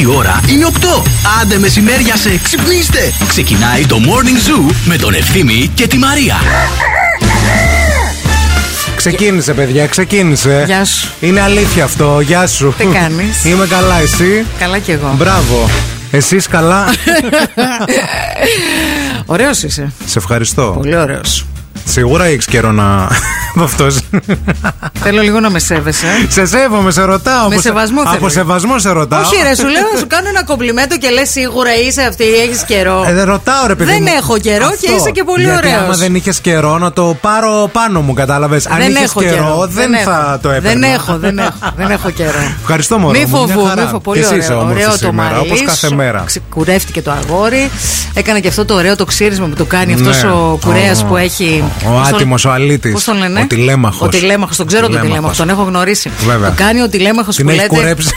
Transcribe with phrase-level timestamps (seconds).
[0.00, 1.02] Η ώρα είναι 8.
[1.40, 3.12] Άντε μεσημέρια σε ξυπνήστε.
[3.28, 6.36] Ξεκινάει το Morning Zoo με τον Ευθύμη και τη Μαρία.
[8.96, 10.62] Ξεκίνησε, παιδιά, ξεκίνησε.
[10.66, 11.08] Γεια σου.
[11.20, 12.20] Είναι αλήθεια αυτό.
[12.20, 12.74] Γεια σου.
[12.78, 15.14] Τι κάνεις; Είμαι καλά, εσύ; Καλά κι εγώ.
[15.16, 15.70] Μπράβο.
[16.14, 16.86] Εσύ καλά;
[19.26, 19.92] Ωραίος είσαι.
[20.06, 20.74] Σε ευχαριστώ.
[20.76, 21.46] Πολύ ωραίος.
[21.84, 23.08] Σίγουρα έχεις καιρό να.
[23.64, 23.86] Αυτό.
[25.00, 26.06] Θέλω λίγο να με σέβεσαι.
[26.28, 27.38] σε σέβομαι, σε ρωτάω.
[27.40, 28.14] Με Από σε- σεβασμό θέλω.
[28.16, 29.20] Από σεβασμό σε ρωτάω.
[29.20, 32.62] Όχι, ρε, σου λέω να σου κάνω ένα κομπλιμέντο και λες σίγουρα είσαι αυτή, έχεις
[32.64, 33.04] καιρό.
[33.08, 33.90] Ε, δεν ρωτάω, ρε παιδί.
[33.90, 34.12] Δεν μου.
[34.18, 34.96] έχω καιρό και Αυτό.
[34.96, 35.80] είσαι και πολύ Γιατί ωραίος.
[35.82, 38.66] Άμα δεν είχες καιρό, να το πάρω πάνω μου, κατάλαβες.
[38.66, 40.10] Αν δεν είχες έχω καιρό, δεν έχω.
[40.10, 40.70] θα το έπαιρνα.
[40.80, 42.38] Δεν έχω, δεν έχω, δεν έχω καιρό.
[42.60, 43.18] Ευχαριστώ, Μωρό.
[43.18, 43.82] Μη μου, μια φοβού, χαρά.
[43.82, 44.00] μη φοβού.
[44.00, 44.60] Πολύ Και εσύ είσαι ωραίο.
[44.60, 45.46] όμορφη Ωραίο το σήμερα, μαλλί.
[45.46, 45.94] όπως κάθε σου.
[45.94, 46.22] μέρα.
[46.26, 47.70] Ξεκουρεύτηκε το αγόρι.
[48.14, 50.00] Έκανε και αυτό το ωραίο το ξύρισμα που το κάνει Ναι.
[50.10, 51.64] αυτός ο κουρέας Ο- που έχει.
[51.86, 52.92] ο πώς τον- άτιμος, ο αλήτης.
[52.92, 53.46] Πώς τον λένε;
[53.98, 54.14] Ο τηλέμαχος.
[54.14, 55.16] Ο τηλέμαχος, τον ξέρω τον Τηλέμαχος.
[55.36, 56.10] τηλέμαχο, τον έχω γνωρίσει.
[56.26, 56.48] Βέβαια.
[56.48, 57.74] Το κάνει ο τηλέμαχος Την που έχει λέτε.
[57.76, 58.08] κουρέψει.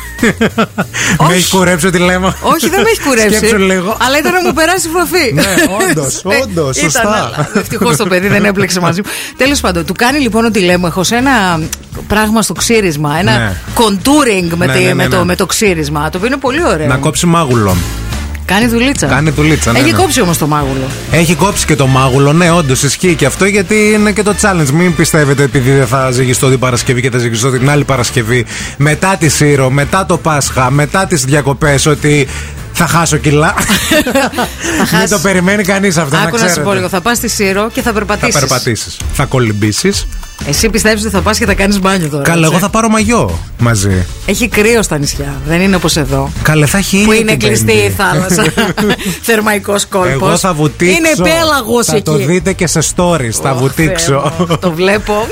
[1.18, 1.28] Όχι.
[1.30, 2.36] Με έχει κουρέψει τη λέμα.
[2.42, 3.36] Όχι, δεν με έχει κουρέψει.
[3.38, 3.98] Σκέψου λίγο.
[4.02, 5.34] Αλλά ήταν να μου περάσει βαφή.
[5.34, 5.44] Ναι,
[5.90, 7.48] όντως, όντως, σωστά.
[7.54, 9.10] Ευτυχώς το παιδί δεν έπλεξε μαζί μου.
[9.38, 11.60] Τέλος πάντων, του κάνει λοιπόν ο τηλέμαχος ένα
[12.08, 13.16] πράγμα στο ξύρισμα.
[13.20, 13.56] Ένα Ναι.
[13.76, 15.24] contouring με, Ναι, τη- ναι, ναι, με το, ναι.
[15.24, 16.10] με το ξύρισμα.
[16.10, 16.88] Το οποίο είναι πολύ ωραίο.
[16.88, 17.76] Να κόψει μάγουλο.
[18.48, 19.08] Κάνει δουλίτσα.
[19.08, 19.98] Κάνει δουλίτσα, ναι, Έχει ναι.
[19.98, 20.88] κόψει όμως το μάγουλο.
[21.12, 24.70] Έχει κόψει και το μάγουλο, ναι, όντως ισχύει και αυτό γιατί είναι και το challenge.
[24.74, 28.46] Μην πιστεύετε επειδή δεν θα ζυγιστώ την Παρασκευή και θα ζυγιστώ την άλλη Παρασκευή
[28.78, 32.28] μετά τη Σύρο, μετά το Πάσχα, μετά τις διακοπές ότι
[32.78, 33.54] θα χάσω κιλά.
[34.78, 35.10] Μην χάσεις.
[35.10, 36.16] το περιμένει κανείς αυτό.
[36.16, 36.62] να Άκου να σου ξέρετε.
[36.70, 36.90] πω λίγο.
[36.90, 38.40] Θα πας στη Σύρο και θα Θα περπατήσεις.
[38.40, 38.90] περπατήσει.
[39.14, 40.08] Θα κολυμπήσεις.
[40.48, 42.24] Εσύ πιστεύεις ότι θα πας και θα κάνεις μπάνιο τώρα.
[42.24, 44.06] Καλά, έτσι; εγώ θα πάρω μαγιό μαζί.
[44.26, 45.42] Έχει κρύο στα νησιά.
[45.48, 46.32] Δεν είναι όπως εδώ.
[46.42, 47.96] Καλέ, θα έχει Που ήλιο είναι την κλειστή η Πέμπτη.
[47.98, 48.44] θάλασσα.
[49.28, 50.12] Θερμαϊκός κόλπος.
[50.12, 50.96] Εγώ θα βουτήξω.
[50.98, 52.04] Είναι πέλαγο Θα εκεί.
[52.04, 53.30] το δείτε και σε stories.
[53.42, 54.34] Θα Ω, βουτήξω.
[54.38, 55.28] Θεέ μου, Το βλέπω.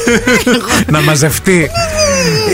[0.92, 1.70] να μαζευτεί.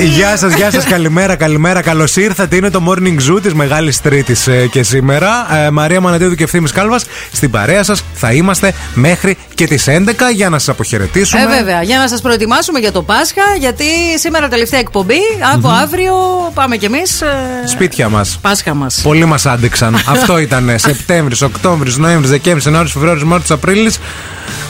[0.05, 1.83] Γεια σας, γεια σας, καλημέρα, καλημέρα.
[1.83, 2.57] Καλώς ήρθατε.
[2.57, 5.57] Είναι το morning zoo της Μεγάλης Τρίτης και σήμερα.
[5.57, 7.05] Ε, Μαρία Μανατίδου και ευθύνη Κάλβας.
[7.33, 11.43] Στην παρέα σας θα είμαστε μέχρι και τις 11 για να σας αποχαιρετήσουμε.
[11.43, 13.85] Ε, βέβαια, για να σας προετοιμάσουμε για το Πάσχα, γιατί
[14.19, 15.21] σήμερα τελευταία εκπομπή.
[15.55, 16.15] Από αύριο
[16.55, 17.23] πάμε κι εμείς.
[17.65, 18.39] Σπίτια μας.
[18.43, 19.01] Πάσχα μας.
[19.03, 19.97] Πολλοί μας άντεξαν.
[20.15, 23.99] Αυτό ήταν Σεπτέμβρης, Οκτώβρης, Νοέμβρης, Δεκέμβρης, Ιανουάριο, Φεβρουάριος, Μάρτιος, Απρίλης.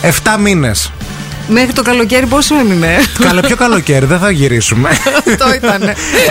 [0.02, 0.90] 7 μήνες.
[1.48, 4.88] Μέχρι το καλοκαίρι πόσο έμεινε; Καλά, πιο καλοκαίρι, δεν θα γυρίσουμε.
[5.28, 5.82] Αυτό ήταν.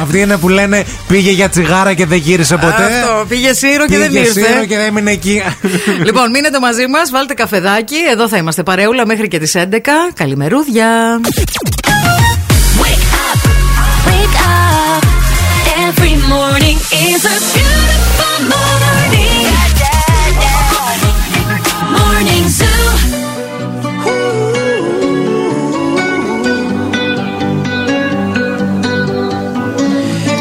[0.02, 2.84] Αυτοί είναι που λένε πήγε για τσιγάρα και δεν γύρισε ποτέ.
[2.84, 3.26] Αυτό.
[3.28, 4.32] Πήγε Σύρο και Πήγε δεν ήρθε.
[4.32, 5.42] Σύρο και δεν έμεινε εκεί.
[6.04, 7.96] Λοιπόν, μείνετε μαζί μας, βάλτε καφεδάκι.
[8.12, 10.12] Εδώ θα είμαστε παρεούλα μέχρι και τις 11.
[10.14, 11.20] Καλημερούδια.
[12.82, 13.42] Wake up,
[14.10, 15.04] wake up.
[15.88, 16.78] Every morning
[17.08, 18.75] is a beautiful morning.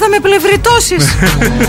[0.00, 1.04] θα με πλευριτώσεις.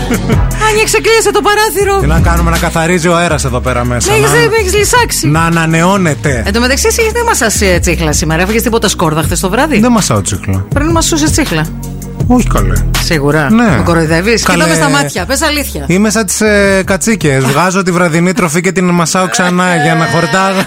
[0.68, 2.00] Άνοιξε, κλείσε το παράθυρο.
[2.00, 4.12] Τι να κάνουμε, να καθαρίζει ο αέρας εδώ πέρα μέσα.
[4.12, 4.56] Ναι, να...
[4.60, 5.28] έχει λυσάξει.
[5.28, 6.42] Να ανανεώνεται.
[6.46, 8.42] Εν τω μεταξύ, εσύ δεν μα ε, τσίχλα σήμερα.
[8.42, 10.66] Έφυγες τίποτα σκόρδα χθες το βράδυ; Δεν μα τσίχλα.
[10.74, 11.66] Πριν μα τσίχλα.
[12.30, 12.72] Όχι καλέ.
[13.02, 13.50] Σίγουρα.
[13.50, 13.76] Ναι.
[13.76, 14.44] Με κοροϊδεύεις.
[14.44, 15.26] Κοιτάμε στα μάτια.
[15.26, 15.84] Πες αλήθεια.
[15.86, 17.44] Είμαι σαν τις ε, κατσίκες.
[17.50, 19.82] Βγάζω τη βραδινή τροφή και την μασάω ξανά ε.
[19.82, 20.60] για να χορτάζω.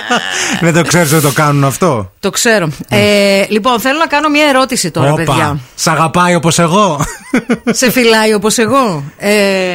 [0.60, 2.68] Δεν το ξέρεις ότι το κάνουν αυτό; Το ξέρω.
[2.88, 5.22] Ε, λοιπόν, θέλω να κάνω μια ερώτηση τώρα, Οπα.
[5.22, 5.58] παιδιά.
[5.74, 7.00] Σ' αγαπάει όπως εγώ;
[7.80, 9.30] Σε φυλάει όπως εγώ; Ε,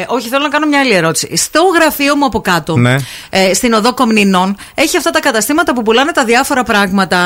[0.07, 1.37] όχι, θέλω να κάνω μια άλλη ερώτηση.
[1.37, 2.95] Στο γραφείο μου από κάτω, ναι.
[3.29, 7.17] ε, στην οδό Κομνηνών, έχει αυτά τα καταστήματα που πουλάνε τα διάφορα πράγματα.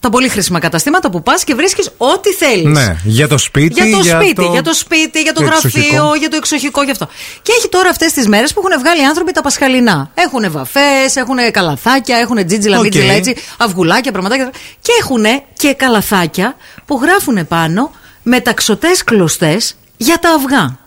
[0.00, 2.78] Τα πολύ χρήσιμα καταστήματα που πας και βρίσκεις ό,τι θέλεις.
[2.78, 2.96] Ναι.
[3.14, 4.48] Για το σπίτι, για το, σπίτι.
[4.52, 7.08] Για το σπίτι, για το, γραφείο, για το εξοχικό, για αυτό.
[7.42, 10.10] Και έχει τώρα αυτές τις μέρες που έχουν βγάλει άνθρωποι τα πασχαλινά.
[10.14, 12.96] Έχουν βαφές, έχουν καλαθάκια, έχουν τζίτζιλα, okay.
[12.96, 14.50] Έτσι, αυγουλάκια, πραγματάκια.
[14.80, 15.24] Και έχουν
[15.56, 16.56] και καλαθάκια
[16.86, 17.90] που γράφουν πάνω
[18.22, 20.83] μεταξωτέ κλωστές για τα αυγά.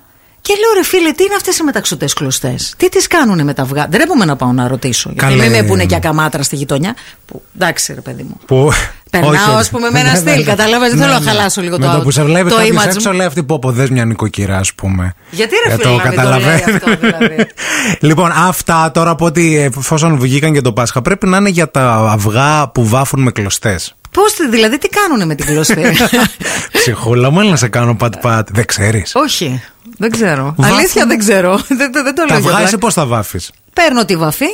[0.47, 3.61] Και λέω ρε φίλε, τι είναι αυτές οι μεταξωτές κλωστές; Τι τις κάνουν με τα
[3.61, 3.87] αυγά.
[3.89, 5.09] Δεν έπρεπε να πάω να ρωτήσω.
[5.13, 5.41] Γιατί Καλέ.
[5.47, 6.95] μην με πούνε και ακαμάτρα στη γειτονιά.
[7.25, 8.37] Που, εντάξει, ρε παιδί μου.
[8.45, 8.71] Που...
[9.09, 10.35] Περνάω, Όχι, ας πούμε, με ένα ναι, στυλ.
[10.37, 10.43] ναι.
[10.43, 11.29] Κατάλαβες, δεν Ναι, θέλω να ναι.
[11.31, 13.15] χαλάσω λίγο Με το το που σε βλέπει το κάποιος image έξω, μου.
[13.15, 15.13] λέει αυτή που πω, δες μια νοικοκυρά, ας πούμε.
[15.31, 16.61] Γιατί ρε Ε, φίλε, να μην το λέει καταλαβαίνει.
[16.75, 17.47] αυτό, δηλαδή.
[18.07, 21.93] λοιπόν, αυτά τώρα από ότι εφόσον βγήκαν για το Πάσχα πρέπει να είναι για τα
[22.09, 23.95] αυγά που βάφουν με κλωστές.
[24.17, 25.81] Πώς, δηλαδή, τι κάνουν με την κλωστή;
[26.71, 28.47] Ψυχούλα μου, έλα να σε κάνω πατ-πατ.
[28.51, 29.12] Δεν ξέρεις.
[29.15, 29.63] Όχι,
[29.97, 30.53] δεν ξέρω.
[30.57, 31.57] Βάφουν- Αλήθεια δεν ξέρω.
[31.67, 32.63] δεν, δεν, δεν το Τα λέω για αυγά πλάκα.
[32.63, 34.45] εσύ πώς τα βάφεις; Παίρνω τη βαφή,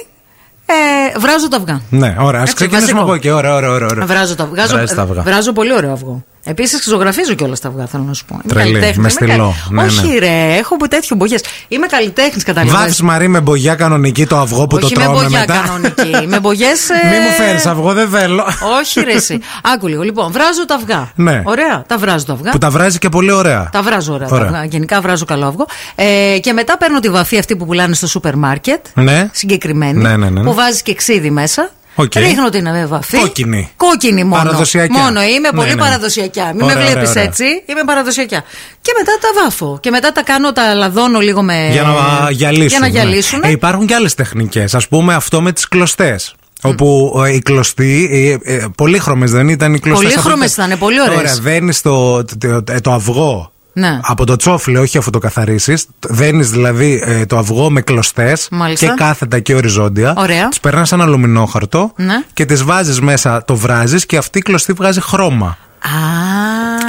[0.66, 1.82] ε, βράζω τα αυγά.
[1.90, 2.40] Ναι, ωραία.
[2.40, 3.04] Α Έτσι, ξεκινήσουμε βασικό.
[3.04, 3.30] από εκεί.
[3.30, 3.88] Ωραία, ωραία, ωραία.
[3.92, 4.06] ωραία.
[4.06, 5.22] Βράζω τα, βγάζω, Βράζεις τα αυγά.
[5.22, 6.24] βράζω πολύ ωραίο αυγό.
[6.46, 8.34] Επίσης, ζωγραφίζω κιόλας τα αυγά, θέλω να σου πω.
[8.44, 9.54] Είμαι Τρελή, καλλιτέχνης, με είμαι στυλό.
[9.68, 10.20] καλ- Ναι, Όχι, ναι.
[10.20, 11.42] ρε, έχω από τέτοιο μπογιές.
[11.68, 12.78] Είμαι καλλιτέχνης, κατάλαβα.
[12.78, 15.64] Βάφεις Μαρή με μπογιά κανονική το αυγό που Όχι το με τρώμε μπογιά μετά.
[15.66, 16.26] κανονική.
[16.32, 16.80] με μπογιές.
[17.12, 18.44] Μη μου φέρεις αυγό, δεν θέλω.
[18.80, 19.40] Όχι, ρε, εσύ.
[19.74, 20.02] Άκου λίγο.
[20.04, 21.12] Λοιπόν, βράζω τα αυγά.
[21.16, 21.42] Ναι.
[21.46, 22.52] Ωραία, τα βράζω τα αυγά.
[22.52, 23.70] Που τα βράζει και πολύ ωραία.
[23.72, 24.28] Τα βράζω ωραία.
[24.32, 24.46] Ωραία.
[24.52, 24.66] Τα αυγά.
[24.66, 25.66] Γενικά βράζω καλό αυγό.
[25.96, 28.86] Ε, και μετά παίρνω τη βαφή αυτή που πουλάνε στο σούπερ μάρκετ.
[28.94, 29.30] Ναι.
[29.32, 30.02] Συγκεκριμένη.
[30.02, 30.44] Ναι, ναι, ναι, ναι.
[30.44, 31.70] Που βάζει και ξύδι μέσα.
[31.96, 32.16] Οκ.
[32.16, 33.18] Ρίχνω την ε, βαφή.
[33.18, 33.72] Κόκκινη.
[33.78, 34.44] Κόκκινη μόνο.
[34.44, 35.02] Παραδοσιακιά.
[35.02, 35.76] Μόνο είμαι Ναι, πολύ ναι.
[35.76, 36.52] παραδοσιακιά.
[36.54, 37.24] Μην Ωραία, με ωραία, βλέπεις ωραία.
[37.24, 37.44] έτσι.
[37.66, 38.44] Είμαι παραδοσιακιά.
[38.82, 39.78] Και μετά τα βάφω.
[39.82, 41.70] Και μετά τα κάνω, τα λαδώνω λίγο με.
[41.72, 42.68] Για να γυαλίσουν.
[42.68, 43.42] Για να γυαλίσουν.
[43.44, 44.76] Ε, υπάρχουν και άλλες τεχνικές.
[44.76, 46.36] Α πούμε αυτό με τις κλωστές.
[46.62, 48.10] Όπου ε, οι κλωστοί,
[48.46, 50.66] ε, ε, πολύχρωμες δεν ήταν οι κλωστές Πολύχρωμες αυτές.
[50.66, 51.18] ήταν, πολύ ωραίες.
[51.20, 54.00] Ωραία, δένεις το, το, το, το αυγό Ναι.
[54.04, 58.86] από το τσόφλι, όχι αφού το καθαρίσεις Δένεις δηλαδή ε, το αυγό με κλωστές Μάλιστα.
[58.86, 60.14] και κάθετα και οριζόντια.
[60.18, 60.48] Ωραία.
[60.50, 62.24] Τις περνάς ένα αλουμινόχαρτο Ναι.
[62.34, 65.48] και τις βάζεις μέσα, το βράζεις και αυτή η κλωστή βγάζει χρώμα.
[65.48, 65.90] Α.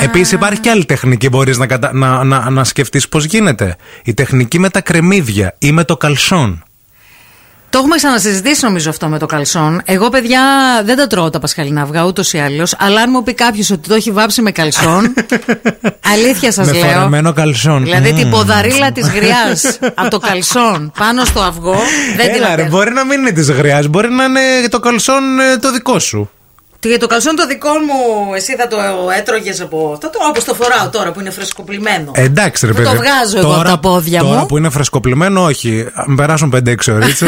[0.05, 1.91] Επίσης υπάρχει και άλλη τεχνική μπορείς να, κατα...
[1.95, 3.77] να, να, να σκεφτείς πώς γίνεται.
[4.05, 6.63] Η τεχνική με τα κρεμμύδια ή με το καλσόν.
[7.75, 9.81] Το έχουμε ξανασυζητήσει νομίζω αυτό με το καλσόν.
[9.85, 10.41] Εγώ, παιδιά,
[10.85, 12.75] δεν τα τρώω τα πασχαλινά αυγά ούτως ή άλλως.
[12.79, 15.15] Αλλά αν μου πει κάποιος ότι το έχει βάψει με καλσόν.
[16.15, 16.93] αλήθεια σας με λέω.
[16.93, 17.83] φορεμένο καλσόν.
[17.83, 18.17] Δηλαδή Μμμ.
[18.17, 21.77] την ποδαρίλα της γριάς από το καλσόν πάνω στο αυγό.
[22.17, 22.69] Δεν την Έλα, ρε, αντέχω.
[22.69, 26.31] μπορεί να μην είναι της γριάς, μπορεί να είναι το καλσόν ε, το δικό σου.
[26.89, 28.77] Τι, το καλσόν το δικό μου, εσύ θα το
[29.19, 32.11] έτρωγες από αυτό, το, όπως το φοράω τώρα που είναι φρεσκοπλημένο.
[32.15, 32.89] Ε, εντάξει, ρε Που παιδί.
[32.91, 34.47] το βγάζω εγώ από τα πόδια τώρα μου.
[34.47, 35.87] που είναι φρεσκοπλημένο, όχι.
[35.95, 37.23] Αν περάσουν 5-6 ώρες.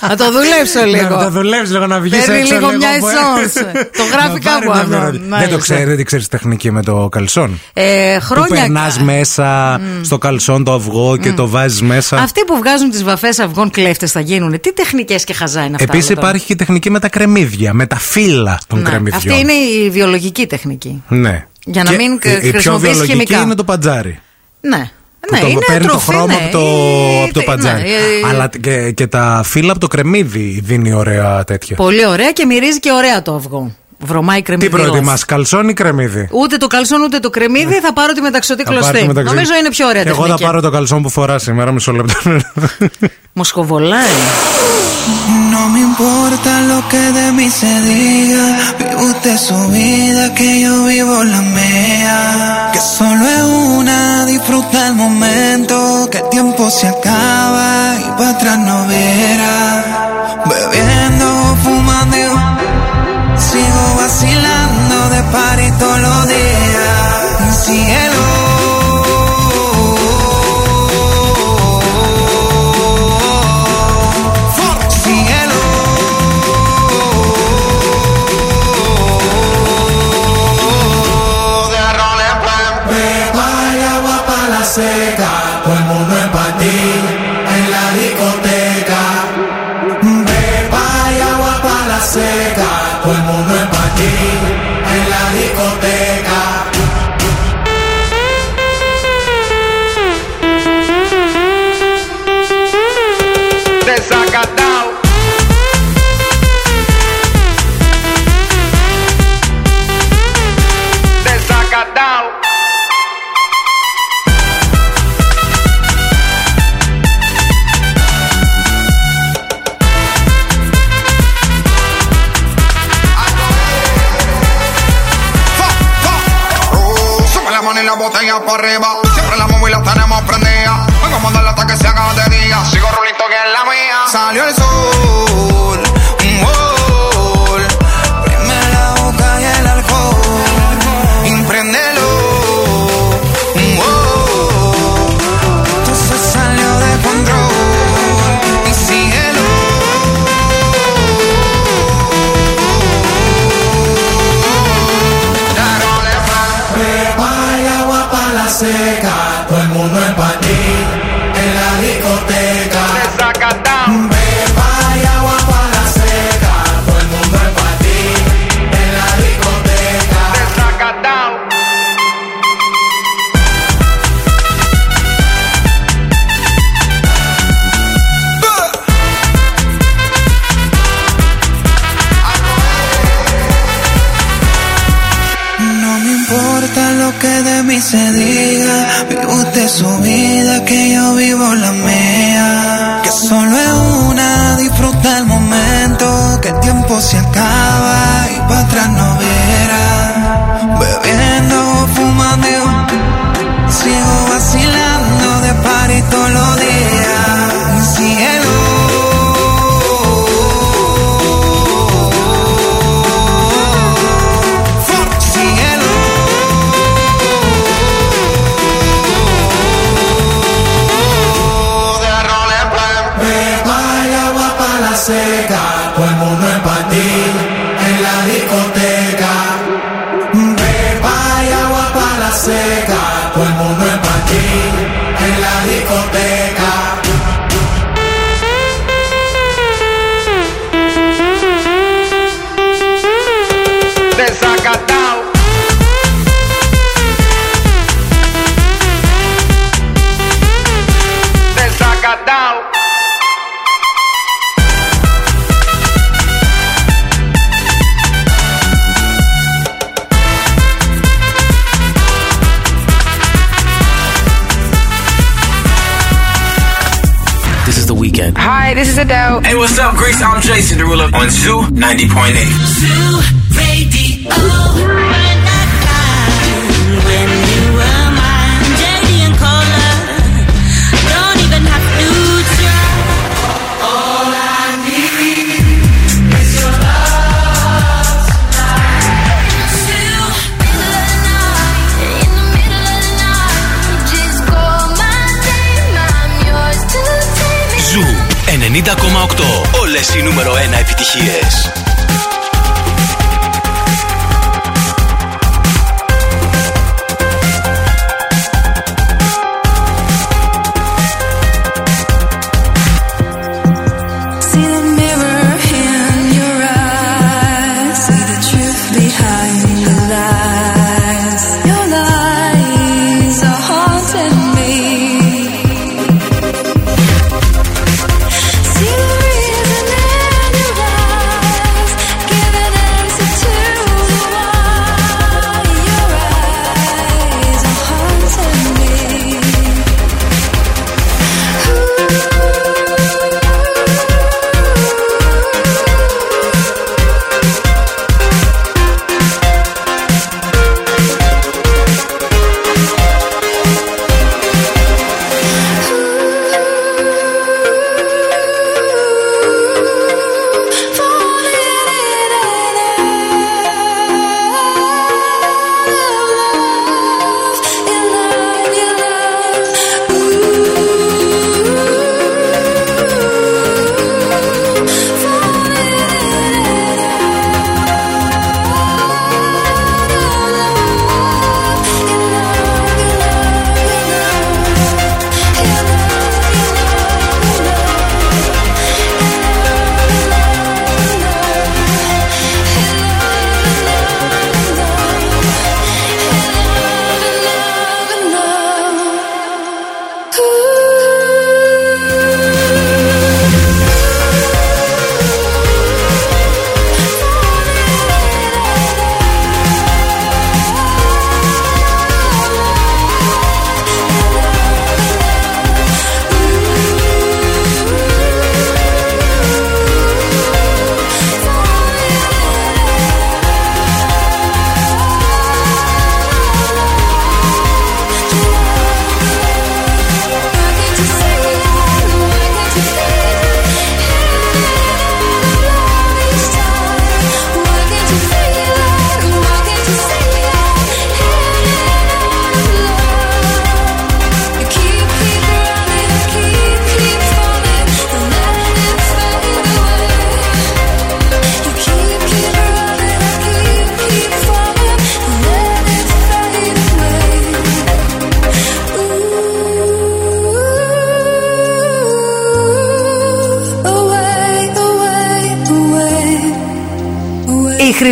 [0.00, 1.16] Θα το δουλέψω λίγο.
[1.16, 2.30] Να το δουλεύει λίγο, να βγεις έξω.
[2.32, 3.52] Παίρνει λίγο μια από- εσόνς.
[3.98, 4.88] Το γράφει Να πάρει κάπου μια αυτό.
[4.88, 5.10] μυρωδιά.
[5.20, 5.52] Δεν Μάλιστα.
[5.54, 7.60] το ξέρει, δεν ξέρεις τεχνική με το καλσόν.
[7.72, 8.60] Ε, Που χρόνια.
[8.60, 12.16] περνάς μέσα στο καλσόν το αυγό και το βάζεις μέσα.
[12.16, 14.60] Αυτοί που βγάζουν τις βαφές αυγών κλέφτες θα γίνουν.
[14.60, 15.86] Τι τεχνικές και χαζά είναι αυτά.
[15.92, 16.28] Επίσης όλα τώρα.
[16.28, 17.96] υπάρχει και η τεχνική με τα κρεμμύδια, με τα
[18.32, 18.88] φύλλα των Ναι.
[18.88, 19.34] κρεμμυδιών.
[19.34, 21.02] Αυτή είναι η βιολογική τεχνική.
[21.08, 21.46] Ναι.
[21.64, 23.40] Για να Και μην η- η πιο χρησιμοποιείς βιολογική χημικά.
[23.40, 24.20] είναι το παντζάρι.
[24.60, 24.90] Ναι.
[25.20, 26.34] Που ναι, το είναι παίρνει τροφή, το χρώμα ναι.
[26.34, 27.82] από το, Ε, από το τε- παντζάρι.
[27.82, 31.76] ναι, ε, Αλλά και, και τα φύλλα από το κρεμμύδι δίνει ωραία τέτοια.
[31.76, 33.74] Πολύ ωραία και μυρίζει και ωραία το αυγό.
[34.06, 34.70] Βρωμάει Τι κρεμμύδι.
[34.76, 38.68] προτιμά, καλσόν ή κρεμμύδι; Ούτε το καλσόν ούτε το κρεμμύδι θα πάρω τη μεταξωτή Θα
[38.70, 39.00] πάρει κλωστή.
[39.00, 40.42] το μεταξύ- Νομίζω είναι πιο ωραία Εγώ θα τεχνική.
[40.44, 42.14] πάρω το καλσόν που φορά σήμερα, μισό λεπτό.
[43.32, 44.14] Μου σκοβολάει.
[45.54, 48.46] No me importa lo que de mí se diga.
[48.78, 52.18] Vive usted su vida, que yo vivo la mía.
[52.74, 53.44] Que solo es
[53.78, 53.98] una,
[54.32, 55.76] disfruta el momento.
[56.10, 57.68] Que el tiempo se acaba
[58.06, 59.56] y para atrás no verá.
[60.50, 61.28] Bebiendo,
[61.62, 61.81] fumando.
[65.32, 66.61] pare todo lo de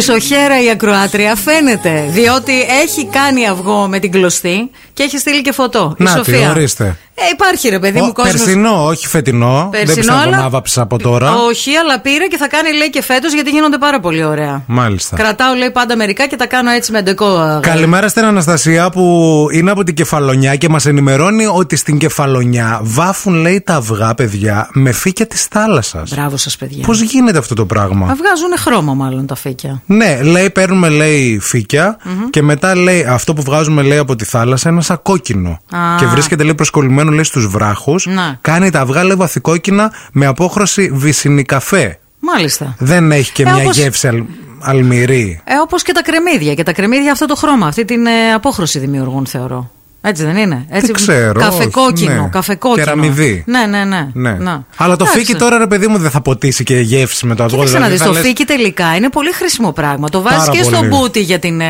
[0.00, 2.06] Πισωχέρα η ακροάτρια φαίνεται.
[2.08, 5.94] Διότι έχει κάνει αυγό με την κλωστή και έχει στείλει και φωτό.
[5.98, 6.96] Να, η Ορίστε.
[7.22, 8.32] Ε, υπάρχει ρε παιδί Ω, μου κόσμος.
[8.32, 9.68] Περσινό, όχι φετινό.
[9.70, 11.34] Δεν Περσινό, πιστεύω αλλά- να άβαψε από τώρα.
[11.34, 14.62] Όχι, αλλά πήρε και θα κάνει λέει και φέτος γιατί γίνονται πάρα πολύ ωραία.
[14.66, 15.16] Μάλιστα.
[15.16, 17.26] Κρατάω λέει πάντα μερικά και τα κάνω έτσι με ντεκό.
[17.26, 17.68] αγάπη.
[17.68, 23.34] Καλημέρα στην Αναστασία που είναι από την Κεφαλονιά και μας ενημερώνει ότι στην Κεφαλονιά βάφουν,
[23.34, 26.10] λέει, τα αυγά, παιδιά, με φύκια της θάλασσας.
[26.14, 26.84] Μπράβο σας, παιδιά.
[26.86, 29.82] Πώς γίνεται αυτό το πράγμα; Μα βγάζουν χρώμα, μάλλον τα φύκια.
[29.86, 31.96] Ναι, λέει, παίρνουμε, λέει, φύκια
[32.30, 35.48] και μετά λέει αυτό που βγάζουμε, λέει, από τη θάλασσα είναι σαν κόκκινο.
[35.70, 35.78] Α.
[35.98, 38.06] Και βρίσκεται, λέει, προσκολλημένο, λέει, στου βράχους.
[38.06, 38.38] Να.
[38.40, 41.98] Κάνει τα αυγά, λέει, βαθικόκκινα με απόχρωση βυσινή καφέ.
[42.20, 42.74] Μάλιστα.
[42.78, 44.22] Δεν έχει και Ε, μια όπως- γεύση αλ,
[44.60, 45.40] αλμυρή.
[45.44, 46.54] Ε, Όπως και τα κρεμμύδια.
[46.54, 49.70] Και τα κρεμμύδια αυτό το χρώμα, αυτή την ε, απόχρωση δημιουργούν, θεωρώ.
[50.02, 50.64] Έτσι δεν είναι.
[50.70, 52.10] Έτσι, Δεν ξέρω, Καφεκόκκινο.
[52.12, 52.28] όχι, ναι.
[52.32, 52.84] καφεκόκκινο.
[52.84, 53.44] Κεραμιδί.
[53.46, 54.08] Ναι, ναι, ναι.
[54.12, 54.30] Ναι.
[54.40, 54.64] Να.
[54.76, 55.18] Αλλά το Εντάξει.
[55.26, 57.56] φύκι τώρα, ρε παιδί μου, δεν θα ποτίσει και γεύση με το αυγό.
[57.56, 58.02] Κοίταξε να δηλαδή δεις.
[58.02, 60.08] θα Το λες- φύκι τελικά είναι πολύ χρήσιμο πράγμα.
[60.08, 60.88] Το βάζεις Πάρα και στο πολύ.
[60.88, 61.66] μπούτι για την ε,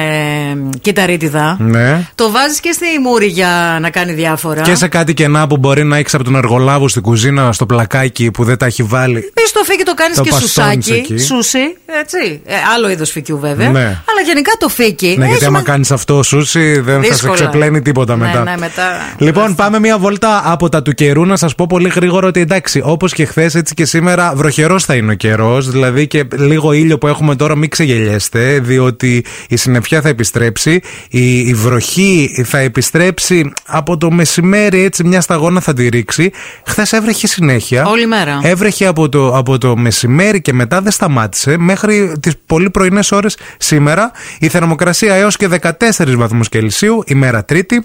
[0.81, 1.57] κυταρίτιδα.
[1.61, 2.09] Ναι.
[2.15, 4.61] Το βάζεις και στη μούρη για να κάνει διάφορα.
[4.63, 8.31] Και σε κάτι κενά που μπορεί να έχεις από τον εργολάβο στην κουζίνα στο πλακάκι
[8.31, 9.21] που δεν τα έχει βάλει.
[9.21, 10.93] Πει το φύκι το κάνεις Το και παστώνεις σουσάκι.
[10.93, 11.19] εκεί.
[11.19, 11.59] Σούσι,
[12.01, 12.41] έτσι.
[12.45, 13.69] Ε, άλλο είδος φυκιού βέβαια.
[13.71, 13.81] Ναι.
[13.81, 15.07] Αλλά γενικά το φύκι.
[15.07, 17.35] Ναι, γιατί έχει άμα με- κάνεις αυτό σούσι, δεν θα σε Δύσκολα.
[17.35, 18.43] ξεπλένει τίποτα Ναι, μετά.
[18.43, 19.15] ναι, μετά.
[19.19, 22.83] Λοιπόν, πάμε μια βόλτα από τα του καιρού να σας πω πολύ γρήγορα ότι εντάξει,
[22.85, 25.71] όπως και χθες, έτσι και σήμερα, βροχερός θα είναι ο καιρός.
[25.71, 30.81] Δηλαδή και λίγο ήλιο που έχουμε τώρα, μην ξεγελιέστε, διότι η συννεφιά θα επιστρέψει.
[31.11, 36.31] Η, η βροχή θα επιστρέψει από το μεσημέρι, έτσι μια σταγόνα θα τη ρίξει.
[36.67, 37.87] Χθες έβρεχε συνέχεια.
[37.87, 38.41] Όλη μέρα.
[38.43, 43.37] Έβρεχε από το, από το μεσημέρι και μετά δεν σταμάτησε μέχρι τις πολύ πρωινές ώρες
[43.59, 44.11] σήμερα.
[44.39, 47.85] Η θερμοκρασία έως και 14 βαθμούς Κελσίου, ημέρα Τρίτη.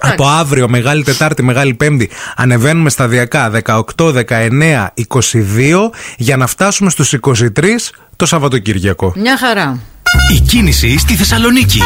[0.00, 7.14] Από αύριο, Μεγάλη Τετάρτη, Μεγάλη Πέμπτη, ανεβαίνουμε σταδιακά 18, 19, 22 για να φτάσουμε στους
[7.20, 7.48] 23
[8.16, 9.12] το Σαββατοκύριακο.
[9.16, 9.78] Μια χαρά.
[10.34, 11.80] Η κίνηση στη Θεσσαλονίκη.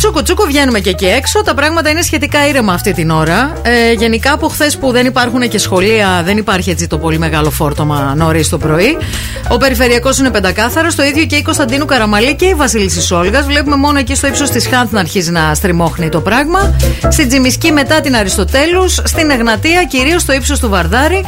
[0.00, 1.42] Τσούκου τσούκου βγαίνουμε και εκεί έξω.
[1.42, 3.52] Τα πράγματα είναι σχετικά ήρεμα αυτή την ώρα.
[3.62, 7.50] Ε, γενικά από χθες που δεν υπάρχουν και σχολεία, δεν υπάρχει έτσι το πολύ μεγάλο
[7.50, 8.96] φόρτωμα νωρίς το πρωί.
[9.48, 10.94] Ο περιφερειακός είναι πεντακάθαρος.
[10.94, 13.42] Το ίδιο και η Κωνσταντίνου Καραμαλή και η Βασίλισσα Όλγα.
[13.42, 16.76] Βλέπουμε μόνο εκεί στο ύψος της Χάνθ να αρχίζει να στριμώχνει το πράγμα.
[17.08, 19.00] Στην Τζιμισκή μετά την Αριστοτέλους.
[19.04, 21.24] Στην Εγνατία κυρίως στο ύψος του Βαρδάρη.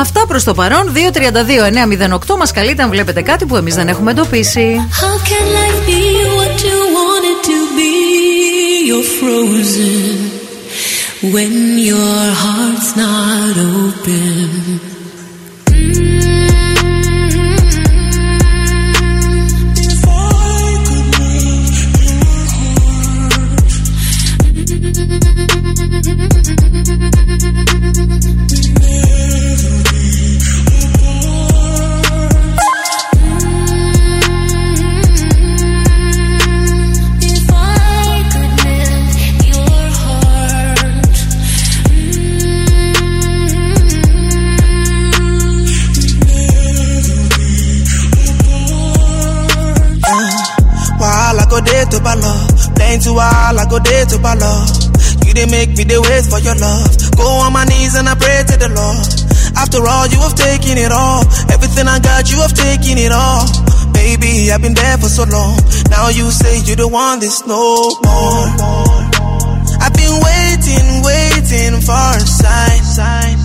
[0.00, 0.92] Αυτά προς το παρόν.
[0.94, 4.88] 232-908 μας καλείτε αν βλέπετε κάτι που εμείς δεν έχουμε εντοπίσει.
[5.00, 6.02] How can life be
[6.36, 8.15] what you want it to be?
[8.16, 10.30] You're frozen
[11.32, 14.80] when your heart's not open.
[15.68, 16.15] If
[51.86, 54.52] While I go there to balo, plenty while I go there to balo.
[55.26, 56.90] You didn't make me they wait for your love.
[57.16, 59.06] Go on my knees and I pray to the Lord.
[59.54, 61.22] After all, you have taken it all.
[61.46, 63.46] Everything I got, you have taken it all.
[63.94, 65.62] Baby, I've been there for so long.
[65.88, 67.54] Now you say you don't want this no
[68.02, 68.46] more.
[69.78, 73.38] I've been waiting, waiting for a sign.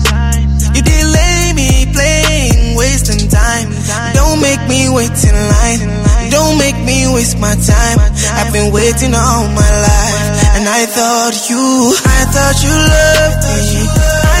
[0.74, 3.70] You delay me playing, wasting time.
[4.18, 6.21] Don't make me wait in line.
[6.32, 7.98] Don't make me waste my time.
[8.40, 10.16] I've been waiting all my life.
[10.56, 13.84] And I thought you, I thought you loved me.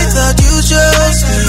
[0.14, 1.40] thought you chose me.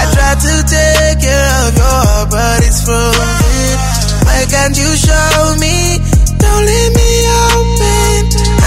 [0.00, 3.76] I tried to take care of your heart, but it's frozen.
[4.24, 6.00] Why can't you show me?
[6.40, 7.10] Don't leave me
[7.52, 8.20] open.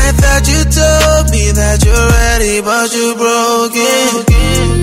[0.05, 4.29] I thought you told me that you're ready, but you broke it.
[4.29, 4.79] Mm,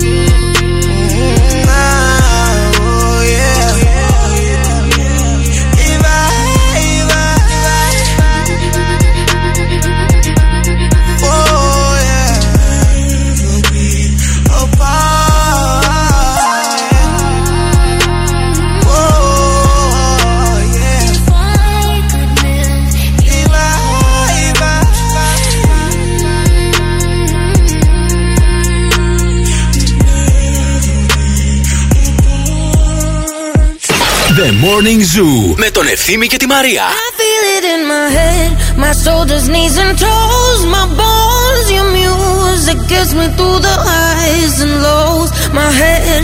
[34.66, 36.82] Morning Zoo με τον Ευθύμη και τη Μαρία.
[36.82, 38.50] I feel it in my head,
[38.84, 41.66] my shoulders, knees and toes, my bones.
[41.76, 45.30] Your music gets me through the highs and lows.
[45.60, 46.22] My head,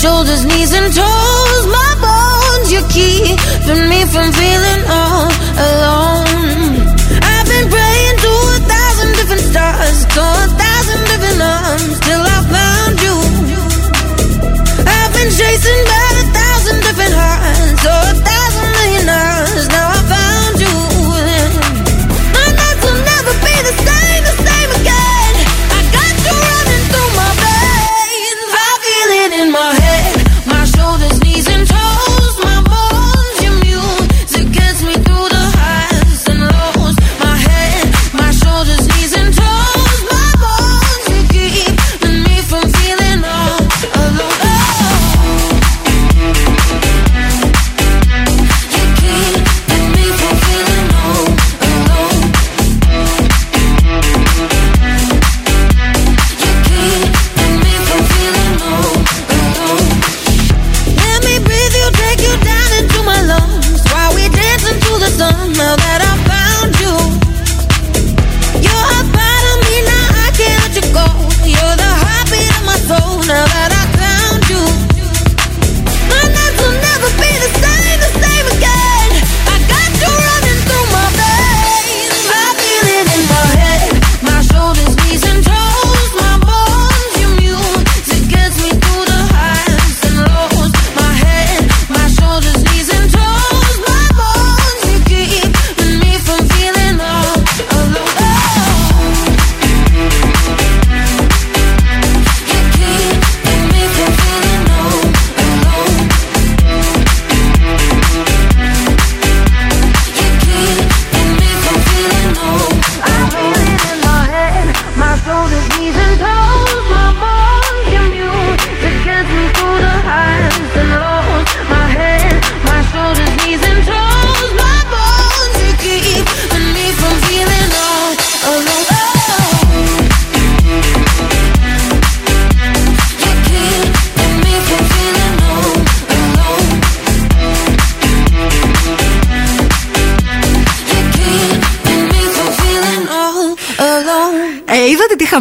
[0.00, 2.66] shoulders, knees and toes, my bones.
[2.72, 5.28] You're keeping me from feeling all
[5.68, 6.70] alone.
[7.32, 11.00] I've been praying to a thousand different stars, to a thousand
[11.40, 13.16] arms till I found you.
[14.96, 16.43] I've been chasing by a thousand different
[17.15, 19.67] hearts, so a thousand million hours.
[19.69, 19.94] Now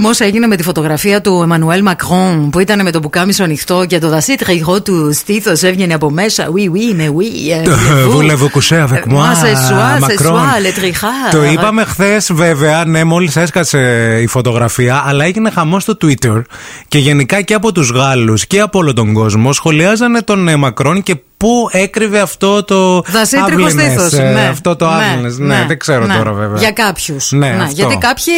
[0.04, 3.98] χαμό έγινε με τη φωτογραφία του Εμμανουέλ Μακρόν που ήταν με το μπουκάμισο ανοιχτό και
[3.98, 6.48] το δασί τριγό του στήθος έβγαινε από μέσα.
[6.50, 7.30] Oui, oui, mais oui.
[7.52, 8.16] euh, voulez-vous.
[8.16, 10.36] Voulez-vous coucher avec moi, Moi, c'est soi, c'est Macron?
[10.36, 11.08] soi, le tριχά.
[11.30, 13.78] Το είπαμε χθες, βέβαια, ναι, μόλις έσκασε
[14.22, 16.42] η φωτογραφία, αλλά έγινε χαμός στο Twitter
[16.88, 21.02] και γενικά και από τους Γάλλους και από όλο τον κόσμο σχολιάζανε τον ε, Μακρόν
[21.02, 23.00] και πού έκρυβε αυτό το.
[23.06, 24.12] Δασίτρικο άβλινες, στήθος.
[24.12, 24.46] ε, Ναι.
[24.50, 25.38] Αυτό το Ναι, άβλινες.
[25.38, 26.14] Ναι, δεν ξέρω ναι.
[26.16, 26.58] τώρα βέβαια.
[26.58, 27.32] Για κάποιους.
[27.32, 27.72] Ναι, αυτό.
[27.74, 28.32] γιατί κάποιοι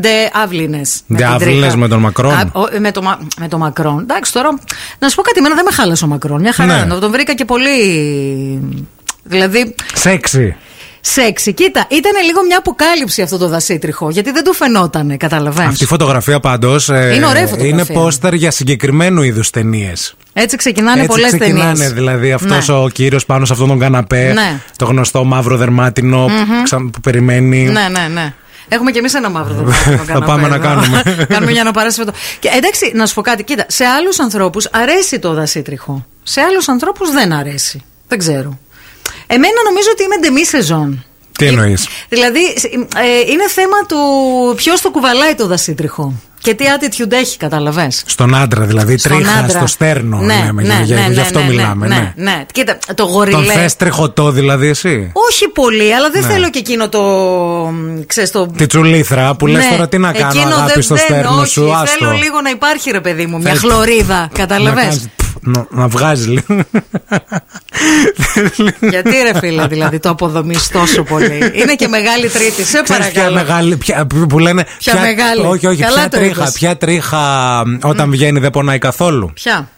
[0.00, 0.80] ντε άβλινε.
[1.14, 2.52] Ντε άβλινες με τον Μακρόν.
[2.80, 3.98] με, το, Μα- με τον Μακρόν.
[4.00, 4.58] Εντάξει, τώρα
[4.98, 6.40] να σου πω κάτι, εμένα δεν με χάλασε ο Μακρόν.
[6.40, 6.76] Μια χαρά.
[6.76, 6.82] Ναι.
[6.84, 6.94] είναι.
[7.00, 7.70] Τον βρήκα και πολύ.
[9.22, 10.56] Δηλαδή, Σεξι.
[11.00, 11.52] σεξι.
[11.52, 14.10] Κοίτα, ήταν λίγο μια αποκάλυψη αυτό το δασίτριχο.
[14.10, 16.88] Γιατί δεν του φαινότανε, καταλαβαίνεις Αυτή η φωτογραφία πάντως.
[16.88, 17.66] Είναι ωραία φωτογραφία.
[17.66, 20.14] Είναι πόστερ για συγκεκριμένου είδους ταινίες.
[20.32, 21.48] Έτσι ξεκινάνε Έτσι πολλές ταινίες.
[21.72, 22.74] ξεκινάνε δηλαδή αυτός Ναι.
[22.74, 24.32] ο κύριος πάνω σε αυτόν τον καναπέ.
[24.34, 24.60] Ναι.
[24.76, 26.62] Το γνωστό μαύρο δερμάτινο που Μμμ.
[26.62, 27.62] ξα- που περιμένει.
[27.64, 28.34] Ναι, ναι, ναι.
[28.68, 29.92] Έχουμε κι εμείς ένα μαύρο δωμάτιο.
[29.92, 30.64] στον Θα πάμε καναπέ, να εδώ.
[30.80, 31.26] κάνουμε.
[31.34, 32.12] κάνουμε για να παράσει αυτό.
[32.38, 33.42] Και εντάξει, να σου πω κάτι.
[33.44, 36.06] Κοίτα, σε άλλους ανθρώπους αρέσει το δασίτριχο.
[36.22, 37.82] Σε άλλους ανθρώπους δεν αρέσει.
[38.08, 38.58] Δεν ξέρω.
[39.26, 41.04] Εμένα νομίζω ότι είμαι ντεμή σεζόν.
[41.38, 42.40] Τι εννοείς; Δηλαδή,
[42.96, 43.96] ε, είναι θέμα του
[44.56, 46.14] ποιος το κουβαλάει το δασίτριχο.
[46.42, 49.58] Και τι attitude έχει, καταλαβες; Στον άντρα, δηλαδή Στον τρίχα άντρα.
[49.58, 50.18] στο στέρνο.
[50.18, 51.86] Ναι, λέμε, ναι, για, ναι, γι' ναι, αυτό ναι, μιλάμε.
[51.86, 52.30] ναι, ναι.
[52.30, 52.44] ναι.
[52.52, 53.52] Κοίτα, το Τον γοριλέ.
[53.52, 56.28] θες τριχωτό, δηλαδή εσύ; Όχι πολύ, αλλά δεν Ναι.
[56.32, 57.00] θέλω και εκείνο το.
[58.06, 58.46] Ξέρεις, το...
[58.46, 61.36] Τη τσουλήθρα που λες Ναι, τώρα τι να κάνω, εκείνο αγάπη δεν- στο δεν, στέρνο
[61.40, 61.72] όχι, σου.
[61.74, 61.98] Άστο.
[61.98, 64.18] Θέλω λίγο να υπάρχει, ρε παιδί μου, μια Θέλεις- χλωρίδα.
[64.20, 65.08] Να, Καταλαβες; κάνεις-
[65.40, 66.64] να, να βγάζει λίγο.
[68.80, 72.96] Γιατί ρε φίλε, δηλαδή το αποδομείς τόσο πολύ; Είναι και μεγάλη τρίτη, σε Ξέρεις ποια
[72.98, 73.34] παρακαλώ.
[73.34, 74.66] μεγάλη, ποια, που λένε.
[74.78, 75.46] Ποια μεγάλη.
[75.46, 76.52] Όχι, όχι, Καλά ποια το τρίχα, είπες.
[76.52, 79.68] ποια τρίχα όταν βγαίνει δεν πονάει καθόλου; Ποια;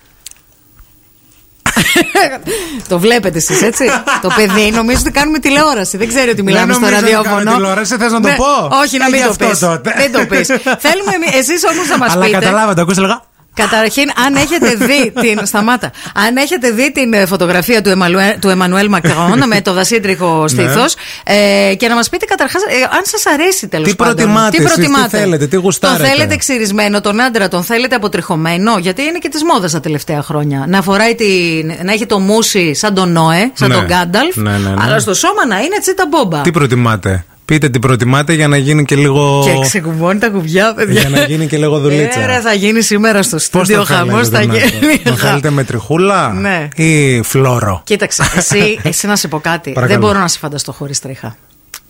[2.89, 3.85] το βλέπετε εσείς, έτσι;
[4.23, 5.97] το παιδί νομίζω ότι κάνουμε τηλεόραση.
[5.97, 7.37] Δεν ξέρει ότι μιλάμε Δεν στο νομίζω ότι ραδιόφωνο.
[7.45, 9.59] κάνουμε τηλεόραση, θες να το Ναι, πω; Όχι, να Ε, μην γι' το αυτό πεις.
[9.59, 9.95] τότε.
[9.97, 10.47] Δεν το πεις.
[10.87, 12.39] Θέλουμε εσείς όμως να μας Αλλά πείτε.
[12.39, 13.23] καταλάβατε, ακούς λέγα.
[13.55, 15.47] Καταρχήν, αν έχετε δει την.
[15.53, 15.91] Σταμάτα.
[16.15, 20.95] Αν έχετε δει την ε, φωτογραφία του, Εμαλουέ, του Εμμανουέλ Μακρόν με το δασίτριχο στήθος.
[21.25, 22.63] ε, και να μας πείτε καταρχάς,
[22.97, 24.15] αν σας αρέσει τέλος Τι πάντων.
[24.15, 29.03] προτιμάτε εσείς, τι θέλετε, τι γουστάρετε; Τον θέλετε ξυρισμένο, τον άντρα, τον θέλετε αποτριχωμένο; Γιατί
[29.03, 30.65] είναι και της μόδας τα τελευταία χρόνια.
[30.69, 33.75] Να φοράει την, να έχει το μουσι σαν τον Νόε, σαν Ναι.
[33.75, 34.37] τον Γκάνταλφ.
[34.37, 34.75] Ναι, ναι, ναι.
[34.79, 36.41] Αλλά στο σώμα να είναι τσίτα μπόμπα.
[36.41, 39.43] Τι προτιμάτε; Πείτε τι προτιμάτε για να γίνει και λίγο.
[39.45, 41.01] Και ξεκουμπώνει τα κουμπιά, παιδιά.
[41.01, 42.21] Για να γίνει και λίγο δουλίτσα.
[42.23, 44.29] Ε, ρε, θα γίνει σήμερα στο Πώς στούντιο το χαμός.
[44.29, 44.93] θέλετε, Θα τον γίνει.
[44.93, 46.69] άντρα; Τον θέλετε με τριχούλα Ναι.
[46.77, 49.71] ή φλόρο; Κοίταξε, εσύ, εσύ να σε πω κάτι.
[49.73, 50.01] Παρακαλώ.
[50.01, 51.37] Δεν μπορώ να σε φανταστώ χωρίς τρίχα.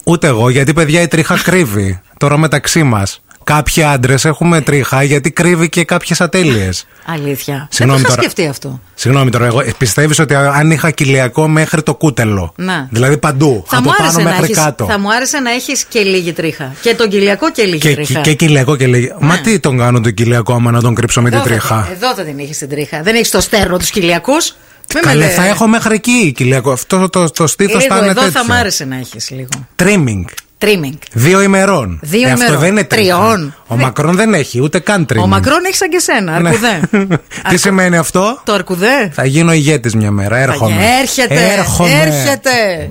[0.04, 2.00] Ούτε εγώ, γιατί παιδιά η τρίχα κρύβει.
[2.18, 3.22] Τώρα μεταξύ μας.
[3.44, 6.86] Κάποιοι άντρες έχουμε τρίχα γιατί κρύβει και κάποιες ατέλειες.
[7.06, 7.68] Αλήθεια.
[7.70, 8.30] Συγγνώμη Δεν το είχα τώρα.
[8.30, 8.80] σκεφτεί αυτό.
[8.94, 12.52] Συγγνώμη τώρα, εγώ πιστεύεις ότι αν είχα κοιλιακό μέχρι το κούτελο.
[12.56, 12.88] Να.
[12.90, 13.64] Δηλαδή παντού.
[13.66, 14.84] Θα από μου, πάνω άρεσε να μέχρι έχεις, κάτω.
[14.84, 16.72] θα μου άρεσε να έχεις και λίγη τρίχα.
[16.80, 18.12] Και τον κοιλιακό και λίγη Και, τρίχα.
[18.12, 19.12] και, και κοιλιακό και λέγει.
[19.20, 21.88] Μα τι τον κάνω τον κοιλιακό άμα να τον κρύψω με την Εδώ θα- τρίχα;
[21.92, 23.02] Εδώ θα την έχεις την τρίχα.
[23.02, 24.54] Δεν έχεις το στέρνο τους κοιλιακούς;
[25.00, 26.72] Καλέ, θα έχω μέχρι εκεί κοιλιακό.
[26.72, 28.40] Αυτό το, το, το στήθος θα Λίγο είναι εδώ τέτοιο.
[28.40, 29.48] θα μ' άρεσε να έχεις λίγο.
[29.82, 30.24] Trimming.
[30.62, 30.98] Trimming.
[31.12, 31.98] Δύο ημερών.
[32.02, 32.60] Δύο Ε, Αυτό ημερών.
[32.62, 33.16] δεν είναι τρίχα.
[33.16, 33.54] Τριών.
[33.66, 35.22] Ο Δε- Μακρόν δεν έχει ούτε καν trimming.
[35.22, 36.48] Ο Μακρόν έχει σαν και σένα, Ναι.
[36.48, 36.80] αρκουδέ.
[37.48, 39.10] Τι σημαίνει αυτό; Το αρκουδέ.
[39.12, 40.36] Θα γίνω ηγέτης μια μέρα.
[40.36, 40.74] Έρχομαι.
[41.00, 41.52] Έρχεται.
[41.58, 41.90] Έρχομαι.
[41.90, 42.90] Έρχεται.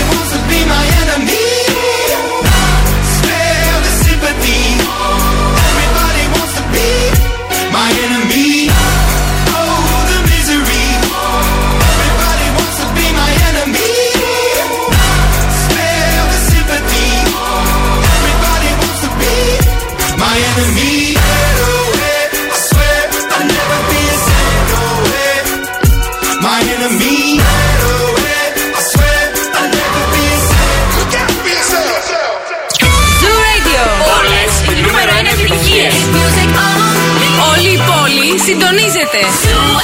[38.59, 39.19] πόλη συντονίζεται.
[39.43, 39.77] Zoo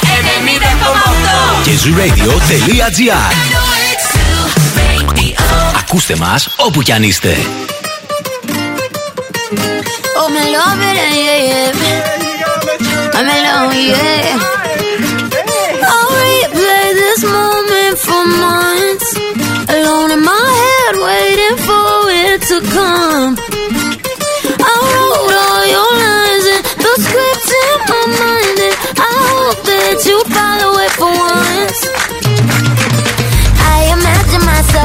[1.60, 1.64] 90,8.
[1.64, 3.32] Και zooradio.gr
[5.78, 7.36] Ακούστε μας όπου κι αν είστε.
[10.20, 13.16] Oh, me love it, yeah, yeah.
[13.18, 14.38] I'm alone, yeah.
[15.90, 19.08] I'll replay this moment for months.
[19.76, 21.90] Alone in my head, waiting for
[22.24, 23.57] it to come.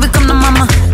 [0.00, 0.87] Baby, come to mama.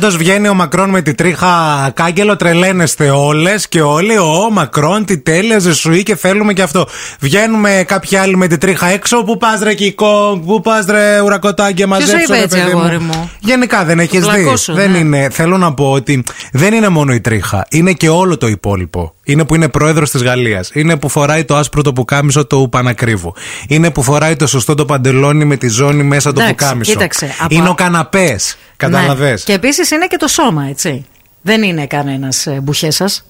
[0.00, 1.46] Πάντως βγαίνει ο Μακρόν με τη τρίχα
[1.94, 4.18] κάγκελο, τρελαίνεστε όλες και όλοι.
[4.18, 6.86] Ο Μακρόν, τι τέλεια ζεσουή και θέλουμε και αυτό.
[7.20, 9.24] Βγαίνουμε κάποιοι άλλοι με τη τρίχα έξω.
[9.24, 12.22] Πού πας ρε Κικό, πού πας ρε ουρακοτάγκια μαζέψω.
[12.22, 14.42] είπε ρε, έτσι, παιδί αγόρι μου; Γενικά δεν έχεις δει.
[14.42, 14.98] Πλακώσου, Δεν ναι.
[14.98, 15.28] είναι.
[15.30, 17.66] Θέλω να πω ότι δεν είναι μόνο η τρίχα.
[17.70, 19.14] Είναι και όλο το υπόλοιπο.
[19.28, 20.70] Είναι που είναι πρόεδρος της Γαλλίας.
[20.74, 23.34] Είναι που φοράει το άσπρο το πουκάμισο το πανακρίβου.
[23.68, 26.92] Είναι που φοράει το σωστό το παντελόνι με τη ζώνη μέσα το Εντάξει, πουκάμισο.
[26.92, 28.56] κοίταξε, από- Είναι ο καναπές.
[28.76, 29.44] Κατάλαβες; Ναι.
[29.44, 31.06] Και επίσης είναι και το σώμα, έτσι.
[31.42, 33.24] Δεν είναι κανένας μπουχές σας.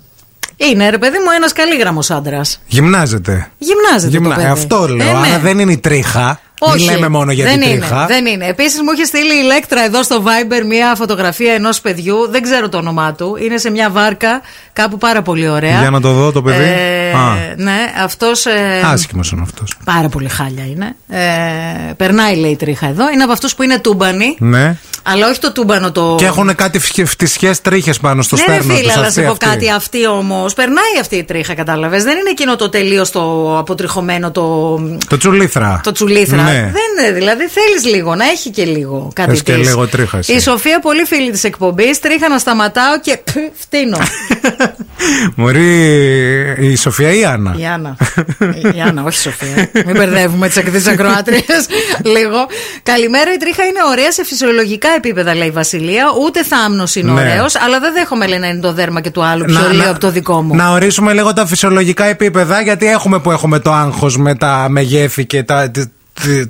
[0.57, 2.61] Είναι, ρε παιδί μου, ένας καλήγραμμο άντρας.
[2.67, 3.51] Γυμνάζεται.
[3.59, 4.11] Γυμνάζεται.
[4.11, 4.51] Γυμνα- το παιδί.
[4.53, 5.09] Αυτό λέω.
[5.09, 5.19] Ε, ναι.
[5.29, 6.41] Άρα δεν είναι η τρίχα.
[6.59, 8.07] Όχι, Δεν λέμε μόνο για δεν την είναι, τρίχα.
[8.07, 8.47] Δεν είναι.
[8.47, 12.29] Επίσης μου είχε στείλει η Ηλέκτρα εδώ στο Viber μια φωτογραφία ενός παιδιού.
[12.31, 13.37] Δεν ξέρω το όνομά του.
[13.43, 14.41] Είναι σε μια βάρκα
[14.73, 15.81] κάπου πάρα πολύ ωραία.
[15.81, 16.65] Για να το δω το παιδί.
[16.65, 17.55] Ε, Α.
[17.57, 18.47] ναι, αυτός.
[18.47, 19.75] Ε, Άσχημος είναι αυτός.
[19.85, 20.97] Πάρα πολύ χάλια είναι.
[21.09, 23.11] Ε, περνάει, λέει η τρίχα εδώ.
[23.11, 24.37] Είναι από αυτούς που είναι τούμπανοι.
[24.39, 24.77] Ναι.
[25.03, 26.15] Αλλά όχι το τούμπανο το.
[26.19, 29.27] Και έχουν κάτι φτισιέ τρίχες πάνω στο ναι, στέρνο ρε φίλε, τους, αλλά αυτοί, σε
[29.27, 29.47] πω αυτοί.
[29.47, 29.71] κάτι.
[29.71, 32.03] Αυτή όμως περνάει αυτή η τρίχα, κατάλαβες.
[32.03, 34.75] Δεν είναι εκείνο το τελείως το αποτριχωμένο το.
[35.09, 35.81] Το τσουλήθρα.
[35.83, 36.48] Το τσουλήθρα.
[36.53, 36.61] Ναι.
[36.73, 39.69] Δεν είναι, δηλαδή θέλεις λίγο, να έχει και λίγο κάτι Θες και της.
[39.69, 40.33] λίγο τρίχα εσύ.
[40.33, 43.29] Η Σοφία, πολύ φίλη της εκπομπής, τρίχα να σταματάω και π,
[43.59, 43.99] φτύνω.
[45.37, 45.67] Μωρή
[46.59, 47.97] η Σοφία ή η Άννα; η Άννα.
[48.77, 49.71] η Άννα, όχι η Σοφία.
[49.87, 51.41] Μην μπερδεύουμε τις ακριτέ ακροάτριε
[52.17, 52.47] λίγο.
[52.83, 56.05] Καλημέρα, η τρίχα είναι ωραία σε φυσιολογικά επίπεδα, λέει η Βασιλεία.
[56.25, 57.21] Ούτε θάμνος είναι Ναι.
[57.21, 59.83] ωραίος, αλλά δεν δέχομαι, λέει, να είναι το δέρμα και του άλλου πιο Να- λίγο
[59.85, 60.55] να- από το δικό μου.
[60.55, 65.27] Να ορίσουμε λίγο τα φυσιολογικά επίπεδα, γιατί έχουμε που έχουμε το άγχος με τα μεγέθη
[65.27, 65.89] και τα, τ- τ-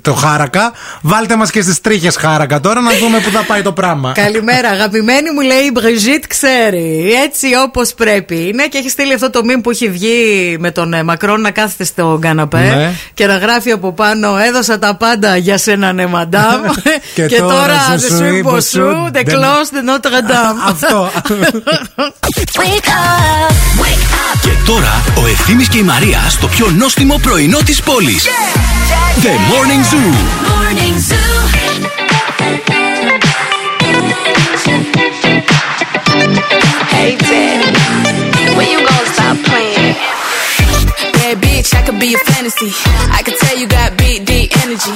[0.01, 0.71] το χάρακα.
[1.01, 4.11] Βάλτε μας και στις τρίχες χάρακα τώρα να δούμε που θα πάει το πράγμα.
[4.11, 7.11] Καλημέρα, αγαπημένη μου λέει η Μπριζίτ ξέρει.
[7.25, 10.93] Έτσι όπως πρέπει είναι και έχει στείλει αυτό το μήνυμα που έχει βγει με τον
[10.93, 12.91] ε, Μακρόν να κάθεται στο καναπέ Ναι.
[13.13, 16.61] και να γράφει από πάνω Έδωσα τα πάντα για σένα, ναι, μαντάμ.
[17.15, 19.69] Και και τώρα τώρα σε δεν σου σου είπω είπω σου, σου, the δεν- close
[19.75, 20.67] the Notre Dame.
[20.67, 21.09] Αυτό.
[22.59, 23.81] Wake up.
[23.81, 24.08] Wake up.
[24.41, 28.25] Και τώρα ο Ευθύμης και η Μαρία στο πιο νόστιμο πρωινό της πόλης.
[29.21, 30.13] The Morning Zoo.
[30.49, 31.49] Morning Zoo.
[36.95, 37.69] Hey, Daddy,
[38.57, 39.95] when you gonna stop playing?
[41.17, 42.71] Bad bitch, I could be a fantasy.
[43.17, 44.95] I could tell you got big, deep energy.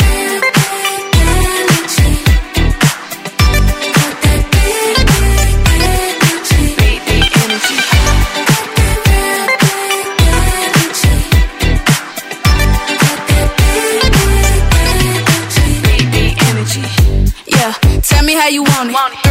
[18.31, 18.95] Me how you want it.
[19.25, 19.30] Three,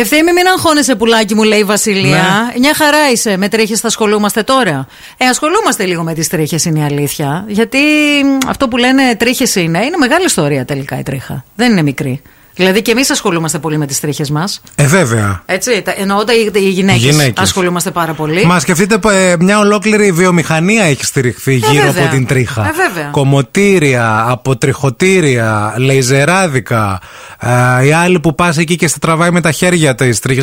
[0.00, 2.50] Ευθύμη, μην αγχώνεσαι, πουλάκι μου, λέει η Βασιλεία.
[2.52, 2.58] Ναι.
[2.58, 3.36] Μια χαρά είσαι.
[3.36, 4.86] Με τρίχε θα ασχολούμαστε τώρα;
[5.16, 7.44] Ε, ασχολούμαστε λίγο με τις τρίχε, είναι η αλήθεια.
[7.48, 7.78] Γιατί
[8.24, 11.44] μ, αυτό που λένε τρίχε είναι, είναι μεγάλη ιστορία τελικά η τρίχα.
[11.54, 12.22] Δεν είναι μικρή.
[12.58, 14.60] Δηλαδή και εμείς ασχολούμαστε πολύ με τις τρίχες μας.
[14.74, 15.42] Ε, βέβαια.
[15.46, 17.02] Έτσι, τα- εννοώ τα- οι, οι γυναίκες.
[17.02, 17.32] Γυναίκες.
[17.42, 18.46] Ασχολούμαστε πάρα πολύ.
[18.46, 22.04] Μα σκεφτείτε ε, μια ολόκληρη βιομηχανία έχει στηριχθεί γύρω βέβαια.
[22.04, 22.62] από την τρίχα.
[22.66, 23.08] Ε, βέβαια.
[23.10, 27.00] Κομμωτήρια, αποτριχωτήρια, λέιζεράδικα.
[27.80, 30.42] Ε, οι άλλοι που πας εκεί και στα τραβάει με τα χέρια της τρίχε.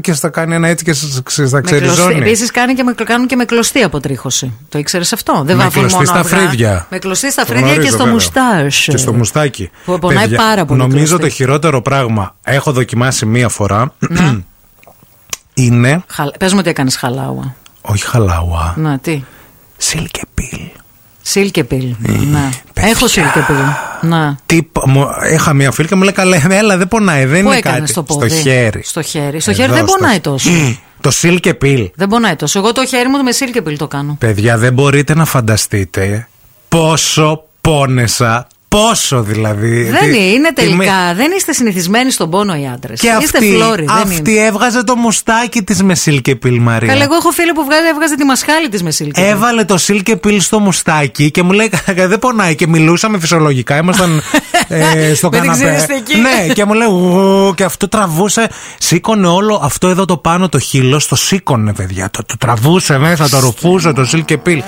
[0.00, 2.14] Και στα κάνει ένα έτσι και στα- στα ξεριζώνει.
[2.18, 4.52] Επίσης κάνουν και με, κάνουν και με κλωστή αποτρίχωση.
[4.68, 6.36] Το ήξερες αυτό; Δεν Με βάφουν κλωστή μόνο στα αυγά.
[6.48, 6.86] φρύδια.
[6.90, 8.12] Με κλωστή στα Το φρύδια και γνωρίζω, στο βέβαια.
[8.12, 8.84] μουστάζ.
[8.84, 9.70] Και στο μουστάκι.
[9.84, 11.23] Που πονάει Παιδιά, πάρα πολύ Νομίζω κλωστή.
[11.24, 13.92] Το χειρότερο πράγμα έχω δοκιμάσει μία φορά.
[15.54, 16.02] είναι.
[16.38, 17.54] Πες μου ότι έκανες χαλάουα.
[17.82, 18.74] Όχι χαλάουα.
[18.76, 19.22] Να, τι;
[19.76, 20.58] Σίλκεπιλ.
[21.22, 21.94] Σίλκεπιλ.
[22.30, 22.50] Να.
[22.74, 23.54] Έχω σίλκεπιλ.
[24.00, 24.36] Να.
[24.46, 27.48] Τι, π- μου- είχα μία φίλη και μου λέει καλά, έλα δεν πονάει, δεν Πού
[27.48, 27.90] είναι έκανες κάτι.
[27.90, 28.82] στο πόδι; χέρι.
[28.84, 29.40] Στο χέρι.
[29.40, 30.50] Στο Εδώ, χέρι δεν στο- πονάει τόσο.
[31.00, 31.90] Το σίλκεπιλ.
[31.94, 32.58] δεν πονάει τόσο.
[32.58, 34.16] Εγώ το χέρι μου με σίλκεπιλ το κάνω.
[34.20, 36.28] Παιδιά, δεν μπορείτε να φανταστείτε
[36.68, 38.46] πόσο πόνεσα.
[38.78, 39.82] Πόσο δηλαδή.
[39.82, 41.14] Δεν Τι- είναι, είναι τι με- τελικά.
[41.14, 43.00] Δεν είστε συνηθισμένοι στον πόνο οι άντρες.
[43.00, 43.84] Και Είστε αυτή, φλόροι.
[43.84, 44.14] δεν είναι.
[44.14, 46.88] αυτή έβγαζε το μουστάκι της με σίλκεπιλ, Μαρία.
[46.92, 49.30] Καλά, εγώ έχω φίλη που βγάζει, έβγαζε τη μασχάλη της με σίλκεπιλ.
[49.30, 53.76] Έβαλε το σίλκε πιλ στο μουστάκι και μου λέει «Κα- δεν πονάει και μιλούσαμε φυσιολογικά.
[53.76, 54.22] Ήμασταν
[54.68, 55.64] ε, στο Με την καναπέ.
[55.76, 56.20] ξυριστική.
[56.20, 58.48] Ναι, και μου λέει «Ου», και αυτό τραβούσε.
[58.78, 62.08] Σήκωνε όλο αυτό εδώ το πάνω το χείλο, το σήκωνε, παιδιά.
[62.10, 64.62] Το, το τραβούσε μέσα, το ρουφούσε το σίλκε πιλ.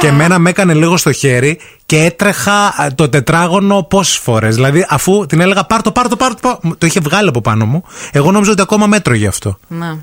[0.00, 1.58] Και εμένα με έκανε λίγο στο χέρι
[1.92, 4.54] και έτρεχα α, το τετράγωνο πόσες φορές.
[4.54, 6.74] Δηλαδή, αφού την έλεγα πάρ το, πάρ το, πάρ το, πάρ το.
[6.78, 7.84] Το είχε βγάλει από πάνω μου.
[8.12, 9.58] Εγώ νόμιζα ότι ακόμα μέτρο γι' αυτό.
[9.68, 9.98] Να.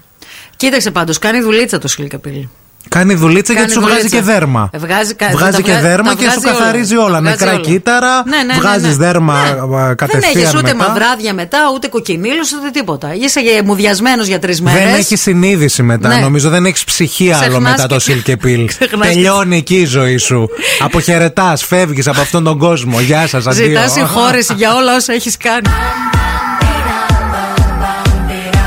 [0.55, 2.47] Κοίταξε πάντως, κάνει δουλίτσα το σίλκεπιλ.
[2.89, 4.17] Κάνει δουλίτσα Κάνει γιατί σου βγάζει δουλίτσα.
[4.17, 4.69] και δέρμα.
[4.73, 7.03] Ε, Βγάζει, κα- Βγάζει τα και βγα- δέρμα τα και σου βγάζει καθαρίζει όλα.
[7.05, 7.15] όλα.
[7.15, 7.63] Τα βγάζει Νεκρά όλα.
[7.65, 9.05] κύτταρα, Ναι, ναι, ναι, βγάζεις ναι.
[9.05, 9.49] δέρμα Ναι.
[9.49, 10.87] α, Δεν κατευθείαν έχεις ούτε μετά.
[10.89, 13.13] μαυράδια μετά, ούτε κοκκινίλους, ούτε τίποτα.
[13.15, 14.83] Είσαι μουδιασμένος για τρεις μέρες.
[14.83, 16.07] Δεν έχει συνείδηση μετά.
[16.07, 16.15] Ναι.
[16.19, 18.67] Νομίζω δεν έχεις ψυχή άλλο Ξεχνάς μετά το και- σιλ και πιλ.
[18.67, 20.49] Ξεχνάς και- Τελειώνει εκεί η ζωή σου.
[20.79, 22.99] Αποχαιρετάς, φεύγεις από αυτόν τον κόσμο.
[22.99, 23.65] Γεια σας, αντίο.
[23.65, 25.69] Ζητά συγχώρεση για όλα όσα έχεις κάνει.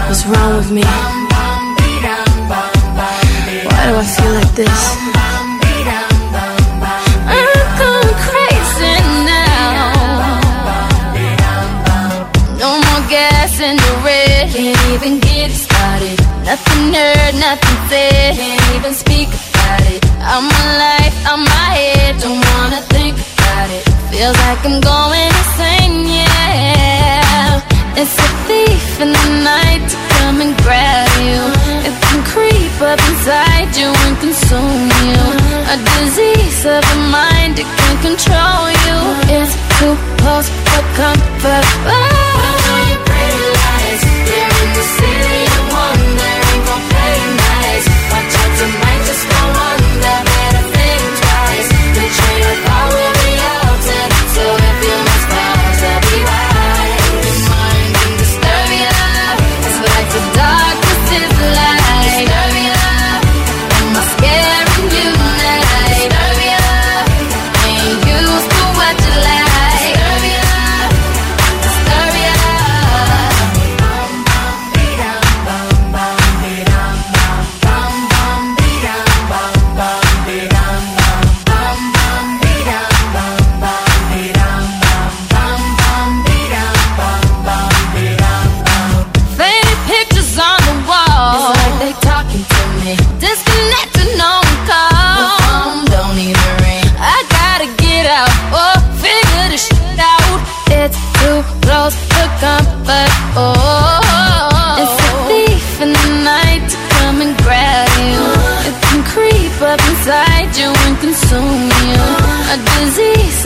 [0.09, 1.22] What's wrong with me?
[4.55, 5.03] This?
[13.63, 14.51] In the red.
[14.51, 16.19] Can't even get it started.
[16.45, 18.35] Nothing heard, nothing said.
[18.35, 20.03] Can't even speak about it.
[20.19, 22.19] I'm my life, I'm my head.
[22.21, 23.85] Don't wanna think about it.
[24.11, 27.61] Feels like I'm going insane, yeah.
[27.95, 31.41] It's a thief in the night come and grab you.
[31.89, 35.23] It can creep up inside you and consume you.
[35.75, 38.97] A disease of the mind, it can control you.
[39.37, 41.67] It's too close for comfort.
[41.91, 42.33] Oh.
[43.63, 44.03] lies.
[44.29, 46.35] They're in the city of wonder.
[46.51, 47.17] Ain't play
[47.51, 47.87] nice.
[48.13, 48.92] Watch out, you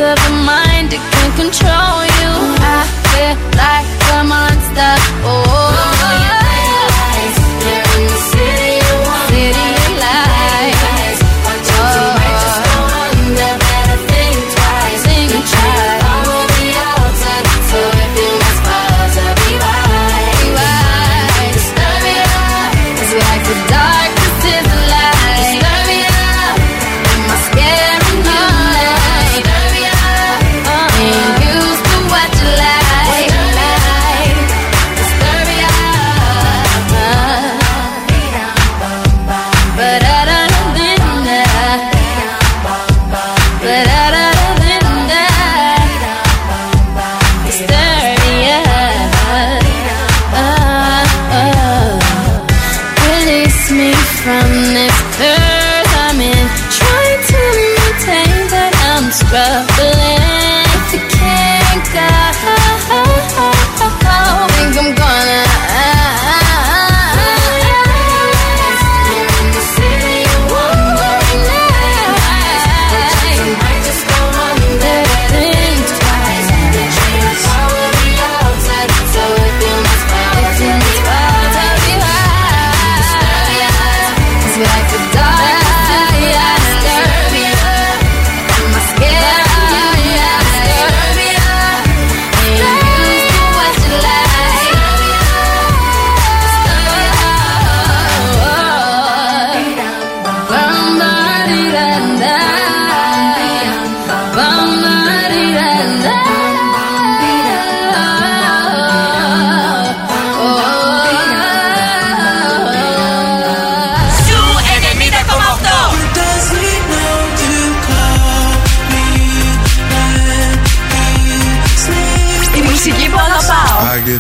[0.01, 2.33] of your mind, it can control you.
[2.61, 5.27] I feel like a monster.
[5.27, 5.46] on.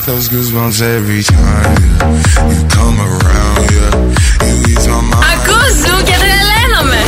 [0.06, 1.82] cause goosebumps every time
[2.52, 2.68] you
[5.84, 7.04] Zoo και τρελαίνομαι.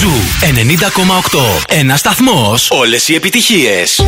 [0.00, 1.64] Zoo 90,8.
[1.68, 2.68] Ένας σταθμός.
[2.70, 4.02] Όλες οι επιτυχίες.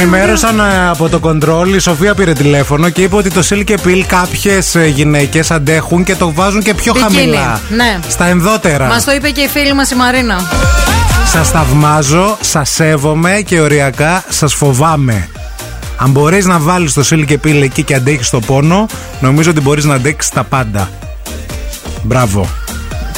[0.00, 4.02] Ενημέρωσαν ε, από το κοντρόλ, η Σοφία πήρε τηλέφωνο και είπε ότι το Silk Pill
[4.06, 7.14] κάποιες γυναίκες αντέχουν και το βάζουν και πιο Μπικίνι.
[7.16, 7.60] χαμηλά.
[7.68, 7.98] Ναι.
[8.08, 8.86] Στα ενδότερα.
[8.86, 10.40] Μας το είπε και η φίλη μας η Μαρίνα.
[11.26, 15.28] Σας θαυμάζω, σας σέβομαι και οριακά σας φοβάμαι.
[15.96, 18.86] Αν μπορείς να βάλεις το Silk Pill εκεί και αντέχεις το πόνο,
[19.20, 20.90] νομίζω ότι μπορείς να αντέξεις τα πάντα.
[22.02, 22.48] Μπράβο.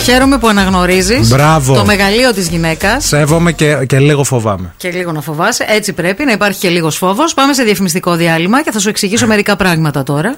[0.07, 1.74] Χαίρομαι που αναγνωρίζεις Μπράβο.
[1.74, 3.04] το μεγαλείο της γυναίκας.
[3.04, 4.74] Σέβομαι και, και λίγο φοβάμαι.
[4.76, 5.64] Και λίγο να φοβάσαι.
[5.68, 7.34] Έτσι πρέπει να υπάρχει και λίγος φόβος.
[7.34, 10.34] Πάμε σε διαφημιστικό διάλειμμα και θα σου εξηγήσω μερικά πράγματα τώρα.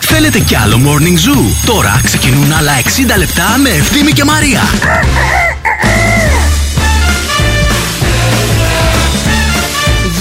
[0.00, 2.72] Θέλετε κι άλλο Morning Zoo; Τώρα ξεκινούν άλλα
[3.14, 4.60] 60 λεπτά με Ευθύμη και Μαρία.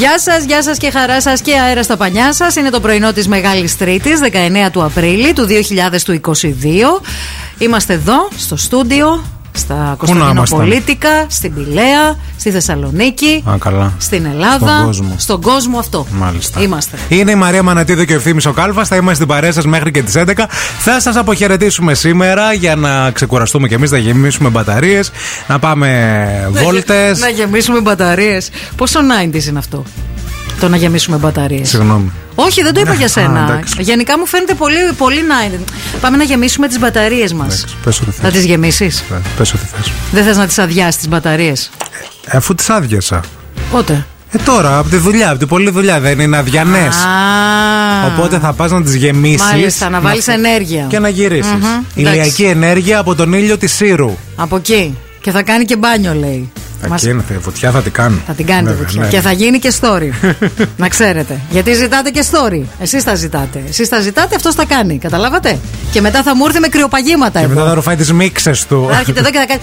[0.02, 2.56] Γεια σας, γεια σας και χαρά σας και αέρα στα πανιά σας.
[2.56, 7.02] Είναι το πρωινό της Μεγάλης Τρίτης, 19 του Απρίλη του 2022.
[7.58, 9.24] Είμαστε εδώ, στο στούντιο,
[9.54, 13.94] στα Κωνσταντινοπολίτικα, στην Πηλαία, στη Θεσσαλονίκη, Α, καλά.
[13.98, 15.16] στην Ελλάδα, Στον κόσμο.
[15.18, 16.06] στον κόσμο αυτό.
[16.12, 16.62] Μάλιστα.
[16.62, 16.98] Είμαστε.
[17.10, 18.88] Είναι η Μαρία Μανατίδου και ο Ευθύμης ο Κάλβας.
[18.88, 20.48] Θα είμαστε στην παρέα σας μέχρι και τις 11.
[20.80, 25.12] Θα σας αποχαιρετήσουμε σήμερα για να ξεκουραστούμε κι εμείς, να γεμίσουμε μπαταρίες,
[25.48, 27.20] να πάμε βόλτες.
[27.20, 28.50] Να γεμίσουμε μπαταρίες.
[28.76, 29.84] Πόσο 90s είναι αυτό,
[30.62, 31.70] το να γεμίσουμε μπαταρίες.
[31.70, 32.12] Συγγνώμη.
[32.36, 33.46] Όχι, δεν το είπα Ναι, για α, σένα.
[33.50, 33.74] εντάξει.
[33.82, 35.64] Γενικά μου φαίνεται πολύ, πολύ 90.
[36.02, 37.66] Πάμε να γεμίσουμε τις μπαταρίες μας.
[37.84, 38.34] Πες ό,τι Θα θες.
[38.34, 39.92] τις γεμίσεις; Ναι, Πες ό,τι θες.
[40.12, 41.70] Δεν θες να τις αδειάσεις τις μπαταρίες;
[42.32, 43.20] Αφού τις άδειασα.
[43.72, 46.88] Πότε; Ε, τώρα, από τη δουλειά, από την πολλή δουλειά δεν είναι αδιανέ.
[46.88, 48.06] Α.
[48.14, 49.42] Οπότε θα πας να τις γεμίσεις.
[49.52, 50.86] Μάλιστα, να βάλεις ενέργεια.
[50.90, 51.52] Και να γυρίσεις.
[51.52, 52.44] Μμμ, Ηλιακή εντάξει.
[52.44, 54.18] ενέργεια από τον ήλιο της Σύρου.
[54.36, 54.98] Από εκεί.
[55.22, 56.52] Και θα κάνει και μπάνιο, λέει.
[56.90, 58.22] Μας- Εκεί είναι, θε- φωτιά θα την κάνει.
[58.28, 59.02] Θα την κάνετε Βέβαια, βουτιά.
[59.02, 59.08] ναι.
[59.08, 60.10] Και θα γίνει και story.
[60.78, 61.40] να ξέρετε.
[61.50, 62.62] Γιατί ζητάτε και story.
[62.80, 63.64] Εσείς τα ζητάτε.
[63.70, 64.98] Εσείς τα ζητάτε, αυτός τα κάνει.
[64.98, 65.60] Καταλάβατε;
[65.92, 67.54] Και μετά θα μου έρθει με κρυοπαγήματα Και εδώ.
[67.54, 68.88] μετά θα ρουφάει τις μίξες του.
[68.92, 69.60] Θα έρχεται εδώ και θα κάνει.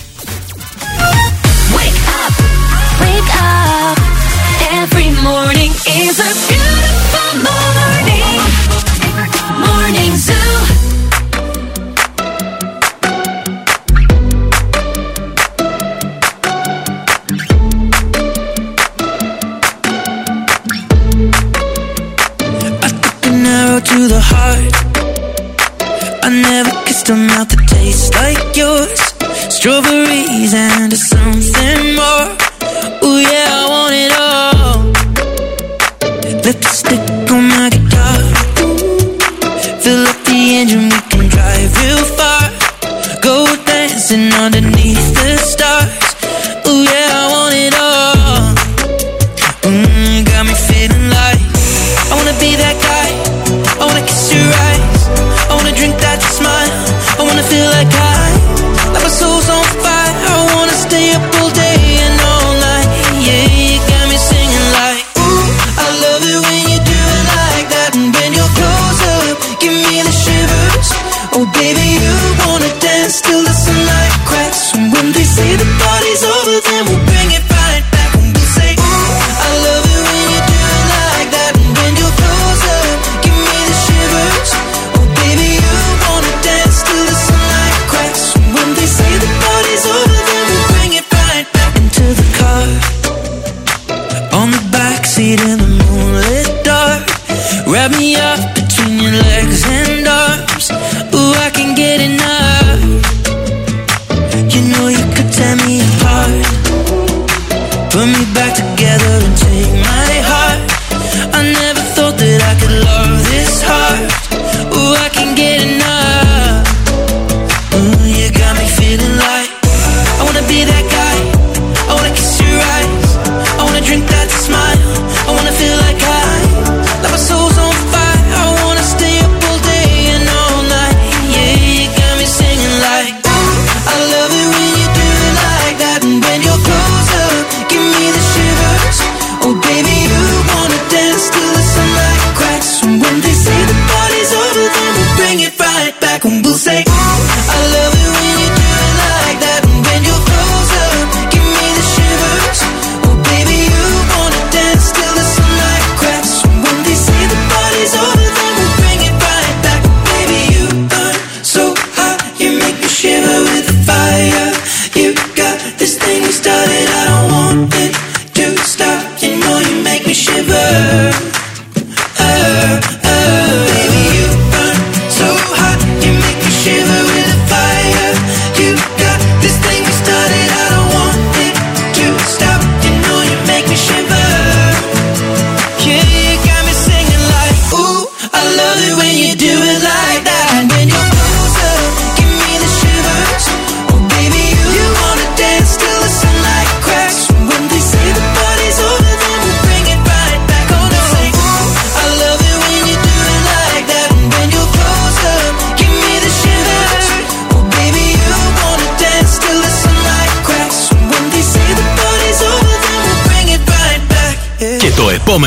[3.02, 3.98] Wake up.
[4.82, 5.72] Every morning
[6.04, 6.69] is a beautiful
[24.00, 24.76] to the heart.
[26.24, 29.02] I never kissed a mouth that tastes like yours.
[29.56, 32.28] Strawberries and something more.
[33.04, 34.80] Ooh yeah, I want it all.
[36.46, 37.04] Lipstick
[37.36, 38.20] on my guitar.
[39.84, 42.44] Fill up the engine, we can drive real far.
[43.28, 43.36] Go
[43.66, 46.06] dancing underneath the stars.
[46.70, 47.09] Ooh yeah,
[71.42, 74.76] Oh, baby, you wanna dance till the sunlight cracks.
[74.76, 77.09] And when they say the party's over, then we'll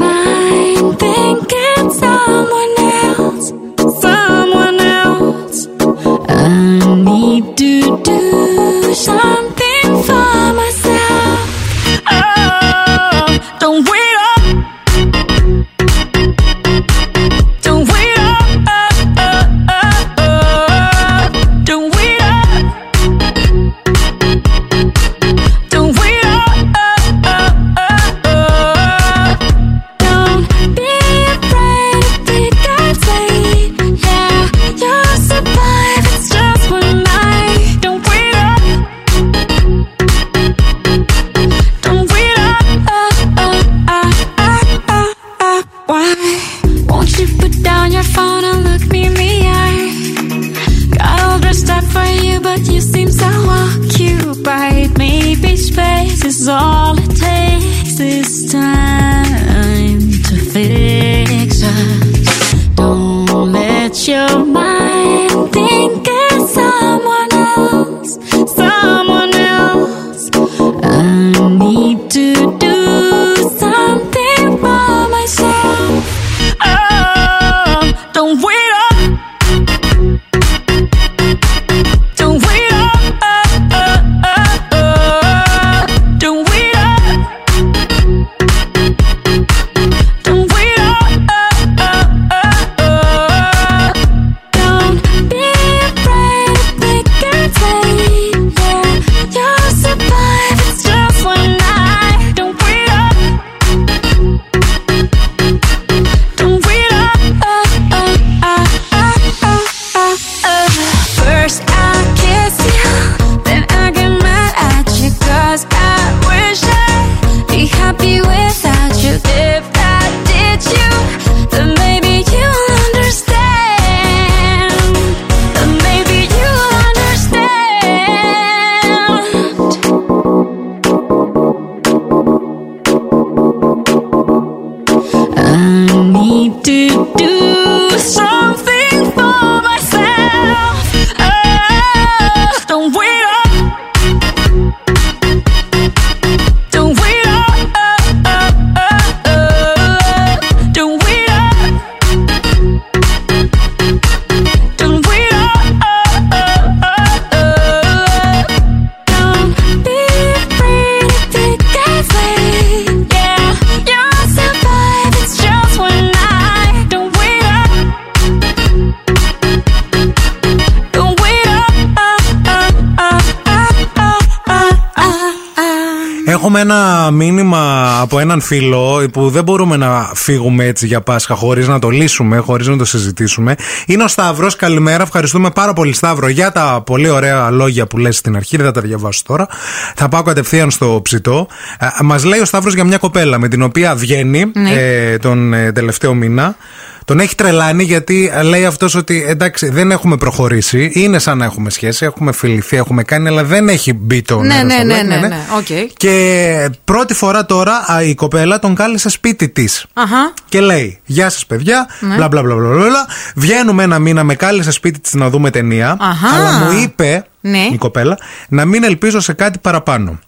[178.45, 182.77] φίλο που δεν μπορούμε να φύγουμε έτσι για Πάσχα χωρίς να το λύσουμε, χωρίς να
[182.77, 183.55] το συζητήσουμε.
[183.87, 184.57] Είναι ο Σταύρος.
[184.57, 185.03] Καλημέρα.
[185.03, 188.57] Ευχαριστούμε πάρα πολύ, Σταύρο, για τα πολύ ωραία λόγια που λες στην αρχή.
[188.57, 189.49] Δεν θα τα διαβάσω τώρα.
[189.95, 191.47] Θα πάω κατευθείαν στο ψητό.
[191.79, 194.71] Ε, μας λέει ο Σταύρος για μια κοπέλα με την οποία βγαίνει ναι.
[194.71, 196.57] ε, τον ε, τελευταίο μήνα.
[197.05, 200.91] Τον έχει τρελάνει γιατί ε, λέει αυτός ότι εντάξει δεν έχουμε προχωρήσει.
[200.95, 204.55] Είναι σαν να έχουμε σχέση, έχουμε φιληθεί, έχουμε κάνει, αλλά δεν έχει μπει το Ναι,
[204.55, 205.37] νερό ναι, στο ναι, λάδι, ναι, ναι.
[205.57, 205.91] Οκ.
[205.97, 209.87] Και πρώτη φορά τώρα α, η κοπέλα τον κάλεσε σπίτι της.
[209.93, 210.33] Αχα.
[210.49, 211.87] Και λέει: Γεια σας, παιδιά.
[212.01, 212.15] Ναι.
[212.15, 213.07] Μπλα, μπλα, μπλα, μπλα, μπλα, μπλα.
[213.35, 215.97] Βγαίνουμε ένα μήνα, με κάλεσε σπίτι της να δούμε ταινία.
[216.01, 216.37] Αχα.
[216.37, 217.69] Αλλά μου είπε Ναι.
[217.73, 220.19] η κοπέλα να μην ελπίζω σε κάτι παραπάνω.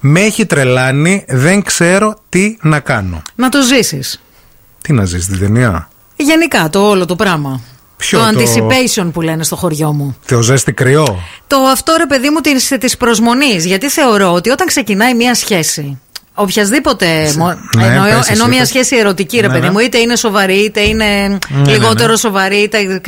[0.00, 3.22] Με έχει τρελάνει, δεν ξέρω τι να κάνω.
[3.34, 4.22] Να το ζήσεις.
[4.82, 5.88] Τι να ζήσει την ταινία;
[6.20, 7.60] Γενικά το όλο το πράγμα.
[7.96, 10.16] Ποιο το το- anticipation που λένε στο χωριό μου.
[10.22, 15.14] Θεοζέστη κρυό; Το αυτό ρε παιδί μου της, της προσμονής Γιατί θεωρώ ότι όταν ξεκινάει
[15.14, 16.00] μια σχέση
[16.38, 17.34] Οποιασδήποτε.
[17.38, 18.68] μο- ναι, εννοώ, πες εσύ, ενώ μια πες.
[18.68, 19.72] σχέση ερωτική, ρε Ναι, παιδί ναι.
[19.72, 22.16] μου, είτε είναι σοβαρή, είτε είναι ναι, λιγότερο ναι.
[22.16, 22.56] σοβαρή.
[22.56, 23.00] Είτε...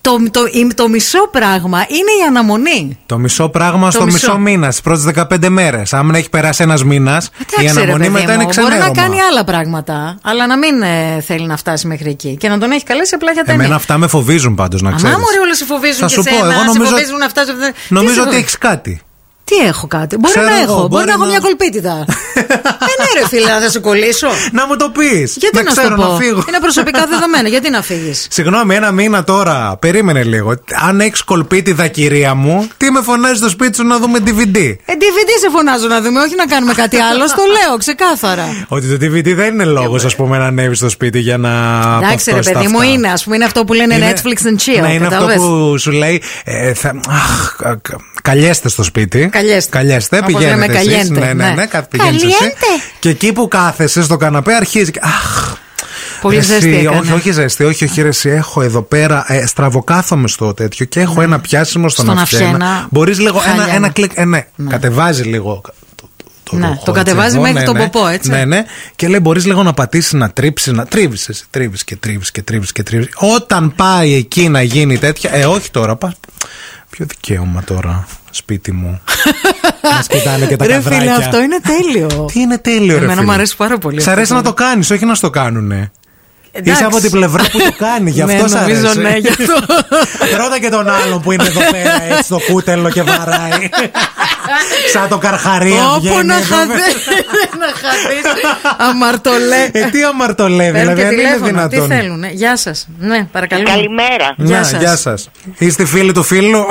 [0.00, 2.98] Το, το, η- το μισό πράγμα είναι η αναμονή.
[3.06, 4.14] Το μισό πράγμα στο μισό.
[4.16, 5.04] μισό, μήνας, στι πρώτες
[5.42, 5.92] 15 μέρες.
[5.92, 8.86] Αν έχει περάσει ένας μήνας, η Εντάξει, ρε αναμονή παιδί μετά μου, είναι Μπορεί ξενέρωμα.
[8.86, 12.36] να κάνει άλλα πράγματα, αλλά να μην ε, θέλει να φτάσει μέχρι εκεί.
[12.40, 13.60] Και να τον έχει καλέσει απλά για ταινία.
[13.60, 15.14] Εμένα αυτά με φοβίζουν πάντως, να ξέρεις.
[15.14, 17.44] Αμά μωρέ, όλα σε φοβίζουν Θα και σου πω, σένα, εγώ σε νομίζω- φοβίζουν αυτά.
[17.44, 19.00] σε- Τι Νομίζω σε ότι φοβίζουν; έχεις κάτι.
[19.48, 20.74] Τι έχω κάτι; Μπορεί Ξέρω να εγώ, έχω.
[20.80, 21.96] Μπορεί, μπορεί να έχω να- μια κολπίτιδα.
[22.90, 24.28] ε, ναι, ρε φίλε, να θα σε κολλήσω.
[24.52, 25.36] Να μου το πεις.
[25.36, 26.44] Γιατί να να, ξέρω σου το να πω; φύγω.
[26.48, 27.48] Είναι προσωπικά δεδομένα.
[27.48, 29.76] Γιατί να φύγεις; Συγγνώμη, ένα μήνα τώρα.
[29.80, 30.54] Περίμενε λίγο.
[30.88, 34.56] Αν έχεις κολπίτιδα, κυρία μου, τι με φωνάζει στο σπίτι σου να δούμε DVD.
[34.84, 37.26] Ε, DVD σε φωνάζω να δούμε, όχι να κάνουμε κάτι άλλο.
[37.28, 38.44] Στο λέω ξεκάθαρα.
[38.68, 41.48] Ότι το DVD δεν είναι λόγος, ας πούμε, να ανέβεις στο σπίτι για να.
[41.50, 42.90] Εντάξει, ρε παυτώσεις τα παιδί μου, αυτά.
[42.92, 43.08] είναι.
[43.08, 44.80] Α πούμε, είναι αυτό που λένε Είναι- Netflix and chill.
[44.80, 46.22] Ναι, είναι αυτό κατάλαβες; που σου λέει.
[46.44, 49.30] Ε, θα, αχ, κα- κα- καλιέστε στο σπίτι.
[49.40, 49.76] Καλιέστε.
[49.78, 50.60] Καλιέστε, Όπως πηγαίνετε.
[50.60, 50.88] λέμε, εσείς.
[50.88, 51.54] καλιέντε, Ναι, ναι, ναι.
[51.54, 52.32] ναι, κα- πηγαίνεις εσύ.
[52.32, 52.56] Καλιέντε.
[52.98, 54.90] Και εκεί που κάθεσαι στο καναπέ αρχίζει.
[54.90, 55.54] και, Αχ.
[56.20, 56.98] Πολύ Εσύ, ζέστη έκανε.
[56.98, 59.24] όχι, όχι ζέστη, όχι, όχι, ρε, εσύ, έχω εδώ πέρα.
[59.28, 62.44] Ε, στραβοκάθομαι στο τέτοιο και έχω ένα πιάσιμο στον, Στον αυχένα.
[62.46, 62.86] αυχένα.
[62.90, 63.88] Μπορείς λίγο ένα, Χάλια ένα είναι.
[63.88, 64.10] κλικ.
[64.14, 65.60] Ε, ναι, κατεβάζει λίγο.
[66.44, 67.88] Το, Ναι, ρούχο, το έτσι, κατεβάζει εδώ, μέχρι ναι, τον ναι.
[67.88, 68.30] ποπό, έτσι.
[68.30, 68.64] Ναι, ναι.
[68.96, 71.44] Και λέει: Μπορείς λίγο να πατήσεις, να τρίψεις, να τρίβεις.
[71.50, 73.08] Τρίβεις και τρίβεις και τρίβεις και τρίβεις.
[73.14, 75.30] Όταν πάει εκεί να γίνει τέτοια.
[75.34, 75.96] Ε, όχι τώρα.
[75.96, 76.14] Πα...
[76.98, 79.00] Ποιο δικαίωμα τώρα, σπίτι μου.
[79.82, 81.00] Μα κοιτάνε και τα Ρε καδράκια.
[81.00, 82.24] φίλε, αυτό είναι τέλειο.
[82.32, 83.24] Τι είναι τέλειο, ρε Εμένα φίλε.
[83.24, 83.96] μου αρέσει πάρα πολύ.
[83.96, 85.90] Σ' αυτό αρέσει το- να το κάνεις, όχι να στο κάνουνε.
[86.58, 86.72] Εντάξει.
[86.72, 88.98] Είσαι από την πλευρά που το κάνει, γι' αυτό Ναι, σ' νομίζω αρέσει.
[89.00, 89.54] ναι, γι' αυτό.
[90.42, 93.68] Ρώτα και τον άλλον που είναι εδώ πέρα έτσι στο κούτελο και βαράει.
[94.92, 96.66] Σαν το καρχαρία Όπου βγαίνει να εδώ χαθεί.
[96.66, 96.78] πέρα.
[97.58, 98.16] Να χαθεί.
[98.90, 99.68] Αμαρτωλέ.
[99.72, 101.68] Ε, τι αμαρτωλεύει, Παίρνουν δηλαδή και αν είναι τηλέφωνο.
[101.68, 101.96] Τι δυνατόν.
[101.96, 102.24] θέλουν.
[102.32, 102.88] Γεια σας.
[102.98, 103.62] Ναι, παρακαλώ.
[103.62, 104.34] Καλημέρα.
[104.36, 104.80] Γεια Να, σας.
[104.80, 105.30] γεια σας.
[105.58, 106.66] Είστε φίλοι του φίλου;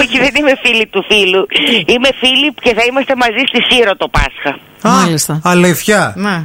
[0.00, 1.46] Όχι, δεν είμαι φίλη του φίλου.
[1.86, 4.58] Είμαι φίλη και θα είμαστε μαζί στη Σύρο το Πάσχα.
[4.82, 5.40] Μάλιστα.
[5.44, 6.12] Αλήθεια.
[6.16, 6.42] Ναι.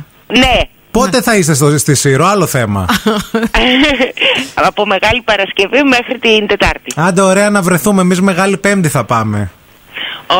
[0.93, 1.01] Ναι.
[1.03, 2.85] Πότε θα είστε στο, στη Σύρο, άλλο θέμα.
[4.67, 6.93] Από Μεγάλη Παρασκευή μέχρι την Τετάρτη.
[6.95, 8.01] Άντε, ωραία να βρεθούμε.
[8.01, 9.51] Εμείς Μεγάλη Πέμπτη θα πάμε.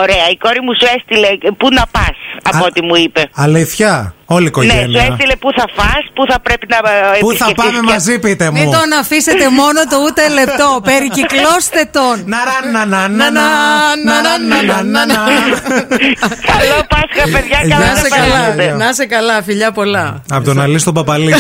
[0.02, 0.26] Ωραία.
[0.34, 1.28] Η κόρη μου σου έστειλε
[1.60, 2.18] πού να πας,
[2.50, 3.22] από Α, ό,τι μου είπε.
[3.46, 4.14] Αλήθεια.
[4.38, 5.02] Όλη η Ναι, σου οικογένεια.
[5.10, 8.20] έστειλε πού θα φας, πού θα πρέπει να ε, Πού θα επισκεφτείς πάμε και- μαζί,
[8.20, 8.58] πείτε μου.
[8.60, 10.68] Μην τον αφήσετε μόνο το ούτε λεπτό.
[10.90, 12.16] Περικυκλώστε τον.
[12.34, 13.48] Να ρα, να, να, Να, να,
[14.08, 15.20] να, να, να, να, να, να.
[16.52, 18.64] Καλό Πάσχα, παιδιά, Γεια καλά Να να σε περάσετε.
[18.66, 18.86] καλά.
[18.86, 20.22] Να σε καλά, φιλιά πολλά.
[20.32, 21.32] Από τον Αλή στον Παπαλή.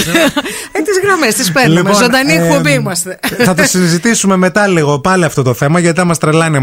[0.71, 1.79] Ε, τις γραμμές τις παίρνουμε.
[1.79, 3.19] Λοιπόν, Ζωντανή ε, εκπομπή είμαστε.
[3.45, 6.61] θα το συζητήσουμε μετά λίγο πάλι αυτό το θέμα γιατί θα μας τρελάνε η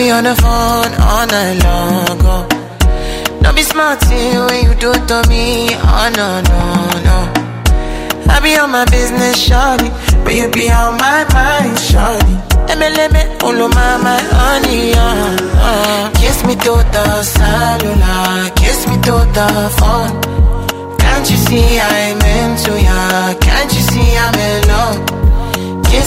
[0.00, 2.48] be on the phone all night long.
[3.42, 5.68] Don't be smart when you do to me.
[5.92, 6.62] Oh no, no,
[7.06, 7.18] no.
[8.32, 9.90] I be on my business, shawty.
[10.24, 12.36] But you be on my mind, shawty.
[12.68, 15.36] Let me, let me, all of honey, uh,
[15.68, 16.10] uh.
[16.20, 19.48] Kiss me to the cellular, kiss me to the
[19.78, 20.12] phone.
[21.02, 23.34] Can't you see I'm into ya?
[23.46, 25.29] Can't you see I'm in love?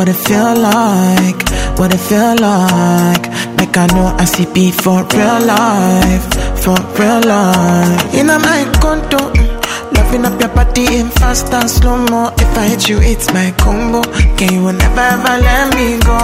[0.00, 1.40] What it feel like,
[1.78, 3.24] what it feel like.
[3.58, 6.24] Make I know I see be for real life,
[6.64, 8.14] for real life.
[8.14, 12.32] In a my condo, mm, Loving up your body in fast and slow mo.
[12.38, 14.00] If I hit you, it's my combo.
[14.38, 16.16] Can you will never ever let me go?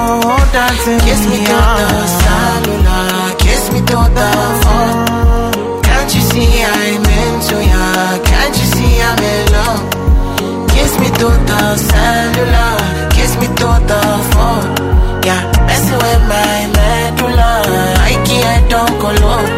[0.57, 4.31] Dancing kiss me to the cellular, kiss me to the
[4.65, 5.83] phone.
[5.85, 8.25] Can't you see I'm into ya?
[8.25, 9.85] Can't you see I'm in love?
[10.73, 12.73] Kiss me to the cellular,
[13.41, 14.01] me to oh, the
[14.33, 14.67] phone.
[15.27, 17.51] Yeah, messing with my medulla.
[18.11, 19.56] I can't don't go low.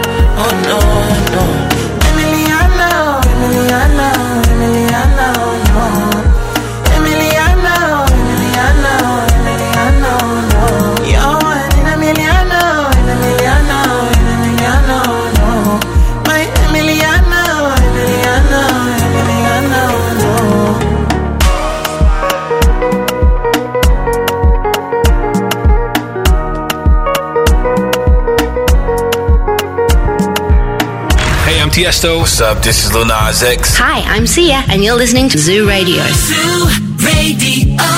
[31.77, 32.19] Tiesto.
[32.19, 32.61] What's up?
[32.61, 33.75] This is Lil Nas X.
[33.77, 36.03] Hi, I'm Sia, and you're listening to Zoo Radio.
[36.13, 36.69] Zoo
[37.01, 37.73] Radio.
[37.77, 37.93] A,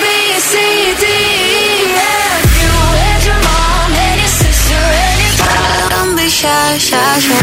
[0.00, 0.04] B,
[0.40, 0.52] C,
[0.96, 2.40] D, E, F.
[2.56, 5.92] You and your mom and your sister and your brother.
[5.92, 7.36] Don't be shy, shy, shy.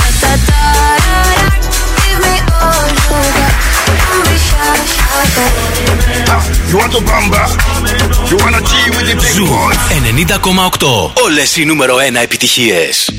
[0.00, 0.64] Da, da, da,
[1.04, 1.52] da, da.
[2.00, 3.52] Give me all you got.
[4.00, 5.52] Don't be shy, shy, shy.
[6.70, 7.44] You want to bamba?
[8.30, 9.80] You wanna G with the big boys?
[9.90, 11.12] 90,8.
[11.24, 13.10] Όλες οι νούμερο 1 επιτυχίες.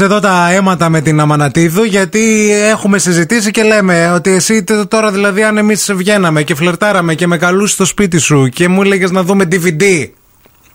[0.00, 4.64] Έχουν ανάψει εδώ τα αίματα με την Αμανατίδου γιατί έχουμε συζητήσει και λέμε ότι εσύ
[4.64, 8.68] τε- τώρα δηλαδή αν εμείς βγαίναμε και φλερτάραμε και με καλούσε στο σπίτι σου και
[8.68, 10.08] μου έλεγες να δούμε DVD.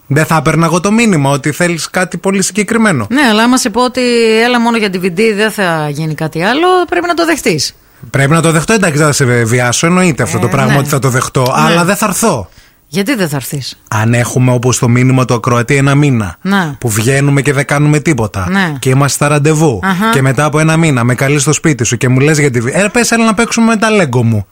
[0.07, 3.07] Δεν θα έπαιρνα εγώ το μήνυμα ότι θέλεις κάτι πολύ συγκεκριμένο.
[3.09, 4.01] Ναι, αλλά άμα σε πω ότι
[4.43, 7.75] έλα μόνο για DVD δεν θα γίνει κάτι άλλο, πρέπει να το δεχτείς.
[8.09, 9.87] Πρέπει να το δεχτώ, εντάξει, δεν θα σε βιάσω.
[9.87, 10.77] Εννοείται αυτό το πράγμα ναι.
[10.77, 11.41] ότι θα το δεχτώ.
[11.41, 11.47] Ναι.
[11.55, 12.49] Αλλά δεν θα έρθω.
[12.95, 16.37] Γιατί δεν θα έρθεις; Αν έχουμε όπως το μήνυμα του ακροατή ένα μήνα.
[16.41, 16.75] Να.
[16.79, 18.47] Που βγαίνουμε και δεν κάνουμε τίποτα.
[18.49, 18.73] Ναι.
[18.79, 19.79] Και είμαστε στα ραντεβού.
[19.83, 20.09] Αχα.
[20.11, 22.59] Και μετά από ένα μήνα με καλείς στο σπίτι σου και μου λες για τη.
[22.71, 24.45] Ε, πες, έλα να παίξουμε με τα λέγκο μου.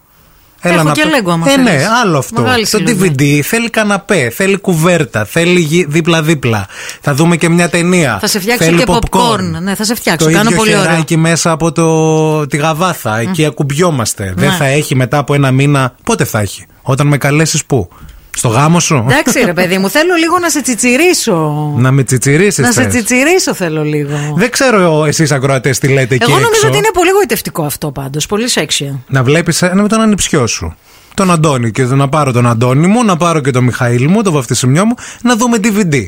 [0.66, 1.86] Έχω να και πα- Lego, άμα Ε, ναι, θέλεις.
[2.04, 2.42] άλλο αυτό.
[2.42, 3.12] Μεγάλη το συλλογή.
[3.18, 6.68] DVD θέλει καναπέ, θέλει κουβέρτα, θέλει γη- δίπλα-δίπλα.
[7.02, 8.18] Θα δούμε και μια ταινία.
[8.22, 9.62] Θα σε φτιάξω θέλει και popcorn.
[9.62, 10.26] Ναι, θα σε φτιάξω.
[10.28, 10.90] Το Κάνω ίδιο πολύ ωραίο.
[10.90, 13.18] χεράκι μέσα από το, τη γαβάθα.
[13.20, 14.34] Εκεί ακουμπιόμαστε.
[14.38, 14.56] Δεν Ναι.
[14.56, 15.96] θα έχει μετά από ένα μήνα.
[16.04, 17.90] Πότε θα έχει; Όταν με καλέσεις πού;
[18.38, 21.74] Στο γάμο σου; Εντάξει, ρε παιδί μου, θέλω λίγο να σε τσιτσιρίσω.
[21.78, 22.66] να με τσιτσιρίσεις.
[22.66, 24.18] Να σε τσιτσιρίσω θέλω λίγο.
[24.36, 26.68] Δεν ξέρω εσείς ακροατές τι λέτε εκεί Εγώ νομίζω έξω.
[26.68, 28.26] ότι είναι πολύ γοητευτικό αυτό πάντως.
[28.26, 29.04] Πολύ σεξι.
[29.08, 30.76] Να βλέπεις ένα με τον ανιψιό σου.
[31.14, 31.72] Τον Αντώνη.
[31.72, 34.94] Και να πάρω τον Αντώνη μου, να πάρω και τον Μιχαήλ μου, τον βαφτισιμιό μου,
[35.22, 36.06] να δούμε DVD.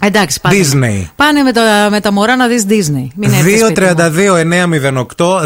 [0.00, 0.56] Εντάξει, πάνε.
[0.58, 1.08] Disney.
[1.16, 3.06] Πάνε με, τα- με τα μωρά να δεις Disney.
[3.14, 3.86] Μην έρθεις σπίτι μου.
[5.16, 5.40] 2-32-908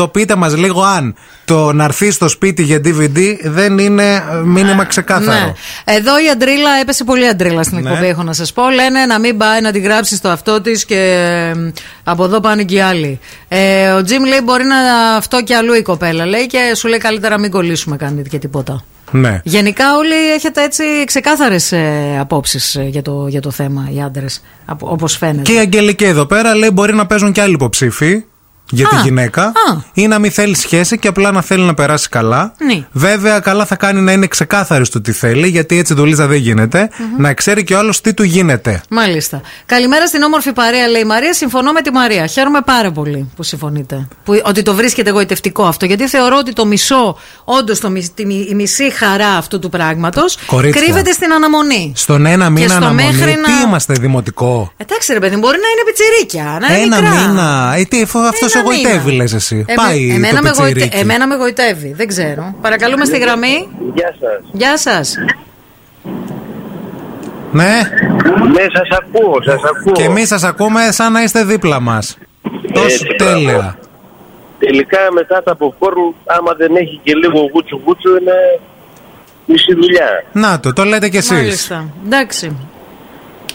[0.00, 1.14] 2-32-908 Πείτε μας λίγο αν
[1.44, 5.46] το να έρθεις στο σπίτι για DVD δεν είναι ε, μήνυμα ξεκάθαρο.
[5.46, 5.52] Ναι.
[5.94, 7.88] Εδώ η Αντρίλα έπεσε πολύ Αντρίλα στην Ναι.
[7.90, 8.70] εκπομπή, έχω να σας πω.
[8.70, 10.96] Λένε να μην πάει να την γράψει στο αυτό της και
[11.54, 11.72] ε,
[12.04, 13.20] από εδώ πάνε και οι άλλοι.
[13.48, 14.76] Ε, ο Τζιμ λέει μπορεί να
[15.16, 18.84] αυτό και αλλού η κοπέλα λέει και σου λέει καλύτερα μην κολλήσουμε κάνει και τίποτα.
[19.20, 19.40] Ναι.
[19.44, 24.42] Γενικά όλοι έχετε έτσι ξεκάθαρες ε, απόψεις για, το, για το θέμα, οι άντρες,
[24.80, 25.42] όπως φαίνεται.
[25.42, 28.24] Και η Αγγελική εδώ πέρα λέει μπορεί να παίζουν και άλλοι υποψήφοι
[28.70, 29.52] για τη Α, γυναίκα α.
[29.92, 32.52] ή να μην θέλει σχέση και απλά να θέλει να περάσει καλά.
[32.58, 32.86] Ναι.
[32.92, 36.88] Βέβαια, καλά θα κάνει να είναι ξεκάθαρης στο τι θέλει, γιατί έτσι δουλίζα δεν γινεται
[37.18, 38.80] Να ξέρει και ο άλλος τι του γίνεται.
[38.90, 39.40] Μάλιστα.
[39.66, 41.32] Καλημέρα στην όμορφη παρέα, λέει η Μαρία.
[41.32, 42.26] Συμφωνώ με τη Μαρία.
[42.26, 44.08] Χαίρομαι πάρα πολύ που συμφωνείτε.
[44.24, 45.86] Που, ότι το βρίσκεται εγωιτευτικό αυτό.
[45.86, 47.80] Γιατί θεωρώ ότι το μισό, όντως
[48.48, 50.82] η μισή χαρά αυτού του πράγματος, Κορίτσια.
[50.82, 51.92] κρύβεται στην αναμονή.
[51.96, 55.68] Στον ένα μήνα στο αναμονή, μέχρι τι να- είμαστε δημοτικό; Εντάξει, ρε παιδί, μπορεί να
[55.68, 56.58] είναι πιτσιρίκια.
[56.60, 57.28] Να είναι Ένα μικρά.
[57.28, 57.74] μήνα.
[57.76, 59.22] Ε, τι, αυτός σε Ένα εγωιτεύει, μήνα.
[59.22, 59.54] λες εσύ.
[59.68, 60.98] Εμέ- Πάει εμένα, το με γοητε- πιτσιρίκι.
[60.98, 61.92] εμένα με γοητεύει.
[61.96, 62.54] Δεν ξέρω.
[62.60, 63.68] Παρακαλούμε στη γραμμή.
[63.94, 64.40] Γεια σας.
[64.52, 65.14] Γεια σας.
[67.52, 67.80] Ναι.
[68.52, 69.92] Ναι, σας ακούω, σας ακούω.
[69.92, 72.18] Και εμείς σας ακούμε σαν να είστε δίπλα μας.
[72.72, 73.52] Τόσο Έτσι, τέλεια.
[73.52, 73.74] μπράβο.
[74.58, 78.32] Τελικά μετά τα popcorn, άμα δεν έχει και λίγο γούτσου γούτσου, είναι
[79.46, 80.24] μισή δουλειά.
[80.32, 81.30] Να το, το λέτε κι εσείς.
[81.30, 81.88] Μάλιστα.
[82.04, 82.56] Εντάξει.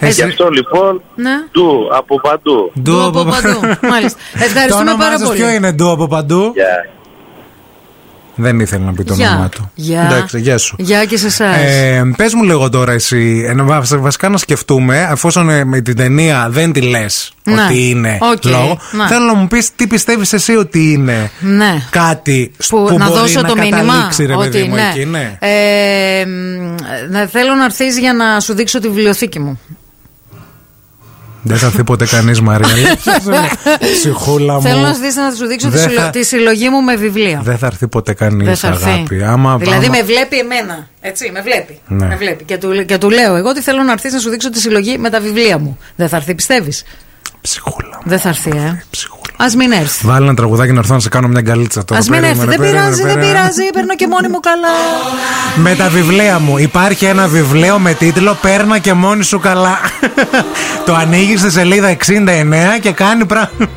[0.09, 1.31] Γι' αυτό λοιπόν, Ναι.
[1.51, 2.71] του από παντού.
[2.81, 3.59] Ντου από παντού.
[3.89, 4.19] Μάλιστα.
[4.33, 5.39] Ευχαριστούμε το όνομά πάρα σας πολύ.
[5.39, 6.89] ποιο είναι ντου από παντού; Γεια.
[8.35, 9.29] Δεν ήθελε να πει το Γεια.
[9.29, 9.71] όνομά του.
[9.75, 10.01] Γεια.
[10.01, 10.75] Εντάξει, γεια σου.
[10.79, 11.55] Γεια και σε εσάς.
[11.57, 15.81] Ε, Πες μου λίγο τώρα εσύ, ε, να βα- βασικά να σκεφτούμε, εφόσον ε, με
[15.81, 17.53] την ταινία δεν τη λες Ναι.
[17.63, 19.07] ότι είναι Οκ, λόγο, ναι.
[19.07, 21.85] θέλω να μου πεις τι πιστεύεις εσύ ότι είναι ναι.
[21.89, 24.75] κάτι σ- Που, που, να μπορεί δώσω να το μήνυμα καταλήξει, ρε ότι παιδί μου,
[24.75, 24.91] ναι.
[24.95, 25.37] εκεί, ναι.
[25.39, 26.75] Ε, μ,
[27.09, 29.59] να θέλω να έρθεις για να σου δείξω τη βιβλιοθήκη μου.
[31.43, 32.67] Δεν θα έρθει ποτέ κανείς, Μαρία.
[33.93, 34.61] Ψυχούλα μου.
[34.61, 36.95] Θέλω να σου δεις να σου δείξω τη, Δεν συλλο- θα- τη συλλογή μου με
[36.95, 37.41] βιβλία.
[37.43, 38.89] Δεν θα έρθει ποτέ κανείς, Δεν θα έρθει.
[38.89, 39.23] αγάπη.
[39.23, 40.87] Άμα, δηλαδή άμα- με βλέπει εμένα.
[41.01, 41.79] Έτσι, με βλέπει.
[41.87, 42.05] Ναι.
[42.07, 42.43] Με βλέπει.
[42.43, 44.97] Και, του, και του λέω εγώ ότι θέλω να έρθεις να σου δείξω τη συλλογή
[44.97, 45.77] με τα βιβλία μου.
[45.95, 46.83] Δεν θα έρθει, πιστεύεις;
[47.41, 47.99] Ψυχούλα.
[48.03, 48.83] Δεν θα έρθει, ε.
[49.37, 50.05] Α μην έρθει.
[50.07, 52.01] Βάλε ένα τραγουδάκι να έρθω να σε κάνω μια γκαλίτσα τώρα.
[52.01, 52.45] Α μην έρθει.
[52.45, 53.39] Περίμενε, Δεν περίμενε, πειράζει, δεν περίμενε.
[53.39, 53.69] πειράζει.
[53.73, 54.67] Παίρνω και μόνη μου καλά.
[55.55, 56.57] Με τα βιβλία μου.
[56.57, 59.77] Υπάρχει ένα βιβλίο με τίτλο Παίρνα και μόνη σου καλά.
[60.85, 61.99] Το ανοίγεις στη σελίδα 69
[62.81, 63.67] και κάνει πράγμα.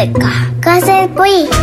[0.00, 0.18] Με 10
[0.60, 1.30] κάθε πρωί.
[1.30, 1.59] Woman,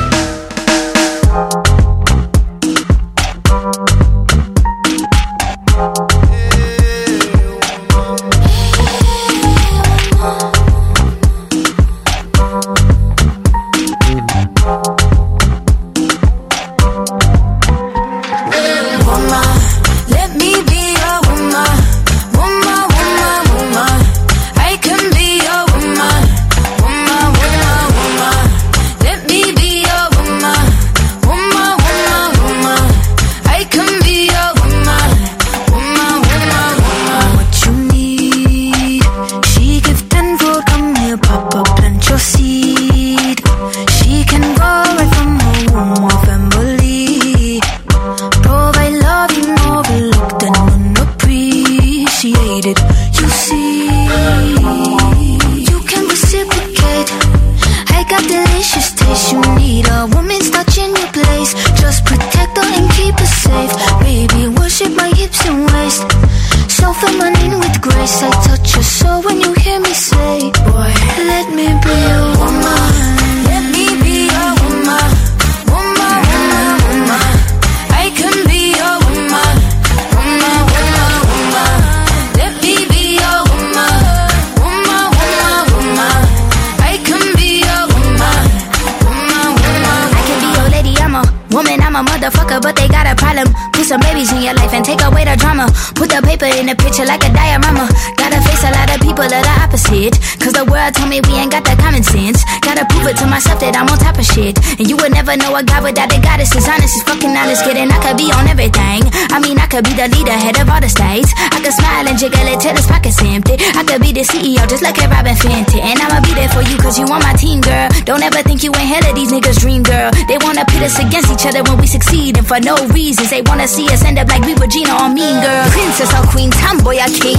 [116.97, 117.89] you, on my team, girl.
[118.05, 120.11] Don't ever think you ain't hell of these niggas' dream, girl.
[120.27, 123.29] They wanna pit us against each other when we succeed, and for no reasons.
[123.29, 125.65] They wanna see us end up like we were Gina or Mean Girl.
[125.71, 127.37] Princess or Queen, Tomboy or King.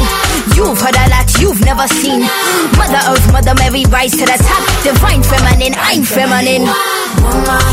[0.55, 2.23] You've heard a lot you've never seen.
[2.79, 4.63] Mother Earth, Mother Mary, rise to the top.
[4.85, 6.65] Divine feminine, I'm feminine.
[7.23, 7.67] woman.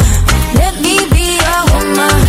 [0.58, 1.38] Let me be
[1.70, 1.86] woman.
[1.96, 2.25] Woman,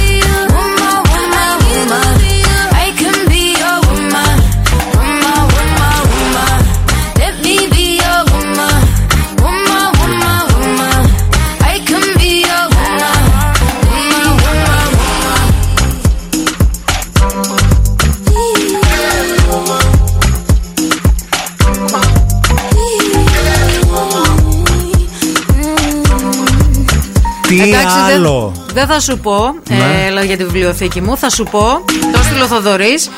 [27.97, 28.53] Τι Εντάξει, δεν- άλλο.
[28.73, 29.77] Δεν θα σου πω, Ναι.
[29.77, 33.11] ε, έλα για τη βιβλιοθήκη μου, θα σου πω, το στείλω ο Θοδωρής,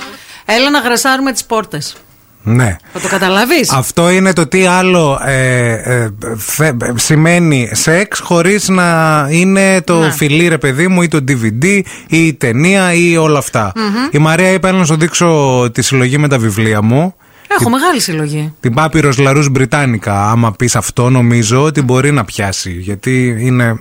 [0.45, 1.97] έλα να γρασάρουμε τις πόρτες.
[2.43, 2.77] Ναι.
[2.93, 3.73] Θα το καταλαβείς.
[3.73, 10.11] Αυτό είναι το τι άλλο ε, ε, θε- σημαίνει σεξ χωρίς να είναι το Ναι.
[10.11, 11.65] φιλί ρε παιδί μου ή το DVD
[12.07, 13.73] ή η ταινία ή όλα αυτά.
[13.77, 14.09] Μμμ.
[14.11, 17.15] Η Μαρία είπε να σου δείξω τη συλλογή με τα βιβλία μου.
[17.61, 18.53] Έχω μεγάλη συλλογή.
[18.61, 20.31] Την Πάπυρος Λαρούς Μπριτάνικα.
[20.31, 23.77] Άμα πεις αυτό νομίζω ότι μπορεί να πιάσει γιατί είναι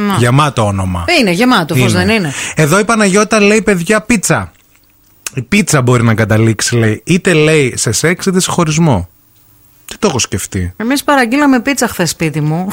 [0.00, 0.14] Να.
[0.18, 1.04] γεμάτο όνομα.
[1.20, 2.04] Είναι γεμάτο, φως Είναι.
[2.04, 4.52] δεν είναι; Εδώ η Παναγιώτα λέει παιδιά πίτσα.
[5.34, 9.08] Η πίτσα μπορεί να καταλήξει λέει είτε λέει σε σεξ είτε σε χωρισμό.
[9.86, 10.72] Τι το έχω σκεφτεί.
[10.76, 12.68] Εμείς παραγγείλαμε πίτσα χθες σπίτι μου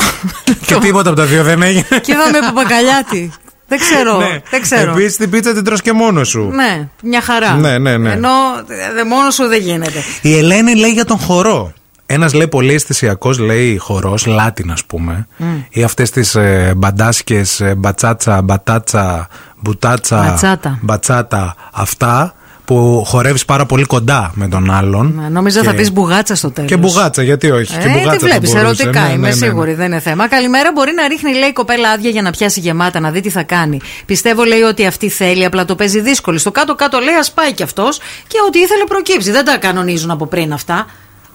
[0.65, 1.85] Και τίποτα από τα δύο δεν έγινε.
[2.02, 3.31] και είδαμε παπακαλιάτη.
[3.68, 4.41] δεν ξέρω, Ναι.
[4.49, 4.91] δεν ξέρω.
[4.91, 6.49] Επίσης την πίτσα την τρως και μόνος σου.
[6.53, 7.53] Ναι, μια χαρά.
[7.56, 8.11] Ναι, ναι, ναι.
[8.11, 8.30] Ενώ
[8.68, 10.03] ε, δε μόνος σου δεν γίνεται.
[10.22, 11.73] Η Ελένη λέει για τον χορό.
[12.06, 15.27] Ένας λέει πολύ αισθησιακός, λέει χορός, Λάτιν ας πούμε.
[15.38, 15.45] Μμ.
[15.69, 19.27] Ή αυτές τις ε, μπαντάσκες, μπατσάτσα, μπατάτσα,
[19.60, 20.80] μπουτάτσα, Μπατσάτα.
[20.82, 22.34] μπατσάτα, αυτά
[22.65, 25.14] που χορεύεις πάρα πολύ κοντά με τον άλλον.
[25.22, 26.69] Ναι, Νόμιζα Και- θα πεις μπουγάτσα στο τέλος.
[26.69, 27.77] Και μπουγάτσα, γιατί όχι.
[27.77, 28.65] και Ε, μπουγάτσα τι θα βλέπεις, μπορούσε.
[28.84, 29.45] ερωτικά Ναι, ναι, είμαι ναι, ναι.
[29.45, 30.27] σίγουρη, δεν είναι θέμα.
[30.27, 33.30] Καλημέρα, μπορεί να ρίχνει, λέει η κοπέλα άδεια για να πιάσει γεμάτα, να δει τι
[33.30, 33.80] θα κάνει.
[34.06, 36.40] Πιστεύω, λέει, ότι αυτή θέλει, απλά το παίζει δύσκολη.
[36.40, 39.32] Στο κάτω-κάτω, λέει, ας πάει κι αυτός και ό,τι ήθελε προκύψει.
[39.32, 40.86] Δεν τα κανονίζουν από πριν αυτά.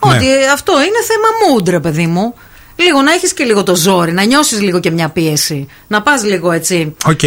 [0.06, 0.14] Ναι.
[0.14, 1.28] Ότι αυτό είναι θέμα
[1.58, 2.34] mood, ρε παιδί μου.
[2.76, 5.66] Λίγο να έχεις και λίγο το ζόρι, να νιώσεις λίγο και μια πίεση.
[5.86, 6.94] Να πας λίγο έτσι.
[7.06, 7.20] Οκ.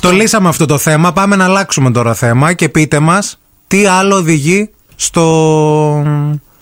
[0.00, 1.12] Το λύσαμε αυτό το θέμα.
[1.12, 5.22] Πάμε να αλλάξουμε τώρα θέμα και πείτε μας τι άλλο οδηγεί στο.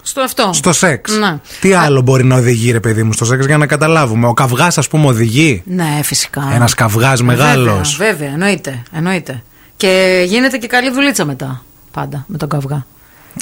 [0.03, 0.51] Στο αυτό.
[0.53, 1.17] Στο σεξ.
[1.19, 1.41] Να.
[1.61, 4.27] Τι άλλο μπορεί να οδηγεί, ρε παιδί μου, στο σεξ για να καταλάβουμε.
[4.27, 6.51] Ο καυγάς, ας πούμε, οδηγεί; Ναι, φυσικά.
[6.55, 7.97] Ένας καυγάς μεγάλος.
[7.97, 9.43] Βέβαια, βέβαια, εννοείται, εννοείται.
[9.77, 11.63] Και γίνεται και καλή δουλίτσα μετά.
[11.93, 12.87] Πάντα με τον καυγά.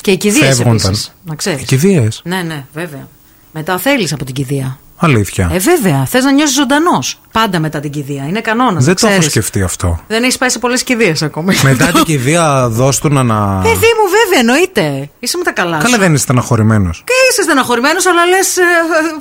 [0.01, 1.07] Και οι κηδείες Φεύγουν επίσης.
[1.07, 1.61] τα- Να ξέρεις.
[1.63, 3.09] Οι κηδείες; Ναι, ναι, βέβαια.
[3.53, 4.79] Μετά θέλεις από την κηδεία.
[5.05, 5.51] Αλήθεια.
[5.53, 6.05] Ε, βέβαια.
[6.05, 7.21] Θες να νιώσεις ζωντανός.
[7.33, 8.25] Πάντα μετά την κηδεία.
[8.29, 8.81] Είναι κανόνα.
[8.81, 10.01] Δεν το έχω σκεφτεί αυτό.
[10.09, 11.55] Δεν έχεις πάει σε πολλές κηδείες ακόμη.
[11.63, 13.23] Μετά την κηδεία δώσ' του να.
[13.23, 13.61] να...
[13.63, 15.11] Παιδί μου, βέβαια, εννοείται.
[15.19, 15.83] Είσαι με τα καλά σου.
[15.83, 17.03] Καλά δεν είσαι στεναχωρημένος.
[17.07, 18.53] Και είσαι στεναχωρημένος, αλλά λες.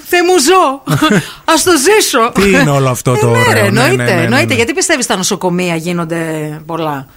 [0.08, 0.84] Θε μου ζω.
[1.52, 2.32] Α το ζήσω.
[2.34, 3.54] Τι είναι όλο αυτό το Ναι, ωραίο.
[3.54, 4.04] ρε, ναι, ναι, εννοείται.
[4.04, 4.46] ναι, ναι, εννοείται.
[4.46, 4.54] ναι.
[4.54, 6.22] Γιατί πιστεύεις στα νοσοκομεία γίνονται
[6.66, 7.08] πολλά;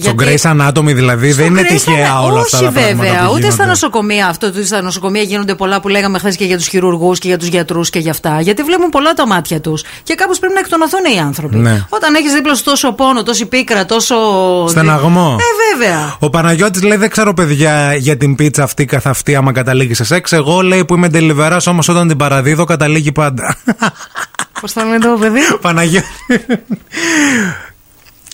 [0.00, 2.30] Στον Grace Anatomy δηλαδή δεν είναι Grace τυχαία Anatomy.
[2.30, 3.02] όλα αυτά Όχι τα πράγματα.
[3.02, 3.68] βέβαια, που ούτε στα γίνονται.
[3.68, 4.26] νοσοκομεία.
[4.26, 7.38] Αυτό ότι στα νοσοκομεία γίνονται πολλά που λέγαμε χθες και για τους χειρουργούς και για
[7.38, 8.40] τους γιατρούς και για αυτά.
[8.40, 9.84] Γιατί βλέπουν πολλά τα μάτια τους.
[10.02, 11.56] Και κάπως πρέπει να εκτονωθούν οι άνθρωποι.
[11.56, 11.84] Ναι.
[11.88, 14.14] Όταν έχεις δίπλα σου τόσο πόνο, τόση πίκρα, τόσο.
[14.68, 15.36] Στεναγμό.
[15.40, 16.16] Ε, βέβαια.
[16.18, 20.04] Ο Παναγιώτης λέει: Δεν ξέρω, παιδιά, για την πίτσα αυτή καθ' αυτή, άμα καταλήγει σε
[20.04, 20.32] σεξ.
[20.32, 23.56] Εγώ λέει που είμαι τελειβερά, όμως όταν την παραδίδω, καταλήγει πάντα.
[24.60, 26.06] Πώς θα λένε το παιδί; Παναγιώτη.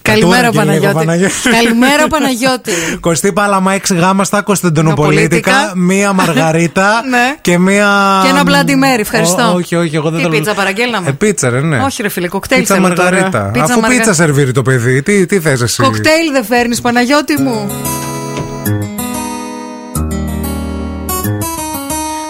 [0.08, 0.94] Καλημέρα, Κατούρα και λίγο, Παναγιώτη.
[1.04, 1.32] Παναγιώτη.
[1.56, 2.72] Καλημέρα, Παναγιώτη.
[3.00, 5.72] Κωστή Πάλαμα 6 γάμα στα Κωνσταντινοπολίτικα, Νοπολίτικα.
[5.76, 7.36] μία μαργαρίτα Ναι.
[7.40, 8.20] και μία.
[8.22, 9.42] Και ένα Bloody Mary, ευχαριστώ.
[9.42, 11.78] Ω, όχι, όχι, εγώ δεν Τι το πίτσα παραγγέλναμε; Ε, πίτσα, ρε, ναι.
[11.78, 13.10] Όχι, ρε φίλε, κοκτέιλ Πίτσα θέλω τώρα.
[13.10, 13.50] μαργαρίτα.
[13.52, 17.40] Πίτσα Αφού μαργα- πίτσα σερβίρει το παιδί, τι, τι θες εσύ; Κοκτέιλ δεν φέρνεις, Παναγιώτη
[17.42, 17.68] μου.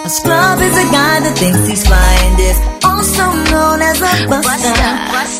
[0.07, 2.59] A scrub is a guy that thinks he's fly and is
[2.91, 4.89] also known as a buster.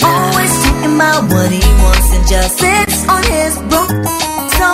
[0.09, 0.53] Always
[0.85, 3.89] talking about what he wants and just sits on his broke.
[4.59, 4.69] So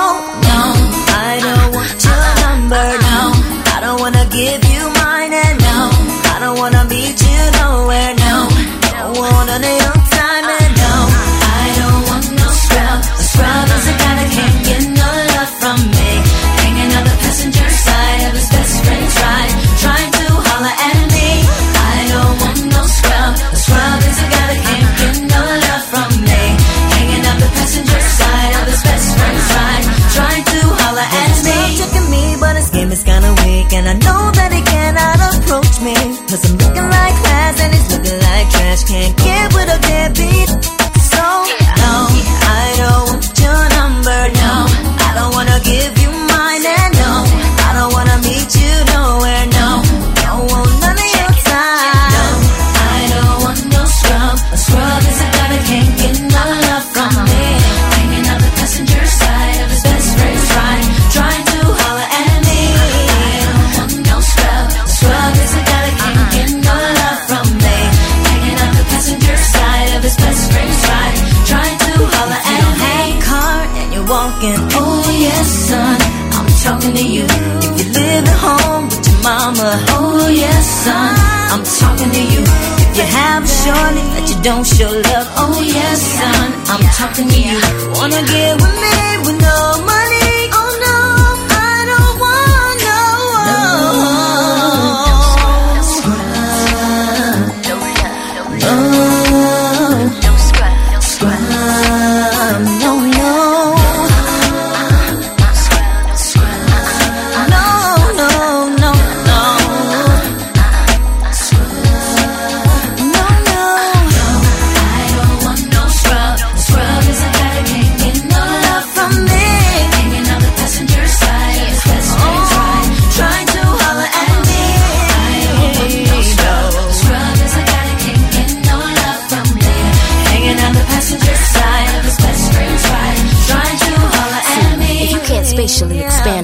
[0.48, 0.62] no,
[1.08, 2.86] I don't want your number.
[3.08, 3.20] No,
[3.76, 5.90] I don't wanna give you mine and no,
[6.34, 7.21] I don't wanna meet
[33.02, 35.96] is kinda weak, and I know that he cannot approach me.
[36.30, 38.84] Cause I'm looking like class and he's looking like trash.
[38.84, 39.21] Can't
[83.64, 85.28] shorty that you don't show love.
[85.38, 87.60] Oh yes, son, I'm talking to you.
[87.98, 90.21] Wanna get with me with no money?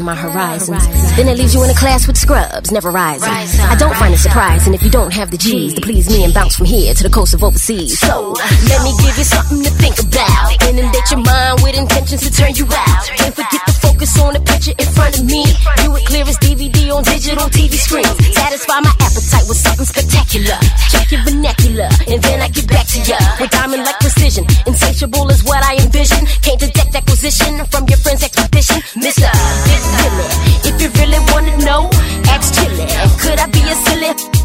[0.07, 3.27] My horizons, then it leaves you in a class with scrubs, never rising.
[3.29, 6.33] I don't find it surprising if you don't have the G's to please me and
[6.33, 7.99] bounce from here to the coast of overseas.
[7.99, 8.31] So,
[8.71, 10.63] let me give you something to think about.
[10.63, 13.11] Inundate your mind with intentions to turn you out.
[13.17, 15.41] Don't forget to focus on the picture in front of me.
[15.81, 18.05] Do it clear as DVD on digital TV screen.
[18.37, 20.57] Satisfy my appetite with something spectacular.
[20.93, 24.45] Check your vernacular, and then I get back to ya with diamond like precision.
[24.67, 26.25] Insatiable is what I envision.
[26.45, 28.77] Can't detect acquisition from your friend's expedition.
[29.01, 29.29] Mister,
[29.65, 30.29] Billy,
[30.69, 31.89] if you really wanna know,
[32.29, 32.85] ask Chili.
[33.17, 34.36] Could I be a silly?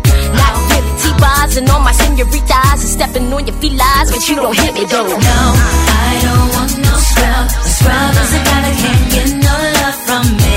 [1.55, 5.05] And all my senoritas and stepping on your felines, but you don't hit me though.
[5.05, 5.43] No,
[6.01, 7.47] I don't want no scrub.
[7.47, 10.52] A scrub is a guy that can't get no love from me.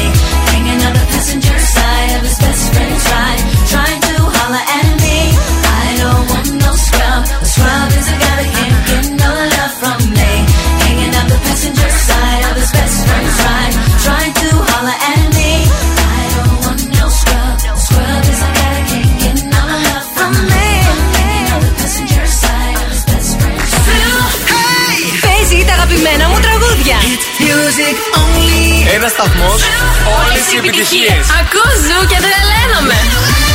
[29.05, 29.49] Ένα σταθμό,
[30.23, 31.27] όλες οι επιτυχίες.
[31.39, 33.54] Ακούς ζου και τρελαίνομαι.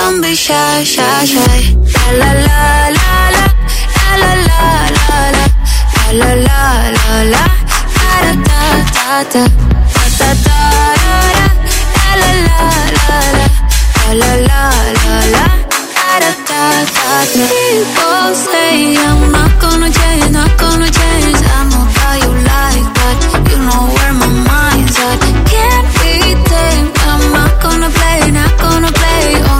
[0.00, 1.76] Don't be shy, shy, shy.
[2.20, 2.60] La la
[2.96, 3.52] la la la
[4.20, 4.62] la la
[4.96, 5.20] la
[6.18, 6.64] la la la
[6.98, 7.44] la la
[7.96, 8.62] da da
[8.96, 9.48] da da da
[10.18, 10.60] da da
[11.00, 13.48] la la la la la
[14.20, 14.62] la la
[15.00, 15.46] la la
[16.00, 17.44] da da da da.
[17.52, 21.40] People say I'm not gonna change, not gonna change.
[21.54, 23.18] I know how you like that.
[23.50, 25.18] You know where my mind's at.
[25.52, 26.12] Can't be
[26.50, 26.90] tamed.
[27.10, 29.59] I'm not gonna play, not gonna play.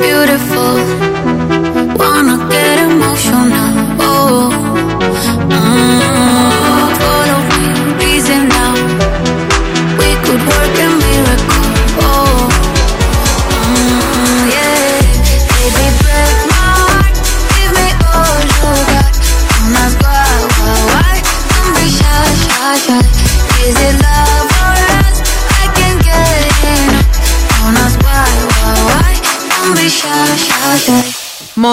[0.00, 0.53] Beautiful.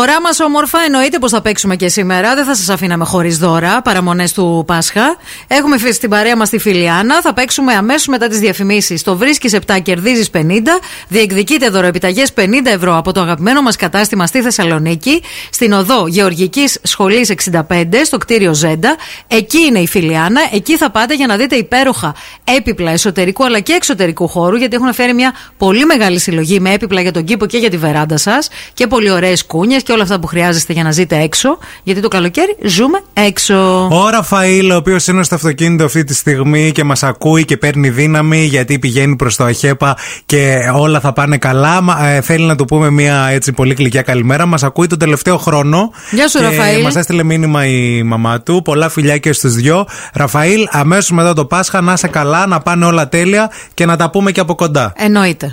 [0.02, 2.36] Μωρά μας όμορφα, εννοείται πως θα παίξουμε και σήμερα.
[2.36, 5.16] Δεν θα σας αφήναμε χωρίς δώρα, παραμονές του Πάσχα.
[5.48, 7.22] Έχουμε φύσει στην παρέα μας τη Φιλιάνα.
[7.22, 9.04] Θα παίξουμε αμέσως μετά τις διαφημίσεις.
[9.04, 10.80] Το βρίσκει 7, κερδίζεις 50.
[11.08, 15.24] Διεκδικείτε δωροεπιταγές 50 ευρώ από το αγαπημένο μας κατάστημα στη Θεσσαλονίκη.
[15.52, 18.96] Στην οδό Γεωργικής Σχολής 65, στο κτίριο Ζέντα.
[19.28, 20.42] Εκεί είναι η Φιλιάνα.
[20.54, 24.56] Εκεί θα πάτε για να δείτε υπέροχα έπιπλα εσωτερικού αλλά και εξωτερικού χώρου.
[24.56, 27.78] Γιατί έχουν φέρει μια πολύ μεγάλη συλλογή με έπιπλα για τον κήπο και για τη
[27.78, 28.50] βεράντα σας.
[28.74, 31.58] Και πολύ ωραίες κούνιες και όλα αυτά που χρειάζεστε για να ζείτε έξω.
[31.84, 33.88] Γιατί το καλοκαίρι ζούμε έξω.
[33.92, 37.90] Ο Ραφαήλ, ο οποίος είναι στο αυτοκίνητο αυτή τη στιγμή και μας ακούει και παίρνει
[37.90, 41.82] δύναμη γιατί πηγαίνει προς το Αχέπα και όλα θα πάνε καλά.
[41.82, 44.46] Μα, ε, θέλει να του πούμε μια έτσι πολύ γλυκιά καλημέρα.
[44.46, 45.92] Μας ακούει τον τελευταίο χρόνο.
[46.12, 46.82] Γεια σου, και Ραφαήλ.
[46.82, 48.62] Μας έστειλε μήνυμα η μαμά του.
[48.62, 49.88] Πολλά φιλιά και στους δυο.
[50.14, 54.10] Ραφαήλ, αμέσως μετά το Πάσχα να είσαι καλά, να πάνε όλα τέλεια και να τα
[54.10, 54.94] πούμε και από κοντά.
[54.96, 55.52] Εννοείται.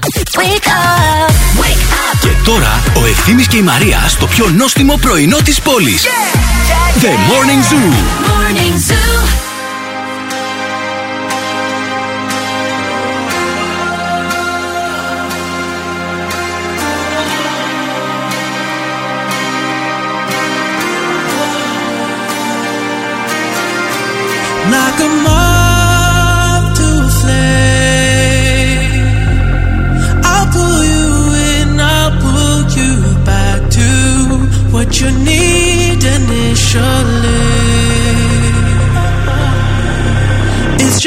[2.21, 6.07] Και τώρα ο Ευθύμης και η Μαρία στο πιο νόστιμο πρωινό της πόλης.
[7.01, 7.93] The Morning Zoo.
[8.27, 9.48] Morning Zoo.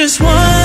[0.01, 0.60] Just one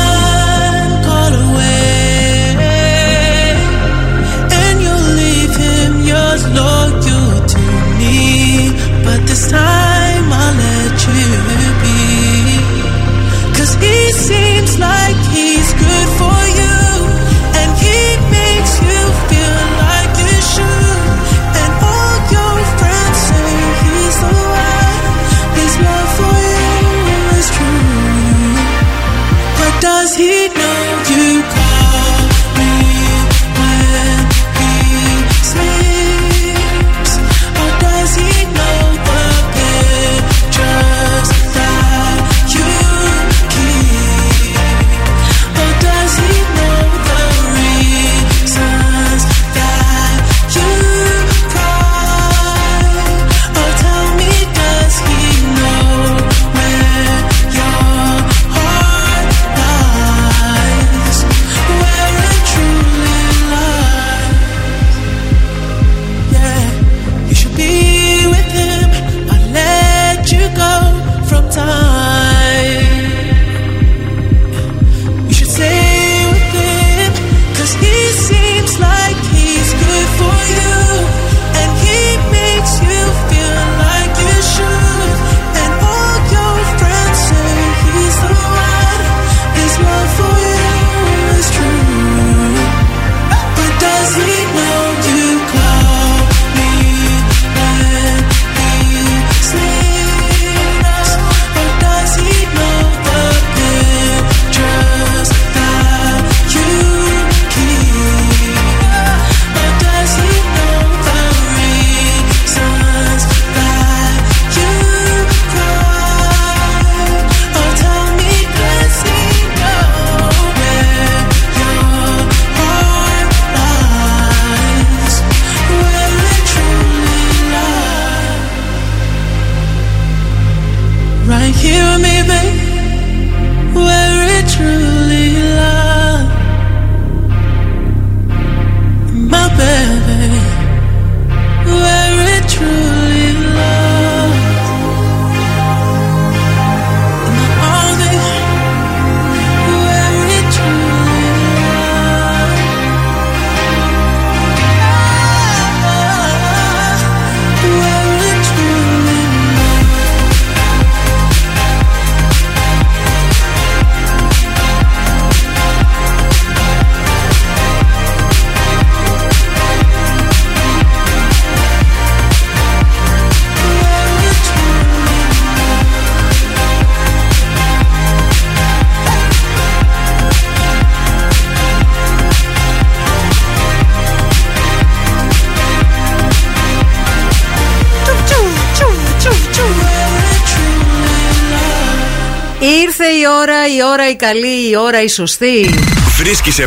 [193.96, 195.70] ώρα, η ώρα η καλή, η ώρα η σωστή.
[196.18, 196.64] Βρίσκεις 7,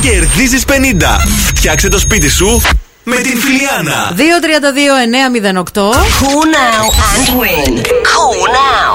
[0.00, 0.72] κερδίζεις 50.
[1.54, 2.62] Φτιάξε το σπίτι σου
[3.04, 4.12] με την Φιλιάνα.
[4.16, 5.82] 232-908.
[6.20, 7.82] Cool now and win.
[8.12, 8.94] Cool now.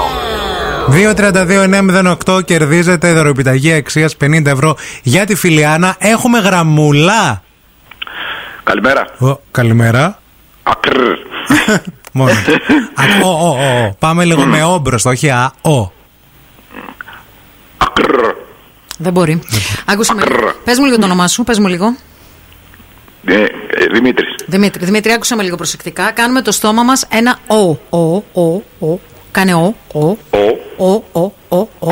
[2.36, 5.96] 232-908 κερδίζετε δωροπιταγή αξίας 50 ευρώ για τη Φιλιάνα.
[5.98, 7.42] Έχουμε γραμμούλα.
[8.62, 9.06] Καλημέρα.
[9.18, 10.18] Ω, καλημέρα.
[10.62, 10.96] Ακρ.
[12.12, 12.30] Μόνο.
[13.00, 13.94] Α, ο, ο, ο, ο.
[13.98, 15.92] Πάμε λίγο με ο μπροστά, όχι α, ο.
[18.98, 19.42] Δεν μπορεί.
[19.84, 20.22] Άκουσε με.
[20.64, 21.96] Πες μου λίγο το όνομά σου, πες μου λίγο.
[23.26, 23.46] Ε, ε,
[23.92, 24.34] Δημήτρης.
[24.46, 26.10] Δημήτρη, Δημήτρη, άκουσα με λίγο προσεκτικά.
[26.10, 27.78] Κάνουμε το στόμα μας ένα ο.
[27.98, 29.00] Ο, ο, ο.
[29.30, 30.00] Κάνε ο, ο.
[30.00, 30.16] Ο,
[30.76, 31.68] ο, ο, ο.
[31.78, 31.88] Ο,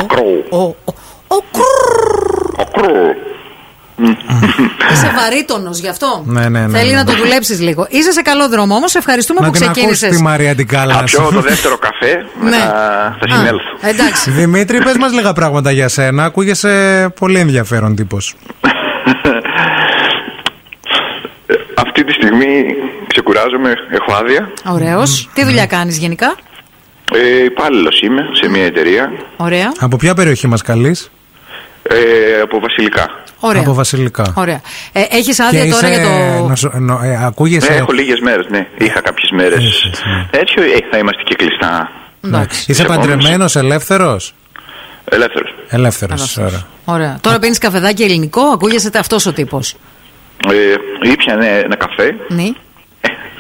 [0.51, 0.77] ο,
[1.29, 1.43] ο.
[4.93, 6.23] Είσαι βαρύτονος γι' αυτό.
[6.27, 6.97] Ναι, ναι, ναι, Θέλει ναι.
[6.97, 7.87] να το δουλέψεις λίγο.
[7.91, 8.95] Είσαι σε καλό δρόμο όμως.
[8.95, 10.17] Ευχαριστούμε Να που την ακούσεις ξεκίνησες.
[10.17, 10.95] τη Μαρία την κάλα.
[10.95, 13.71] Θα πιω το δεύτερο καφέ, μετά θα συνέλθω.
[13.81, 14.31] Εντάξει.
[14.31, 16.25] Δημήτρη, πες μας λίγα πράγματα για σένα.
[16.25, 18.35] Ακούγεσαι πολύ ενδιαφέρον τύπος.
[21.77, 22.65] Αυτή τη στιγμή
[23.07, 24.51] ξεκουράζομαι, έχω άδεια.
[24.67, 25.29] Ωραίος.
[25.35, 26.35] Τι δουλειά κάνεις γενικά;
[27.15, 29.73] Ε, Υπάλληλος είμαι σε μια εταιρεία Ωραία.
[29.79, 31.11] Από ποια περιοχή μας καλείς;
[31.83, 33.07] Ε, από Βασιλικά.
[33.41, 33.61] Ωραία.
[33.61, 34.33] Από Βασιλικά.
[34.37, 34.61] Ωραία.
[34.93, 36.47] Ε, Έχεις άδεια Και τώρα είσαι- για το.
[36.49, 37.71] νοσο- νο- ε, ακούγεσαι...
[37.73, 38.67] Ναι, έχω λίγες μέρες, ναι.
[38.79, 39.91] Είχα κάποιες μέρες.
[40.31, 41.91] Έτσι, ε, θα είμαστε και κλειστά.
[42.25, 42.65] Εντάξει.
[42.71, 44.35] Είσαι παντρεμένος, ελεύθερος;
[45.05, 45.55] Ελεύθερος.
[45.69, 46.67] Ελεύθερος, ωραία.
[46.85, 47.19] Ωραία.
[47.21, 49.75] Τώρα πίνεις καφεδάκι ελληνικό, ακούγεσαι αυτός ο τύπος.
[50.49, 52.43] Ε, ήπια ναι, ένα καφέ, Ναι.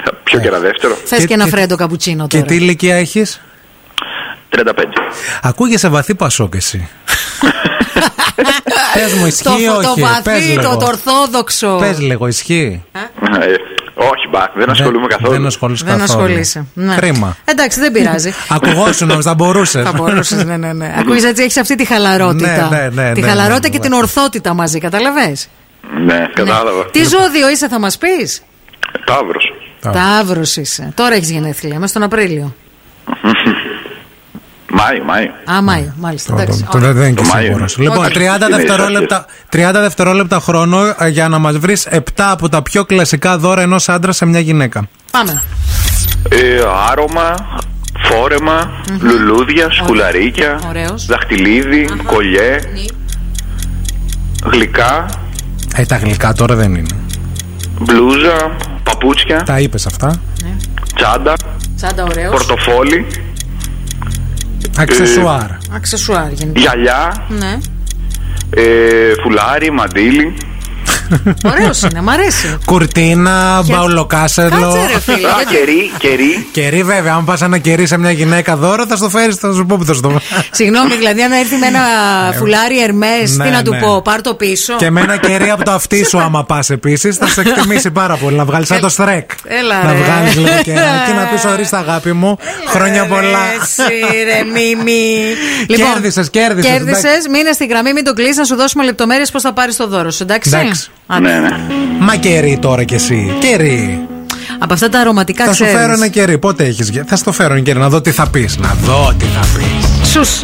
[0.05, 0.95] θα πιω και ένα δεύτερο.
[1.05, 2.49] Θες και, ένα φρέντο καπουτσίνο Και τώρα.
[2.49, 3.41] τι ηλικία έχεις;
[4.51, 4.63] 35.
[5.43, 6.89] Ακούγεσαι βαθύ πασόκ εσύ.
[8.95, 10.77] Πες μου, ισχύει το, ή το όχι; βαθύ, Πες το, λίγο.
[10.77, 11.77] το ορθόδοξο.
[11.81, 12.83] Πες λίγο, ισχύει.
[12.93, 12.99] Ε,
[13.95, 15.33] όχι, μπα, δεν ασχολούμαι καθόλου.
[15.33, 16.23] Δεν ασχολείσαι Δεν καθόλου.
[16.23, 16.67] ασχολείσαι.
[16.75, 16.95] Ναι.
[16.95, 17.37] Κρίμα.
[17.45, 18.33] Εντάξει, δεν πειράζει.
[18.57, 19.85] Ακουγόσουν όμως, θα μπορούσες.
[19.85, 20.95] Θα μπορούσες, ναι, ναι, ναι.
[20.99, 22.69] Ακούει έτσι, έχεις αυτή τη χαλαρότητα.
[22.71, 25.37] Ναι, ναι, ναι, τη ναι, χαλαρότητα ναι, και την ορθότητα μαζί, καταλαβέ.
[26.05, 26.85] Ναι, κατάλαβα.
[26.91, 28.43] Τι ζώδιο είσαι, θα μας πεις;
[29.05, 29.53] Ταύρος.
[29.81, 30.93] Ταύρος είσαι.
[30.95, 32.55] Τώρα έχεις γενέθλια, μέσα στον Απρίλιο.
[34.75, 35.31] Μάιο, Μάιο.
[35.57, 36.33] Α, Μάιο, μάλιστα.
[36.33, 36.67] Εντάξει.
[36.71, 37.47] Το δεν είναι και Το Μάιο.
[37.47, 37.79] σίγουρος.
[37.79, 38.13] Λοιπόν, Όχι.
[38.15, 42.85] 30 Είναι δευτερόλεπτα, 30 δευτερόλεπτα χρόνο ε, για να μας βρεις 7 από τα πιο
[42.85, 44.89] κλασικά δώρα ενός άντρα σε μια γυναίκα.
[45.11, 45.43] Πάμε.
[46.29, 47.35] Ε, άρωμα,
[48.03, 48.71] φόρεμα,
[49.01, 51.07] λουλούδια, σκουλαρίκια, Ωραίος.
[51.07, 52.59] δαχτυλίδι, κολλιέ,
[54.45, 55.07] γλυκά,
[55.75, 56.97] Ε, τα γλυκά τώρα δεν είναι.
[57.81, 60.21] μπλούζα, παπούτσια, Τα είπες αυτά.
[60.95, 61.35] τσάντα,
[61.77, 62.31] Τσάντα ωραίος.
[62.31, 63.07] πορτοφόλι,
[64.79, 65.51] Αξεσουάρ.
[65.75, 66.61] Αξεσουάρ γενικά.
[66.61, 67.59] γυαλιά, Ναι.
[68.51, 70.35] ε, φουλάρι, μαντίλι.
[71.45, 72.59] Ωραίος είναι, μ' αρέσει.
[72.65, 74.49] Κουρτίνα, μπαουλοκάσελο.
[74.49, 75.29] Κάτσε, ρε, φίλε.
[75.29, 76.47] Α, κερί, κερί.
[76.53, 77.15] Κερί, βέβαια.
[77.15, 79.85] Αν πας ένα κερί σε μια γυναίκα δώρο, θα στο φέρεις, θα σου πω που
[79.85, 80.21] θα στο
[80.51, 81.81] Συγγνώμη, δηλαδή, αν έρθει με ένα
[82.39, 83.07] φουλάρι Ερμέ,
[83.37, 83.81] ναι, τι να του ναι.
[83.81, 84.77] πω, πάρ το πίσω.
[84.77, 88.17] Και με ένα κερί από το αυτί σου, άμα πας επίσης, θα σε εκτιμήσει πάρα
[88.17, 88.37] πολύ.
[88.37, 89.31] Να βγάλεις σαν το στρεκ.
[89.45, 89.99] Έλα, Να ρε.
[89.99, 92.39] βγάλεις λίγο κεράκι, να πεις ορίστε αγάπη μου.
[92.67, 93.39] Χρόνια πολλά.
[93.63, 93.83] Εσύ,
[94.25, 95.35] ρε, μίμη.
[95.67, 99.53] Κέρδισες, κέρδισες, Κέρδισες, μείνε στη γραμμή, μην το κλείσεις, να σου δώσουμε λεπτομέρειες πώς θα
[99.53, 100.51] πάρεις το δώρο σου, εντάξει.
[101.17, 101.37] Εντάξει.
[101.37, 101.41] Άντε.
[101.41, 101.57] Ναι, ναι.
[102.01, 103.33] Μα κερί τώρα κι εσύ.
[103.39, 104.07] Κερί.
[104.59, 105.81] Από αυτά τα αρωματικά Θα σου ξέρεις.
[105.81, 106.39] φέρω ένα κερί.
[106.39, 106.91] Πότε έχεις.
[107.07, 108.59] Θα στο φέρω ένα κερί, να δω τι θα πεις.
[108.59, 110.09] Να δω τι θα πεις.
[110.11, 110.43] Σους.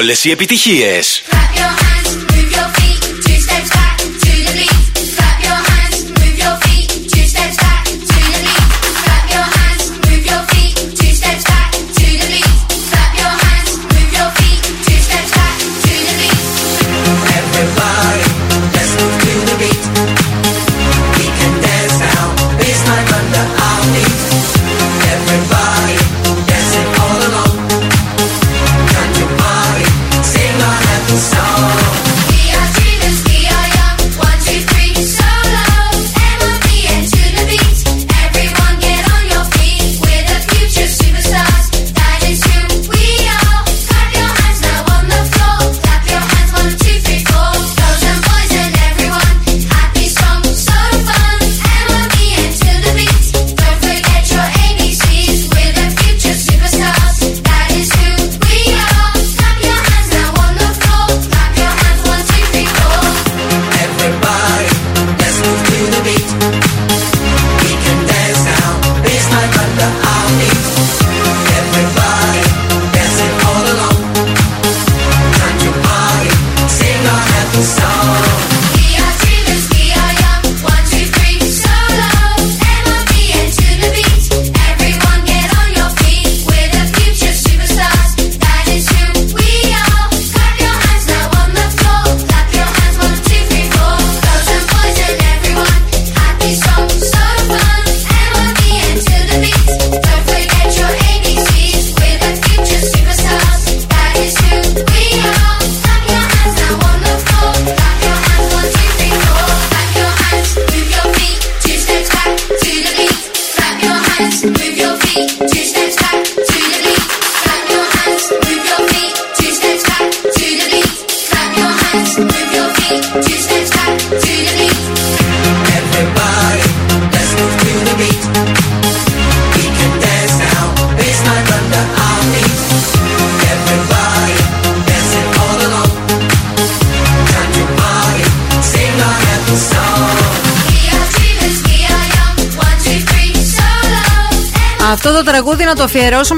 [0.00, 0.08] Σταθμό.
[0.08, 1.22] Όλες οι επιτυχίες.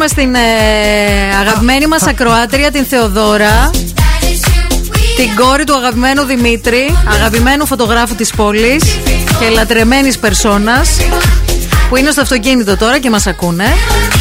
[0.03, 3.71] Αφιερώσουμε στην ε, αγαπημένη μας ακροάτρια την Θεοδώρα
[5.17, 8.85] την κόρη του αγαπημένου Δημήτρη αγαπημένου φωτογράφου της πόλης
[9.41, 10.97] και λατρεμένης περσόνας
[11.93, 13.65] που είναι στο αυτοκίνητο τώρα και μας ακούνε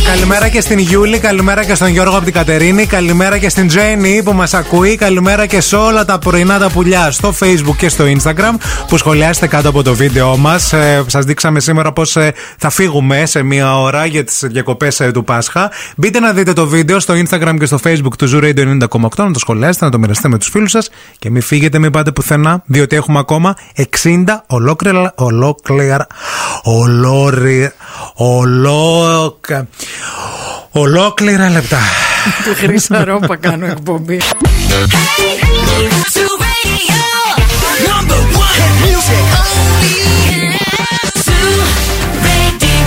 [0.05, 4.23] Καλημέρα και στην Γιούλη, καλημέρα και στον Γιώργο από την Κατερίνη, καλημέρα και στην Τζέννη
[4.23, 8.03] που μας ακούει, καλημέρα και σε όλα τα πρωινά τα πουλιά στο Facebook και στο
[8.07, 8.53] Instagram
[8.87, 10.73] που σχολιάστε κάτω από το βίντεο μας.
[10.73, 12.17] Ε, Σας δείξαμε σήμερα πώς
[12.57, 15.71] θα φύγουμε σε μία ώρα για τις διακοπές του Πάσχα.
[15.95, 19.31] Μπείτε να δείτε το βίντεο στο Instagram και στο Facebook του Zoo Radio 90,8, να
[19.31, 20.89] το σχολιάσετε, να το μοιραστείτε με τους φίλους σας
[21.19, 23.55] και μην φύγετε, μην πάτε πουθενά, διότι έχουμε ακόμα
[24.03, 25.13] 60 ολόκληρα.
[25.15, 26.07] Ολόκληρα.
[26.61, 27.71] Ολόρι.
[28.13, 29.67] Ολόκα.
[30.71, 31.79] Ολόκληρα λεπτά.
[32.43, 34.21] Τη χρήσα ρόπα κάνω εκπομπή
[37.87, 39.95] Number one hit music only.
[41.25, 41.61] Zoo
[42.25, 42.77] Radio.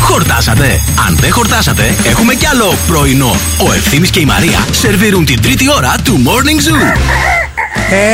[0.00, 0.80] Χορτάσατε.
[1.06, 3.36] Αν δεν χορτάσατε, έχουμε κι άλλο πρωινό.
[3.68, 6.98] Ο Ευθύμης και η Μαρία σερβίρουν την τρίτη ώρα του Morning Zoo.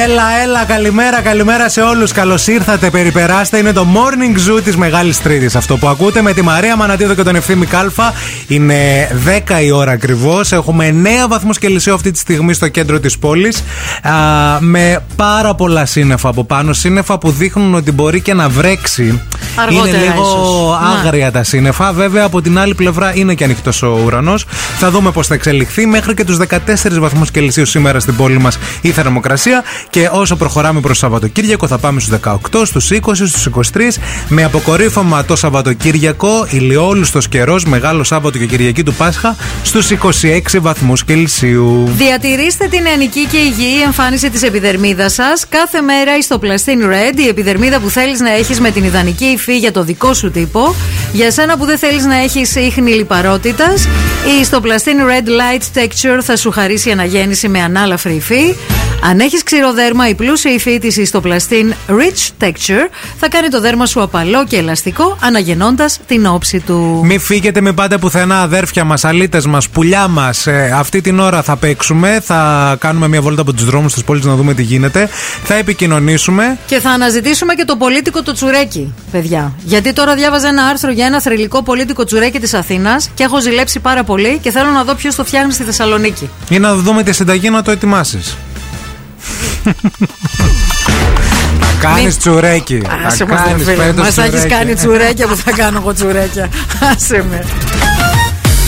[0.04, 2.12] Έλα, έλα, καλημέρα, καλημέρα σε όλους.
[2.12, 3.58] Καλώς ήρθατε, περιπεράστε.
[3.58, 5.56] Είναι το morning zoo της Μεγάλης Τρίτη.
[5.56, 8.12] Αυτό που ακούτε με τη Μαρία Μανατίδο και τον Ευθύμη Κάλφα.
[8.46, 9.08] Είναι
[9.48, 10.52] 10 η ώρα ακριβώς.
[10.52, 13.62] Έχουμε 9 βαθμούς Κελσίου αυτή τη στιγμή στο κέντρο της πόλης.
[14.58, 16.72] Με πάρα πολλά σύννεφα από πάνω.
[16.72, 19.20] Σύννεφα που δείχνουν ότι μπορεί και να βρέξει.
[19.56, 20.80] Αργότερα είναι λίγο ίσως.
[20.80, 21.06] Ναι.
[21.06, 21.92] άγρια τα σύννεφα.
[21.92, 24.44] Βέβαια, από την άλλη πλευρά είναι και ανοιχτός ο ουρανός.
[24.78, 25.86] Θα δούμε πώς θα εξελιχθεί.
[25.86, 29.45] Μέχρι και τους 14 βαθμούς Κελσίου σήμερα στην πόλη μας η θερμοκρασία
[29.90, 33.98] και όσο προχωράμε προς Σαββατοκύριακο θα πάμε στους 18, στους 20, στους 23
[34.28, 41.04] με αποκορύφωμα το Σαββατοκύριακο ηλιόλουστος καιρός, μεγάλο Σάββατο και Κυριακή του Πάσχα στους 26 βαθμούς
[41.04, 41.90] Κελσίου.
[41.96, 45.46] Διατηρήστε την ανική και υγιή εμφάνιση της επιδερμίδας σας.
[45.48, 49.58] Κάθε μέρα στο Πλαστίν Red, η επιδερμίδα που θέλεις να έχεις με την ιδανική υφή
[49.58, 50.74] για το δικό σου τύπο.
[51.12, 53.88] Για σένα που δεν θέλεις να έχεις ίχνη λιπαρότητας,
[54.40, 58.54] η στο Πλαστίν Red Light Texture θα σου χαρίσει αναγέννηση με ανάλαφρη υφή.
[59.00, 62.88] Αν έχεις έχεις ξηρό δέρμα, η πλούσια υφήτηση στο πλαστήν Rich Texture
[63.18, 67.00] θα κάνει το δέρμα σου απαλό και ελαστικό, αναγεννώντας την όψη του.
[67.04, 70.46] Μην φύγετε, μην πάτε πουθενά, αδέρφια μας, αλίτε μας, πουλιά μας.
[70.46, 74.24] Ε, αυτή την ώρα θα παίξουμε, θα κάνουμε μια βόλτα από τους δρόμους της πόλης
[74.24, 75.08] να δούμε τι γίνεται.
[75.44, 76.58] Θα επικοινωνήσουμε.
[76.66, 79.52] Και θα αναζητήσουμε και το πολίτικο το τσουρέκι, παιδιά.
[79.64, 83.80] Γιατί τώρα διάβαζα ένα άρθρο για ένα θρελικό πολίτικο τσουρέκι της Αθήνας και έχω ζηλέψει
[83.80, 86.30] πάρα πολύ και θέλω να δω ποιος το φτιάχνει στη Θεσσαλονίκη.
[86.48, 88.36] Ή να δούμε τη συνταγή να το ετοιμάσεις.
[91.60, 92.82] Θα κάνεις τσουρέκι.
[93.06, 93.92] Άσε θα κάνεις, φίλε.
[93.92, 96.48] Μας θα έχει κάνει τσουρέκια που θα κάνω εγώ τσουρέκια.
[96.92, 97.44] Άσε με.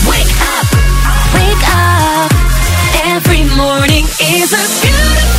[0.09, 0.67] Wake up,
[1.35, 2.31] wake up.
[3.15, 4.05] Every morning
[4.37, 5.38] is a beautiful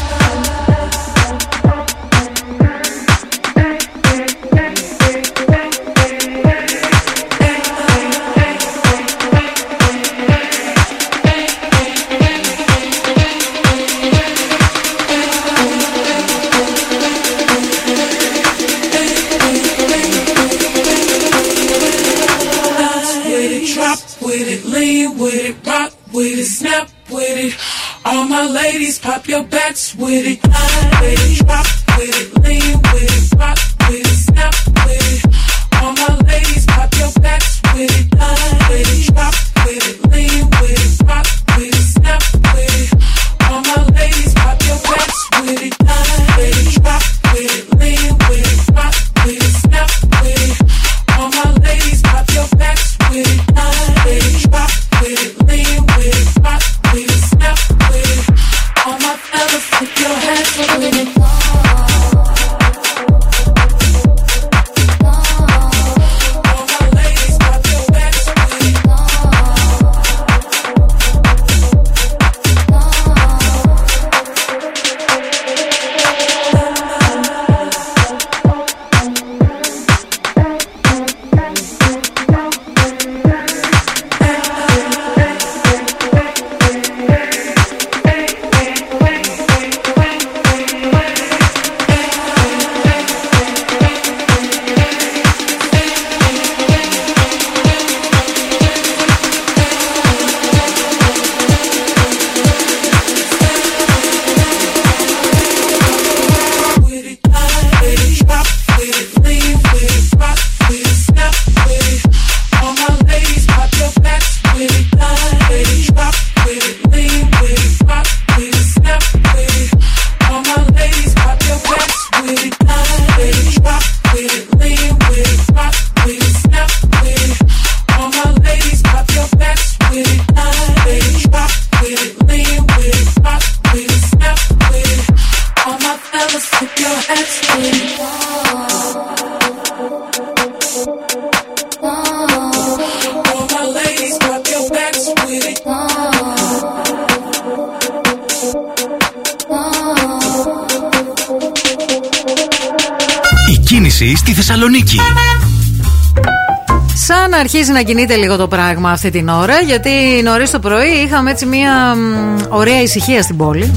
[157.61, 159.89] Αρχίζει να κινείται λίγο το πράγμα αυτή την ώρα, γιατί
[160.23, 163.71] νωρίς το πρωί είχαμε έτσι μια μ, ωραία ησυχία στην πόλη.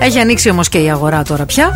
[0.00, 1.72] Έχει ανοίξει όμως και η αγορά τώρα πια.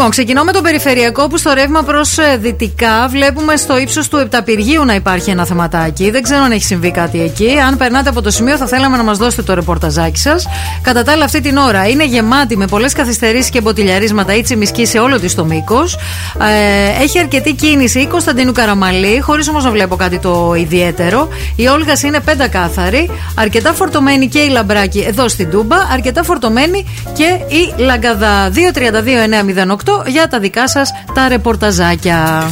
[0.00, 4.84] Λοιπόν, ξεκινώ με το περιφερειακό που στο ρεύμα προς δυτικά βλέπουμε στο ύψος του Επταπηργείου
[4.84, 6.10] να υπάρχει ένα θεματάκι.
[6.10, 7.58] Δεν ξέρω αν έχει συμβεί κάτι εκεί.
[7.66, 10.46] Αν περνάτε από το σημείο, θα θέλαμε να μας δώσετε το ρεπορταζάκι σας.
[10.82, 14.86] Κατά τα άλλα, αυτή την ώρα είναι γεμάτη με πολλές καθυστερήσεις και μποτιλιαρίσματα ή τσιμισκή
[14.86, 15.98] σε όλο της το μήκος.
[16.38, 21.28] Ε, έχει αρκετή κίνηση η Κωνσταντίνου Καραμαλή, χωρίς όμως να βλέπω κάτι το ιδιαίτερο.
[21.56, 23.10] Η Όλγα είναι πεντακάθαρη.
[23.34, 25.76] Αρκετά φορτωμένη και η Λαμπράκη εδώ στην Τούμπα.
[25.92, 28.50] Αρκετά φορτωμένη και η Λαγκαδά.
[28.50, 32.50] 232-908 για τα δικά σας τα ρεπορταζάκια.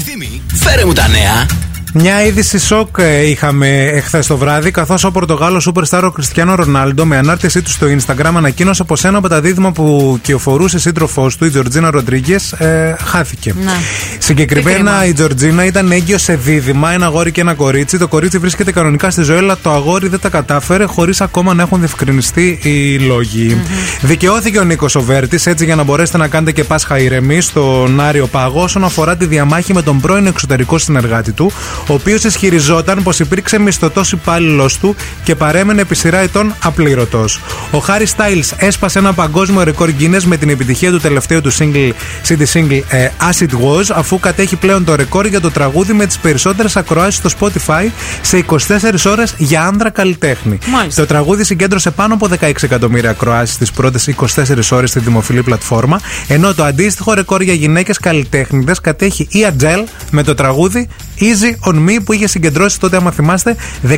[0.55, 1.68] Φέρε μου τα νέα.
[2.01, 7.05] Μια είδηση σοκ ε, είχαμε εχθές το βράδυ, καθώς ο Πορτογάλος Superstar ο Κριστιανό Ρονάλντο
[7.05, 11.45] με ανάρτησή του στο Instagram ανακοίνωσε πως ένα από τα δίδυμα που κυοφορούσε σύντροφός του,
[11.45, 13.55] η Τζορτζίνα Ροντρίγκες, ε, χάθηκε.
[13.65, 13.73] Ναι.
[14.19, 17.99] Συγκεκριμένα η Τζορτζίνα ήταν έγκυος σε δίδυμα, ένα αγόρι και ένα κορίτσι.
[17.99, 21.63] Το κορίτσι βρίσκεται κανονικά στη ζωή, αλλά το αγόρι δεν τα κατάφερε χωρίς ακόμα να
[21.63, 23.57] έχουν διευκρινιστεί οι λογοι
[24.01, 28.27] Δικαιώθηκε ο Νίκος Οβέρτης, έτσι για να μπορέσετε να κάνετε και Πάσχα ηρεμή στον Άριο
[28.27, 31.53] Πάγο όσον αφορά τη διαμάχη με τον πρώην εξωτερικό συνεργάτη του,
[31.89, 37.41] ο οποίος ισχυριζόταν πως υπήρξε μισθωτός υπάλληλος του και παρέμενε επί σειρά ετών απλήρωτος.
[37.71, 41.93] Ο Χάρι Στάιλς έσπασε ένα παγκόσμιο ρεκόρ Guinness με την επιτυχία του τελευταίου του single,
[42.29, 46.07] CD single ε, As It Was, αφού κατέχει πλέον το ρεκόρ για το τραγούδι με
[46.07, 47.89] τις περισσότερες ακροάσεις στο Spotify
[48.21, 48.57] σε 24
[49.05, 50.59] ώρες για άνδρα καλλιτέχνη.
[50.67, 51.01] Μάλιστα.
[51.01, 56.01] Το τραγούδι συγκέντρωσε πάνω από 16 εκατομμύρια ακροάσεις στι πρώτες 24 ώρες στη δημοφιλή πλατφόρμα,
[56.29, 60.89] ενώ το αντίστοιχο ρεκόρ για γυναίκες καλλιτέχνηδες κατέχει η Adele με το τραγούδι
[61.21, 63.57] Easy on Me που είχε συγκεντρώσει τότε, άμα θυμάστε,
[63.89, 63.95] 19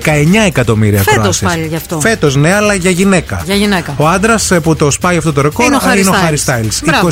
[0.46, 1.42] εκατομμύρια Φέτος ακροάσεις.
[1.48, 2.00] πάλι γι' αυτό.
[2.00, 3.42] Φέτος, ναι, αλλά για γυναίκα.
[3.44, 3.94] Για γυναίκα.
[3.96, 6.22] Ο άντρας που το σπάει αυτό το ρεκόρ Είναι ο Harry είναι ο Styles.
[6.22, 6.68] Χάρι Στάιλ.
[6.84, 7.08] Μπράβο.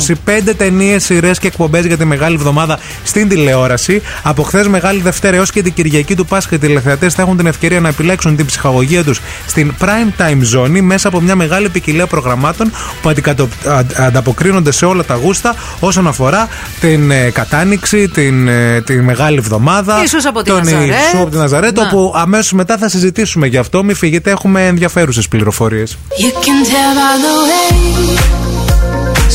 [0.49, 4.01] 25 ταινίες, σειρές και εκπομπές για τη μεγάλη εβδομάδα στην τηλεόραση.
[4.23, 7.45] Από χθες Μεγάλη Δευτέρα έως και την Κυριακή του Πάσχα, οι τηλεθεατές θα έχουν την
[7.45, 12.07] ευκαιρία να επιλέξουν την ψυχαγωγία τους στην prime time ζώνη μέσα από μια μεγάλη ποικιλία
[12.07, 12.71] προγραμμάτων
[13.01, 13.47] που αντικατο...
[13.67, 16.47] α- ανταποκρίνονται σε όλα τα γούστα όσον αφορά
[16.79, 19.99] την ε, κατάνοιξη, την, ε, τη μεγάλη εβδομάδα.
[19.99, 20.87] Ιησούς από τη τον Ναζαρέτ.
[20.87, 21.83] Ιησού από τη Ναζαρέτ, Να.
[21.83, 23.83] όπου αμέσως μετά θα συζητήσουμε γι' αυτό.
[23.83, 25.97] Μην φύγετε, έχουμε ενδιαφέρουσες πληροφορίες.
[26.09, 27.69] You can tell by the way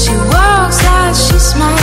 [0.02, 1.74] she walks like she's my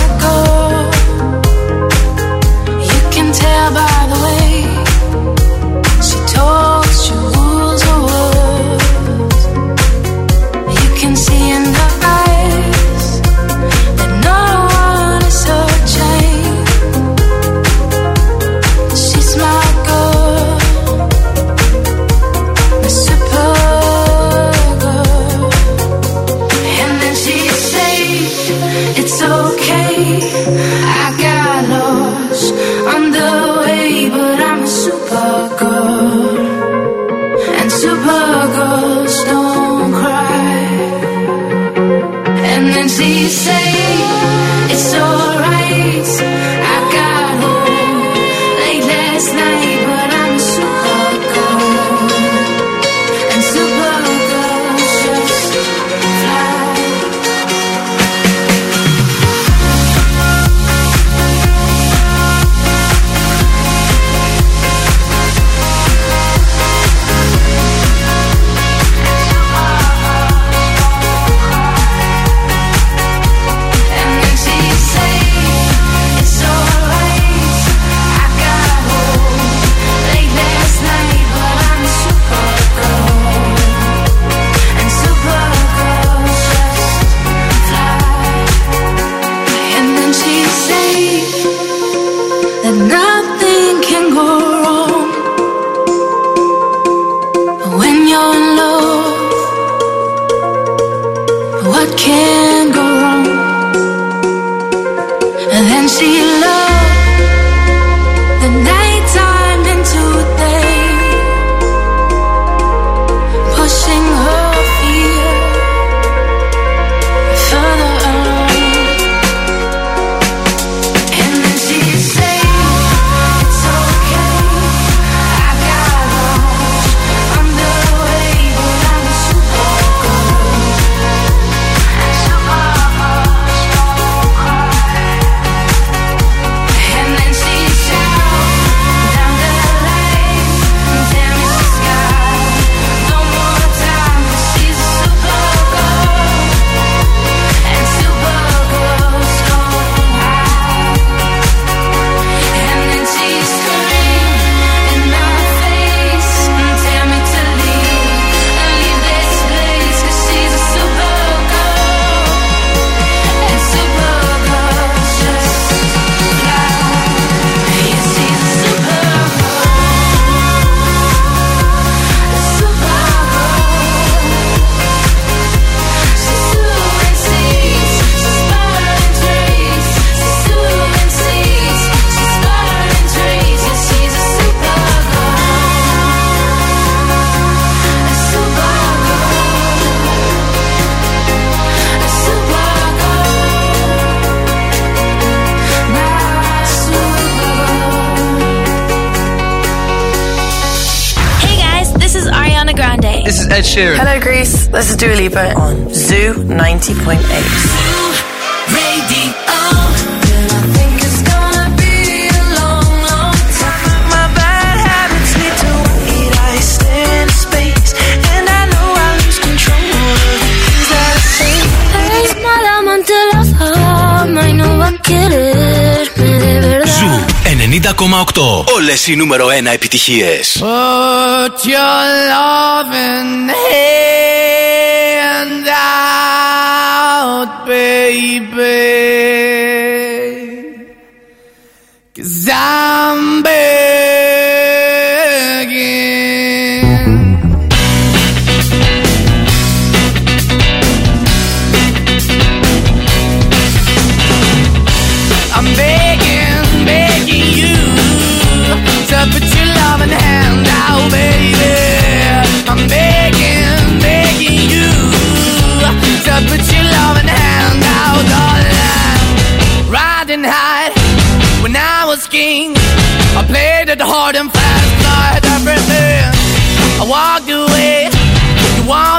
[227.83, 228.73] 90.8.
[228.75, 229.47] Όλες οι νούμερο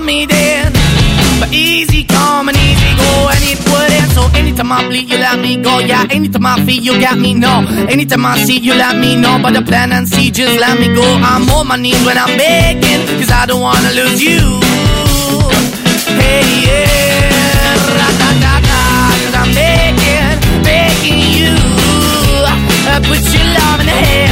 [0.05, 0.73] me then.
[1.41, 4.11] But easy come and easy go, and it wouldn't.
[4.13, 5.79] So anytime I bleed, you let me go.
[5.79, 7.35] Yeah, anytime I feel, you got me.
[7.35, 9.39] No, anytime I see, you let me know.
[9.43, 11.03] But the plan and see, just let me go.
[11.03, 14.41] I'm on my knees when I'm begging, cause I don't wanna lose you.
[16.21, 18.83] Hey, yeah, ra-da-da-da,
[19.25, 21.55] cause I'm begging, begging you.
[22.93, 24.32] Uh, put your love in the hand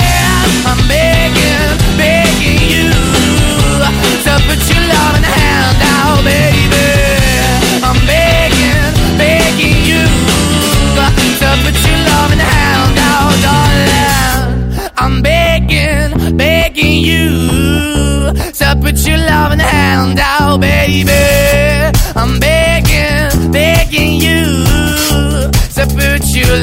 [0.63, 2.89] I'm begging, begging you
[4.25, 4.85] to put your
[6.23, 6.87] baby.
[7.83, 10.05] I'm begging, begging you
[11.41, 11.99] to put your
[13.45, 14.91] darling.
[14.97, 19.17] I'm begging, begging you to put your
[20.59, 21.11] baby.
[22.15, 24.43] I'm begging, begging you
[25.75, 26.57] to put your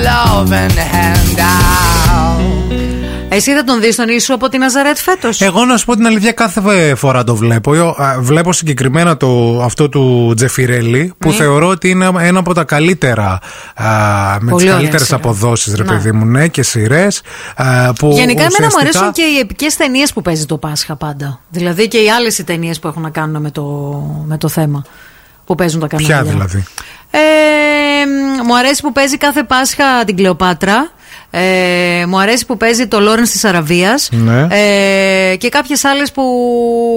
[0.77, 2.98] hand out.
[3.39, 6.07] Εσύ θα τον δεις τον ίσο από την Ναζαρέτ φέτος; Εγώ να σου πω την
[6.07, 7.75] αλήθεια, κάθε φορά το βλέπω.
[7.75, 11.35] Εγώ, α, Βλέπω συγκεκριμένα το, αυτό του Τζεφιρέλη, που Ναι.
[11.35, 13.39] θεωρώ ότι είναι ένα από τα καλύτερα.
[13.75, 13.89] Α,
[14.41, 15.17] με Πολύ τι ωραία καλύτερες σειρά.
[15.17, 15.93] αποδόσεις, ρε Να.
[15.93, 17.21] παιδί μου, ναι, και σειρές.
[17.99, 21.41] Που Γενικά, εμένα μου ουσιαστικά- αρέσουν και οι επικές ταινίες που παίζει το Πάσχα πάντα.
[21.49, 23.63] Δηλαδή και οι άλλες ταινίες που έχουν να κάνουν με το,
[24.27, 24.83] με το θέμα.
[25.45, 26.15] Που παίζουν τα κανάλια.
[26.23, 26.65] Ποια δηλαδή;
[27.11, 27.19] Ε,
[28.07, 30.91] μ, μου αρέσει που παίζει κάθε Πάσχα την Κλεοπάτρα.
[31.31, 34.09] Ε, μου αρέσει που παίζει το Λόρεν της Αραβίας.
[34.13, 34.47] Ναι.
[34.51, 36.23] Ε, και κάποιες άλλες που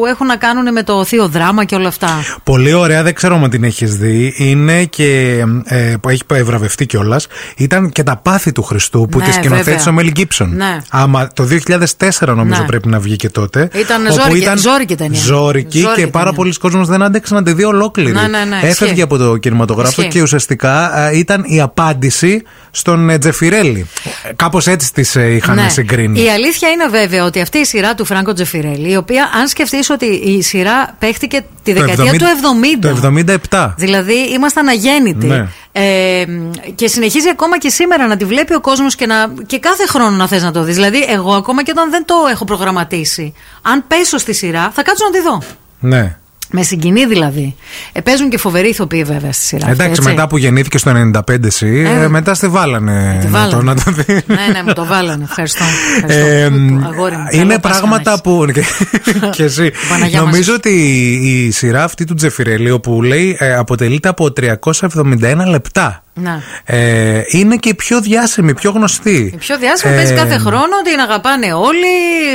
[0.09, 2.09] έχουν να κάνουν με το θείο δράμα και όλα αυτά.
[2.43, 4.33] Πολύ ωραία, δεν ξέρω αν την έχεις δει.
[4.37, 5.43] Είναι και.
[5.63, 7.27] Ε, που έχει ευραβευτεί κιόλας.
[7.57, 9.89] Ήταν και τα πάθη του Χριστού που Ναι, της σκηνοθέτησε βέβαια.
[9.89, 10.55] ο Μέλ Γκίψον.
[10.55, 10.77] Ναι.
[10.89, 12.67] Άμα το 2004 νομίζω Ναι.
[12.67, 13.69] πρέπει να βγει και τότε.
[13.73, 15.19] Ήταν όπου ζόρικη- ζόρικη ταινία.
[15.21, 18.11] Ζόρικη Ζόρικη και πάρα πολλοί κόσμος δεν άντεξαν να τη δει ολόκληρη.
[18.11, 19.01] Ναι, ναι, ναι, Έφευγε ισχύει.
[19.01, 20.13] από το κινηματογράφο Ισχύει.
[20.13, 23.87] και ουσιαστικά ε, ήταν η απάντηση στον ε, Τζεφιρέλη.
[24.35, 25.69] Κάπως έτσι τις είχαν Ναι.
[25.69, 26.21] συγκρίνει.
[26.23, 29.89] Η αλήθεια είναι βέβαια ότι αυτή η σειρά του Φράγκο Τζεφιρέλη, η οποία, αν σκεφτείς
[29.89, 32.79] ότι η σειρά παίχτηκε τη Το δεκαετία 70 του 70.
[32.81, 32.89] Το
[33.49, 33.73] 77.
[33.77, 35.25] Δηλαδή ήμασταν αγέννητοι.
[35.25, 35.47] Ναι.
[35.71, 36.25] Ε,
[36.75, 40.15] και συνεχίζει ακόμα και σήμερα να τη βλέπει ο κόσμος και, να, και κάθε χρόνο
[40.15, 40.75] να θες να το δεις.
[40.75, 45.05] Δηλαδή, εγώ ακόμα και όταν δεν το έχω προγραμματίσει, αν πέσω στη σειρά, θα κάτσω
[45.05, 45.41] να τη δω.
[45.79, 46.15] Ναι.
[46.53, 47.55] Με συγκινεί δηλαδή.
[47.91, 49.61] Ε, παίζουν και φοβεροί ηθοποιοί βέβαια στη σειρά.
[49.65, 50.09] αυτή, Εντάξει, έτσι.
[50.09, 53.17] μετά που γεννήθηκε στο 95 εσύ, Ε, ε, μετά στη βάλανε.
[53.21, 53.51] τη να βάλανε.
[53.55, 54.13] το- να το δει.
[54.13, 55.23] ναι, ναι, μου το βάλανε.
[55.23, 55.63] Ευχαριστώ.
[55.95, 56.29] Ευχαριστώ.
[56.29, 58.45] Ε, Αγόρι μου, καλό είναι Πάσχα να πράγματα που.
[59.35, 59.71] και εσύ.
[59.89, 60.53] Παναγιά μαζί Νομίζω σου.
[60.57, 60.69] ότι
[61.47, 66.03] η σειρά αυτή του Τζεφιρέλη, όπου λέει ε, αποτελείται από 371 λεπτά.
[66.13, 66.41] Να.
[66.65, 69.31] Ε, είναι και η πιο διάσημη, πιο γνωστή.
[69.33, 71.87] Η πιο διάσημη Ε, παίζει κάθε χρόνο, την αγαπάνε όλοι,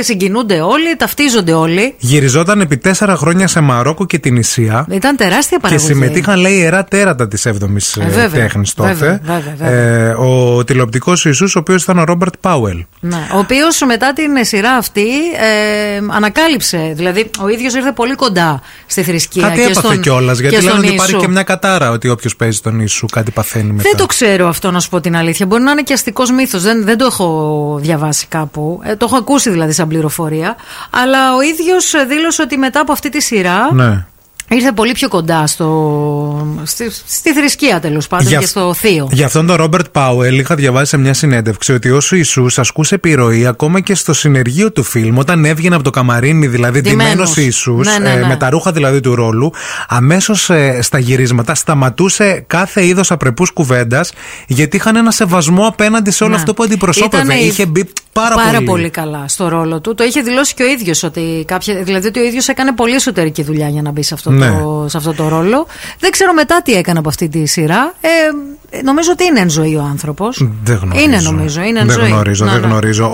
[0.03, 1.95] συγκινούνται όλοι, ταυτίζονται όλοι.
[1.97, 4.85] Γυριζόταν επί τέσσερα χρόνια σε Μαρόκο και την Ισία.
[4.91, 5.87] Ήταν τεράστια Και παραγωγή.
[5.93, 8.93] συμμετείχαν, λέει, ιερά τέρατα της 7η Ε, βέβαια, τέχνης τότε.
[8.93, 9.73] βέβαια, βέβαια, βέβαια.
[10.07, 12.85] Ε, ο τηλεοπτικός Ιησούς, ο οποίος ήταν ο Ρόμπερτ Πάουελ.
[12.99, 15.05] Ναι, ο οποίος μετά την σειρά αυτή
[15.39, 16.91] ε, ανακάλυψε.
[16.95, 19.43] Δηλαδή, ο ίδιος ήρθε πολύ κοντά στη θρησκεία.
[19.43, 21.25] Κάτι και έπαθε στον, κιόλας, γιατί και λένε στον ότι υπάρχει Ιησού.
[21.25, 23.89] και μια κατάρα ότι όποιος παίζει τον Ιησού κάτι παθαίνει μετά.
[23.89, 25.45] Δεν το ξέρω αυτό να σου πω την αλήθεια.
[25.45, 26.61] Μπορεί να είναι και αστικός μύθος.
[26.61, 28.79] Δεν, δεν το έχω διαβάσει κάπου.
[28.83, 30.55] Ε, το έχω ακούσει δηλαδή σαν πληροφορία.
[30.89, 34.05] Αλλά ο ίδιος δήλωσε ότι μετά από αυτή τη σειρά Ναι.
[34.49, 39.09] Ήρθε πολύ πιο κοντά στο, στη, στη θρησκεία τέλος πάντων Για- και στο θείο.
[39.11, 43.45] Για αυτόν τον Ρόμπερτ Πάουελ είχα διαβάσει σε μια συνέντευξη ότι όσο Ιησούς ασκούσε επιρροή
[43.47, 47.11] ακόμα και στο συνεργείο του φιλμ, όταν έβγαινε από το καμαρίνι, δηλαδή Ντυμένος.
[47.11, 48.25] ντυμένος Ιησούς, Ναι, ναι, ε, ναι.
[48.27, 49.51] με τα ρούχα δηλαδή του ρόλου,
[49.87, 50.49] αμέσως
[50.79, 54.11] στα γυρίσματα σταματούσε κάθε είδος απρεπούς κουβέντας,
[54.47, 56.39] γιατί είχαν ένα σεβασμό απέναντι σε όλο Ναι.
[56.39, 57.23] αυτό που αντιπροσώπευε.
[57.23, 58.89] Ήτανε Είχε μπει πάρα, πολύ.
[58.89, 59.95] καλά στο ρόλο του.
[59.95, 61.83] Το είχε δηλώσει και ο ίδιος ότι κάποια.
[61.83, 64.47] Δηλαδή ότι ο ίδιος έκανε πολύ εσωτερική δουλειά για να μπει σε αυτό, Ναι.
[64.61, 65.67] το, σε αυτό το ρόλο.
[65.99, 67.93] Δεν ξέρω μετά τι έκανε από αυτή τη σειρά.
[68.01, 70.47] Ε, νομίζω ότι είναι εν ζωή ο άνθρωπος.
[70.63, 71.03] Δεν γνωρίζω.
[71.05, 72.09] Είναι νομίζω, είναι εν δεν ζωή.
[72.09, 72.67] γνωρίζω, Να, δεν ναι.
[72.67, 73.05] γνωρίζω.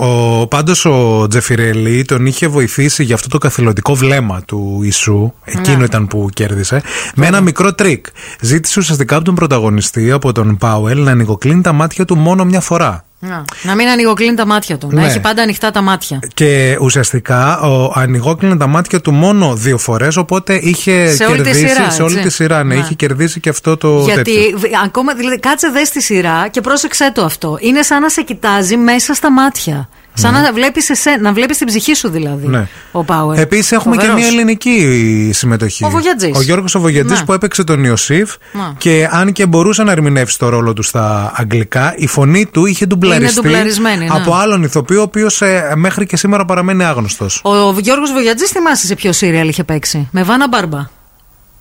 [0.42, 5.32] Ο, πάντως ο Τζεφιρέλι τον είχε βοηθήσει για αυτό το καθηλωτικό βλέμμα του Ιησού.
[5.46, 5.84] Εκείνο Ναι.
[5.84, 6.82] ήταν που κέρδισε.
[7.16, 8.06] Με ένα μικρό τρικ.
[8.40, 12.60] Ζήτησε ουσιαστικά από τον πρωταγωνιστή, από τον Πάουελ, να ανοιγοκλείνει τα μάτια του μόνο μια
[12.60, 13.06] φορά.
[13.28, 14.88] Να, να μην ανοιγοκλείνει τα μάτια του.
[14.92, 15.08] Να Ναι.
[15.08, 16.20] έχει πάντα ανοιχτά τα μάτια.
[16.34, 21.44] Και ουσιαστικά ο, ανοιγόκλεινε τα μάτια του μόνο δύο φορές, οπότε είχε Σε όλη τη
[21.44, 22.28] κερδίσει σειρά, σε όλη έτσι.
[22.28, 22.64] τη σειρά.
[22.64, 22.80] Ναι, Ναι.
[22.82, 24.14] είχε κερδίσει και αυτό το τέτοιο.
[24.14, 27.58] Γιατί β- ακόμα, δηλαδή, κάτσε δες στη σειρά και πρόσεξε το αυτό.
[27.62, 29.90] Είναι σαν να σε κοιτάζει μέσα στα μάτια.
[30.14, 32.48] Σαν να βλέπεις, εσέ, να βλέπεις την ψυχή σου δηλαδή.
[32.48, 32.68] Ναι.
[32.92, 33.40] Ο Πάουερ.
[33.40, 34.22] Επίσης έχουμε και Φοβερός.
[34.22, 35.86] μια ελληνική συμμετοχή.
[35.86, 36.38] Ο Βογιατζής.
[36.38, 37.26] Ο Γιώργος ο Βογιατζής Ναι.
[37.26, 38.74] που έπαιξε τον Ιωσήφ Να.
[38.78, 42.86] και αν και μπορούσε να ερμηνεύσει το ρόλο του στα αγγλικά, η φωνή του είχε
[42.86, 44.16] ντουμπλαριστεί ντουμπλαρισμένη, ναι.
[44.16, 45.42] από άλλον ηθοποιό, ο οποίος
[45.76, 47.42] μέχρι και σήμερα παραμένει άγνωστος.
[47.44, 50.90] Ο Γιώργος Βογιατζής θυμάσαι σε ποιο σύριαλ είχε παίξει; Με Βάνα Μπάρμπα.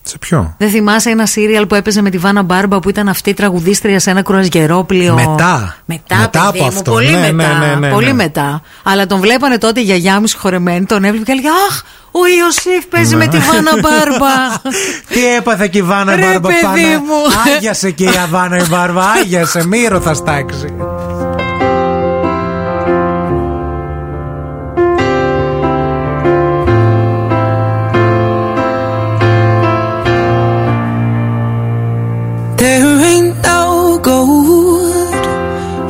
[0.04, 3.34] Σε ποιο; Δεν θυμάσαι ένα σύριαλ που έπαιζε με τη Βάνα Μπάρμπα που ήταν αυτή
[3.34, 5.76] τραγουδίστρια σε ένα κρουαζιερόπλαιο; Μετά.
[5.84, 6.90] Μετά, Μετά παιδί από μου, αυτό.
[6.90, 7.58] Πολύ Ναι, μετά.
[7.58, 8.12] ναι, ναι, ναι, πολύ ναι.
[8.12, 8.62] μετά.
[8.82, 12.84] Αλλά τον βλέπανε τότε η γιαγιά μου συγχωρεμένη, τον έβλεπε και έλεγε Αχ, ο Ιωσήφ
[12.86, 13.24] παίζει Ναι.
[13.24, 14.60] με τη Βάνα Μπάρμπα.
[15.12, 17.52] Τι έπαθε και η Βάνα Ρε, Μπάρμπα παιδί πάνω; μου.
[17.56, 20.74] Άγιασε και η Αβάνα η Μπάρμπα, άγιασε, μύρο θα στάξει.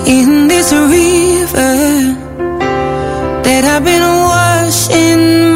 [0.06, 1.76] In this river
[3.44, 5.51] that I've been washing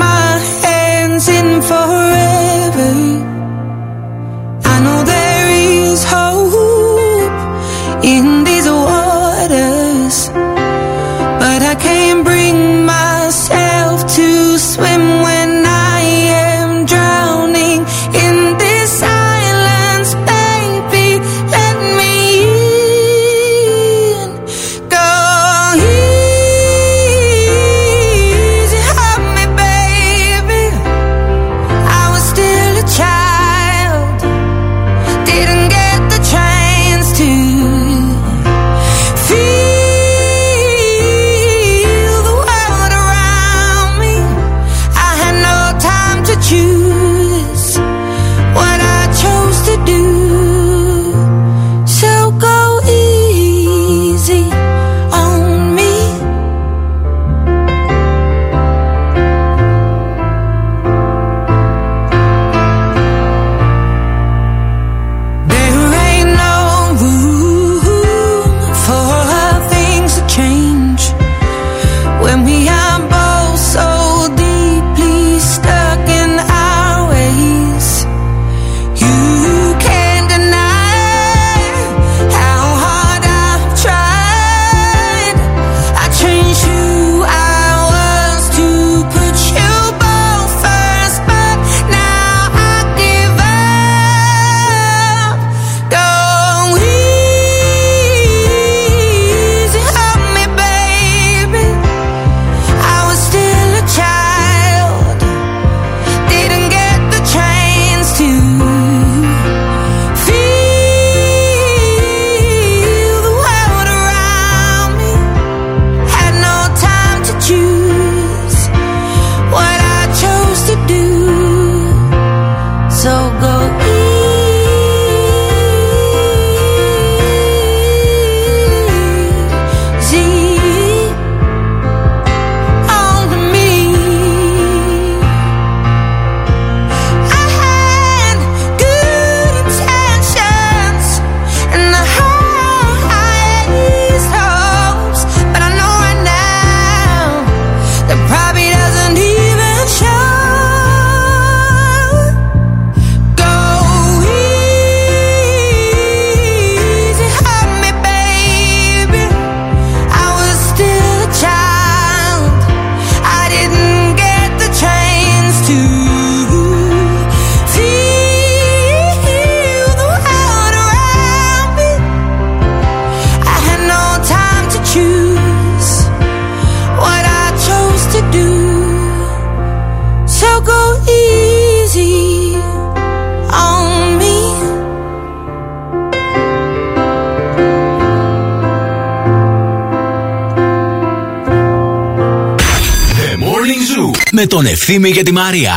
[194.45, 195.73] με τον Ευθύμη και τη Μαρία.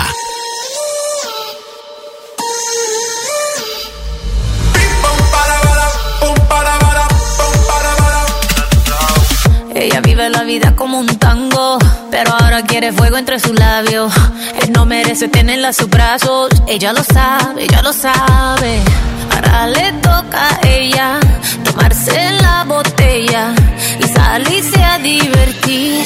[9.84, 11.78] Ella vive la vida como un tango,
[12.10, 14.12] pero ahora quiere fuego entre sus labios.
[14.62, 18.72] Él no merece tenerla a sus brazos, ella lo sabe, ella lo sabe.
[19.32, 21.09] Ahora le toca a ella
[21.64, 23.42] tomarse la botella
[24.02, 26.05] y salirse a divertir.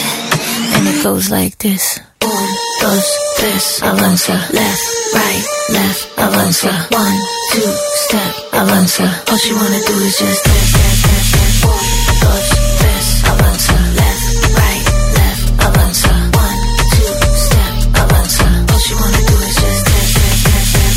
[0.74, 2.00] And it goes like this.
[2.23, 2.47] Un,
[2.81, 3.03] dos,
[3.37, 4.33] tres, avanza.
[4.51, 4.81] Left,
[5.13, 6.69] right, left, avanza.
[6.91, 7.17] One,
[7.51, 7.71] two,
[8.05, 9.23] step, avanza.
[9.29, 11.69] All she wanna do is just step, step, step.
[11.69, 11.79] Un,
[12.23, 12.45] dos,
[12.79, 13.73] tres, avanza.
[13.99, 14.25] Left,
[14.59, 14.85] right,
[15.17, 16.11] left, avanza.
[16.45, 16.59] One,
[16.93, 17.13] two,
[17.45, 18.45] step, avanza.
[18.71, 20.95] All she wanna do is just step, step, step, step.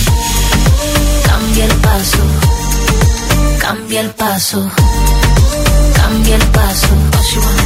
[1.27, 2.23] Cambia el paso.
[3.59, 4.71] Cambia el paso.
[5.95, 6.89] Cambia el paso.
[7.17, 7.66] All she wanna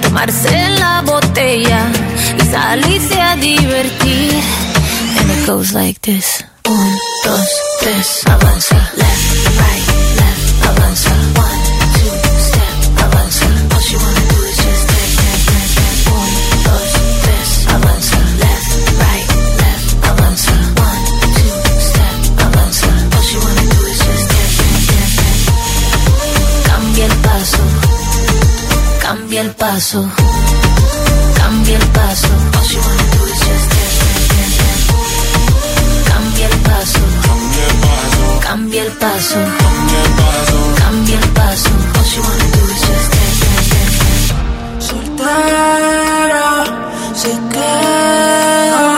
[0.00, 1.80] tomarse la botella
[2.38, 4.42] y salirse a divertir.
[5.18, 6.44] And it goes like this.
[6.66, 7.48] Un, dos,
[7.80, 8.76] tres, avanza.
[8.96, 9.86] Left, right,
[10.20, 11.10] left, avanza.
[11.34, 11.67] One,
[29.38, 30.10] Cambia el paso,
[31.36, 32.28] cambia el paso.
[36.08, 36.98] Cambia el paso,
[38.40, 39.38] cambia el paso,
[40.80, 41.70] cambia el paso.
[44.80, 46.64] Soltera,
[47.14, 48.97] se queda.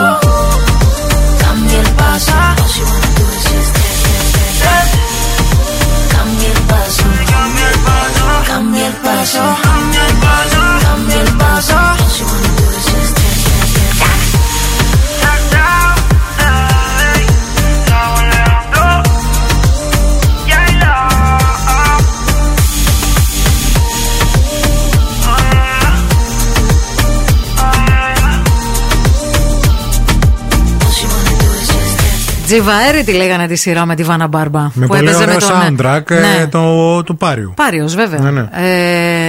[0.00, 0.49] 幸。
[32.50, 34.60] Τζιβαέρη τη λέγανε τη σειρά με τη Βάνα Μπάρμπα.
[34.60, 35.50] Με που πολύ έπαιζε ωραίο με τον.
[35.50, 36.46] soundtrack ε, Ναι.
[36.46, 37.52] το, του Πάριου.
[37.56, 38.20] Πάριος, βέβαια.
[38.20, 38.48] Ναι, ναι.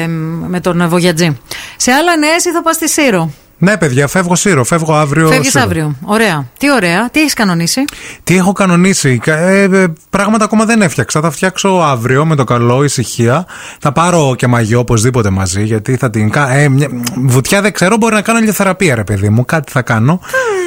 [0.04, 0.08] Ε,
[0.48, 1.40] με τον Βογιατζή.
[1.78, 3.32] Σε άλλα νέα θα πας στη Σύρο;
[3.64, 4.64] Ναι, παιδιά, φεύγω Σύρο.
[4.64, 5.28] Φεύγω αύριο.
[5.28, 5.64] Φεύγεις Σύρο.
[5.64, 5.96] αύριο.
[6.06, 6.46] Ωραία.
[6.58, 7.10] Τι ωραία.
[7.10, 7.82] Τι έχεις κανονίσει;
[8.24, 11.22] Τι έχω κανονίσει; Κα- Ε, ε, πράγματα ακόμα δεν έφτιαξα.
[11.22, 13.46] Θα φτιάξω αύριο με το καλό, ησυχία.
[13.80, 15.64] Θα πάρω και μαγιό οπωσδήποτε μαζί.
[15.64, 16.54] Γιατί θα την κάνω.
[16.54, 19.46] Ε, μια- βουτιά δεν ξέρω, μπορεί να κάνω ηλιοθεραπεία, ρε παιδί μου.
[19.46, 20.20] Κάτι θα κάνω.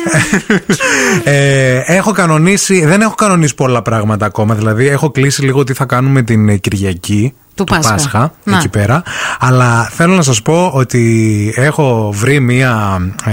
[1.24, 2.84] ε, έχω κανονίσει.
[2.84, 4.54] Δεν έχω κανονίσει πολλά πράγματα ακόμα.
[4.54, 7.34] Δηλαδή, έχω κλείσει λίγο τι θα κάνουμε την ε, Κυριακή.
[7.54, 8.32] Του Πάσχα.
[8.44, 8.56] Να.
[8.56, 9.02] εκεί πέρα.
[9.38, 13.32] Αλλά θέλω να σας πω ότι έχω βρει μία ε,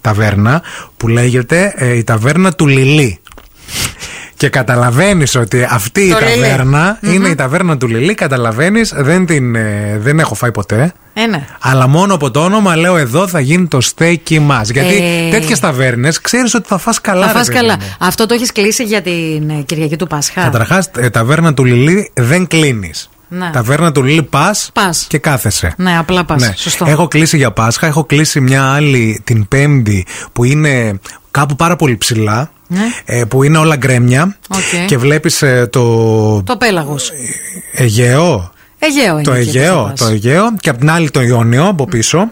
[0.00, 0.62] ταβέρνα
[0.96, 3.18] που λέγεται ε, η ταβέρνα του Λιλί.
[4.36, 6.40] Και καταλαβαίνεις ότι αυτή η Το Λιλί.
[6.42, 7.12] ταβέρνα Μμμ.
[7.12, 8.14] είναι η ταβέρνα του Λιλί.
[8.14, 10.92] Καταλαβαίνεις, δεν, την, ε, δεν έχω φάει ποτέ.
[11.14, 11.46] Ε, ναι.
[11.60, 14.68] Αλλά μόνο από το όνομα λέω εδώ θα γίνει το στέκι μας.
[14.70, 15.30] Γιατί Ε.
[15.30, 17.26] τέτοιες ταβέρνες ξέρεις ότι θα φας καλά.
[17.26, 17.76] Θα ρε φας παιδί καλά.
[17.76, 17.84] μου.
[17.98, 20.42] Αυτό το έχεις κλείσει για την ε, Κυριακή του Πάσχα.
[20.42, 23.08] Καταρχάς, ταβέρνα του Λιλί δεν κλείνεις.
[23.28, 23.50] Ναι.
[23.52, 24.70] Ταβέρνα του Λιλί πας
[25.08, 25.74] και κάθεσαι.
[25.76, 26.42] Ναι, απλά πας.
[26.42, 26.52] Ναι.
[26.56, 26.84] Σωστό.
[26.88, 31.00] Έχω κλείσει για Πάσχα, έχω κλείσει μια άλλη την Πέμπτη που είναι
[31.30, 32.50] κάπου πάρα πολύ ψηλά.
[32.70, 32.80] Ναι.
[33.04, 34.86] ε, που είναι όλα γκρέμια Οκ.
[34.86, 37.12] και βλέπεις ε, το Το πέλαγος.
[37.72, 39.22] Αιγαίο Αιγαίο είναι.
[39.22, 39.98] το εκεί που Αιγαίο, θα πας.
[39.98, 42.30] το Αιγαίο και απ' την άλλη το Ιόνιο από πίσω.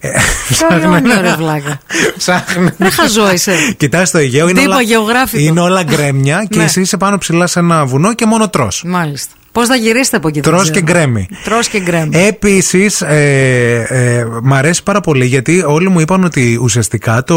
[0.00, 0.08] Ε,
[0.48, 1.80] Ποιο Ιόνιο, ρε βλάκα.
[2.16, 2.70] Ψάχνει.
[2.76, 3.74] Δεν χαζό είσαι.
[3.76, 5.42] Κοιτάς το Αιγαίο, είναι Τύπο όλα, γεωγράφικο.
[5.42, 6.64] είναι όλα γκρέμια και Ναι.
[6.64, 8.82] εσύ είσαι πάνω ψηλά σε ένα βουνό και μόνο τρως.
[8.86, 9.32] Μάλιστα.
[9.52, 10.76] Πώς θα γυρίσετε από εκεί, δεν Τρως ξέρω.
[10.78, 11.28] και γκρέμι.
[11.44, 12.10] Τρως και γκρέμι.
[12.26, 17.36] Επίσης, ε, ε, μ' αρέσει πάρα πολύ γιατί όλοι μου είπαν ότι ουσιαστικά το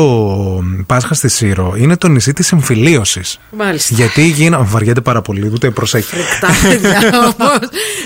[0.86, 3.22] Πάσχα στη Σύρο είναι το νησί της συμφιλίωση.
[3.52, 3.96] Μάλιστα.
[3.96, 4.60] Γιατί γίνα.
[4.64, 6.16] Βαριέται πάρα πολύ, ούτε προσέχει.
[6.40, 7.36] Τα παιδιά όμως.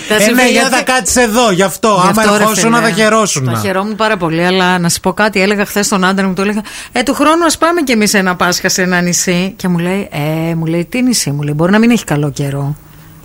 [0.08, 1.88] Τα Ε, ναι, συμφιλιώθη- γιατί θα κάτσεις εδώ, γι' αυτό.
[1.88, 2.88] Γι' Άμα αυτό, ρε ερχόσουν να φίλε.
[2.88, 3.44] τα χαιρόσουν.
[3.44, 5.40] Τα χαιρόμουν πάρα πολύ, αλλά να σου πω κάτι.
[5.40, 6.62] Έλεγα χθες στον άντρα μου, του έλεγα
[6.92, 9.52] Ε, του χρόνου ας πάμε κι εμείς ένα Πάσχα σε ένα νησί.
[9.56, 10.08] Και μου λέει,
[10.50, 12.76] Ε, μου λέει, τι νησί, μου λέει, Μπορεί να μην έχει καλό καιρό.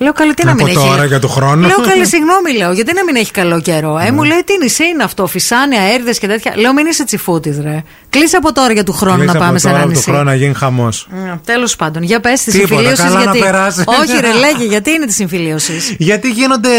[0.02, 1.08] Λέω καλή, τι να Από μην τώρα έχει.
[1.08, 1.68] για του χρόνου.
[1.68, 3.98] Λέω καλή, συγγνώμη, λέω, γιατί να μην έχει καλό καιρό.
[3.98, 6.54] Ε, μου λέει, τι νησί είναι αυτό, φυσάνια, έρδες και τέτοια.
[6.56, 7.84] Λέω, μην είσαι τσιφούτης, ρε.
[8.10, 10.04] Κλείσε από τώρα για του χρόνου Κλείσε να από πάμε σε τώρα ένα του νησί.
[10.04, 11.08] χρόνου να γίνει χαμός.
[11.46, 13.02] Τέλος πάντων, για πες τη Τίποτα, συμφιλίωση.
[13.04, 13.40] καλά να Γιατί.
[13.40, 13.84] περάσεις.
[13.88, 15.96] Όχι, ρε, λέγε, γιατί είναι τη συμφιλίωση.
[15.98, 16.70] Γιατί γίνονται.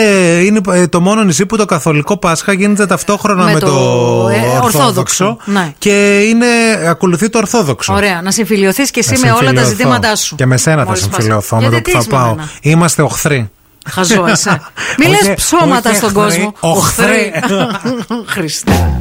[0.45, 4.29] Είναι ε, το μόνο νησί που το καθολικό Πάσχα γίνεται ταυτόχρονα με, Με το, το,
[4.29, 4.63] ε, Ορθόδοξο.
[4.65, 5.37] Ορθόδοξο.
[5.45, 5.73] Ναι.
[5.79, 6.47] Και είναι,
[6.89, 7.95] ακολουθεί το Ορθόδοξο.
[7.95, 9.69] Ωραία, να συμφιλειωθείς και εσύ Να με όλα τα συμφιλειωθώ.
[9.71, 10.35] ζητήματά σου.
[10.37, 11.11] Και με σένα θα Μόλις πας.
[11.15, 12.35] συμφιλειωθώ με Γιατί το τι που θα είσαι με πάω.
[12.35, 13.51] μένα; Είμαστε οχθροί.
[13.91, 14.61] Χαζό είσαι.
[14.99, 16.55] Μη Όχι- λες ψώματα όχι στον εχθροί, κόσμο.
[16.61, 17.33] οχθροί.
[18.35, 19.01] Χριστέ.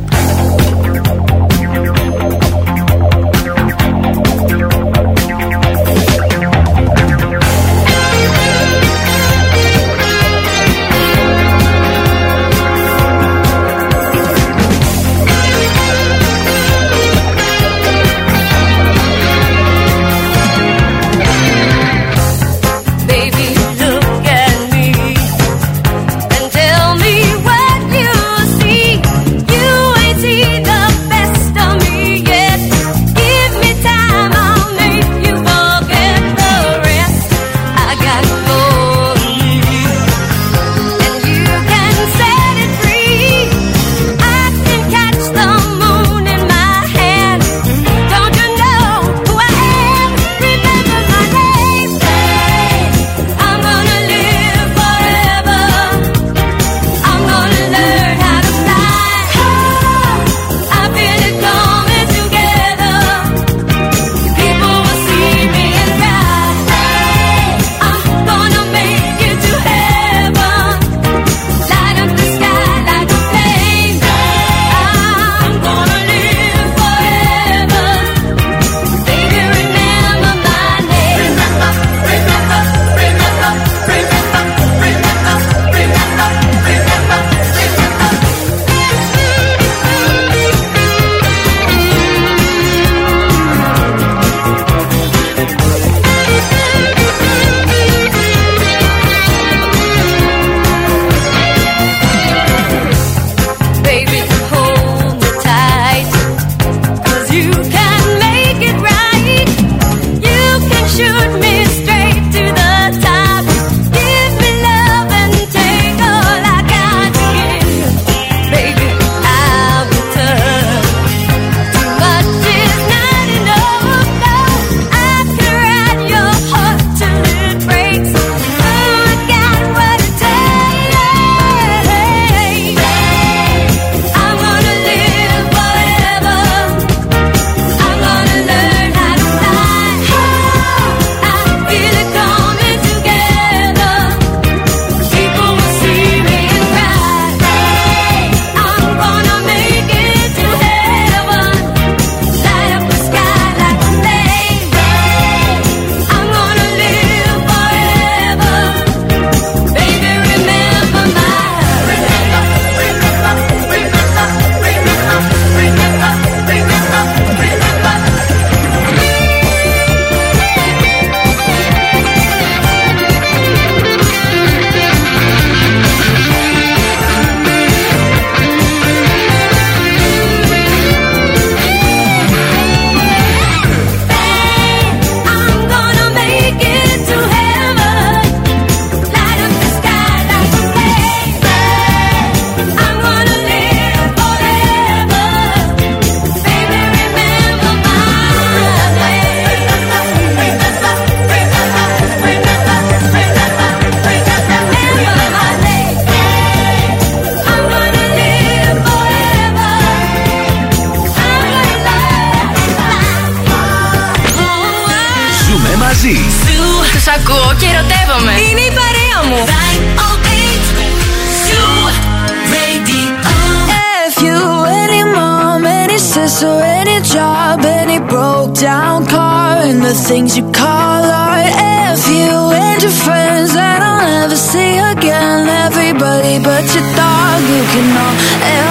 [229.94, 231.52] The things you call art.
[231.92, 232.32] If you
[232.64, 238.16] and your friends that I'll never see again, everybody but your dog, you can all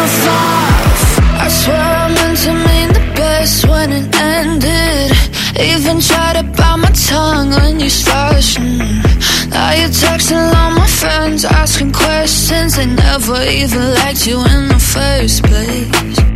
[0.00, 1.00] F off.
[1.44, 5.12] I swear I meant to mean the best when it ended.
[5.60, 8.40] Even tried to bite my tongue when you started.
[8.56, 9.50] mm.
[9.50, 12.76] Now you're texting all my friends, asking questions.
[12.76, 16.29] They never even liked you in the first place.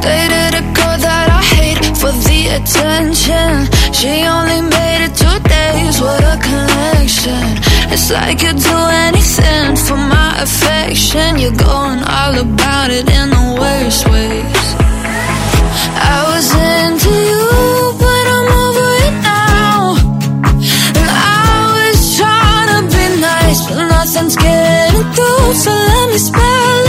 [0.00, 3.66] Dated a girl that I hate for the attention.
[3.92, 7.44] She only made it two days, what a connection.
[7.92, 11.38] It's like you'd do anything for my affection.
[11.38, 14.66] You're going all about it in the worst ways.
[15.98, 16.46] I was
[16.78, 17.48] into you,
[17.98, 19.98] but I'm over it now.
[20.98, 25.52] And I was trying to be nice, but nothing's getting through.
[25.54, 26.87] So let me spell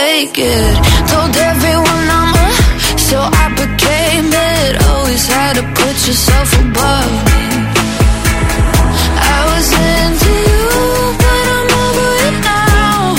[0.00, 0.74] it.
[1.08, 2.48] Told everyone I'm a,
[2.98, 4.82] so I became it.
[4.88, 7.44] Always had to put yourself above me.
[9.36, 10.68] I was into you,
[11.22, 13.14] but I'm over it now.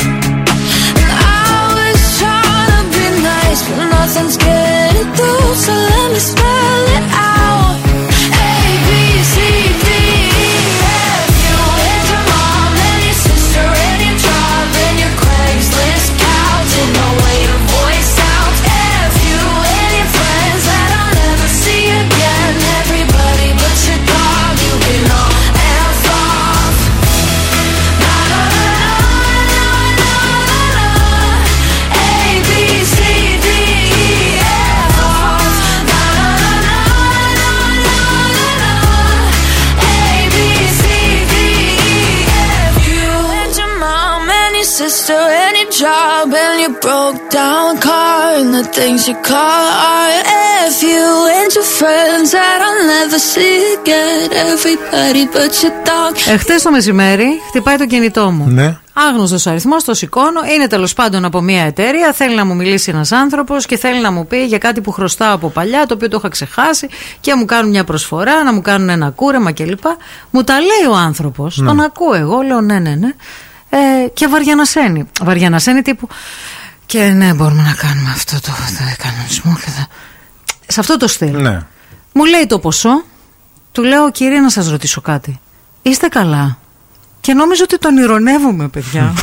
[1.01, 5.53] And I was trying to be nice, but nothing's getting through.
[5.65, 5.80] So
[48.61, 49.65] the things you call
[49.97, 50.25] art.
[50.67, 51.05] If you
[51.37, 54.27] and your friends that I'll never see again.
[54.45, 56.13] Everybody but your dog.
[56.33, 58.45] Εχθές το μεσημέρι χτυπάει το κινητό μου.
[58.47, 58.77] Ναι.
[58.93, 60.41] Άγνωστος αριθμός, το σηκώνω.
[60.55, 62.13] Είναι τέλος πάντων από μια εταιρεία.
[62.13, 65.33] Θέλει να μου μιλήσει ένας άνθρωπος και θέλει να μου πει για κάτι που χρωστάω
[65.33, 66.87] από παλιά, το οποίο το είχα ξεχάσει
[67.19, 69.83] και μου κάνουν μια προσφορά, να μου κάνουν ένα κούρεμα κλπ.
[70.29, 71.57] Μου τα λέει ο άνθρωπος.
[71.57, 71.67] Ναι.
[71.67, 73.09] Τον ακούω εγώ, λέω ναι, ναι, ναι.
[73.69, 75.09] Ε, και βαριανασένει.
[75.21, 76.07] Βαριανασένει τύπου.
[76.91, 79.87] Και ναι, μπορούμε να κάνουμε αυτό το, το κανονισμό και θα...
[80.67, 81.41] Σε αυτό το στυλ.
[81.41, 81.59] Ναι.
[82.13, 83.03] Μου λέει το ποσό.
[83.71, 85.39] Του λέω, κύριε, να σας ρωτήσω κάτι.
[85.81, 86.57] Είστε καλά;
[87.21, 89.13] Και νόμιζα ότι τον ηρωνεύουμε, παιδιά.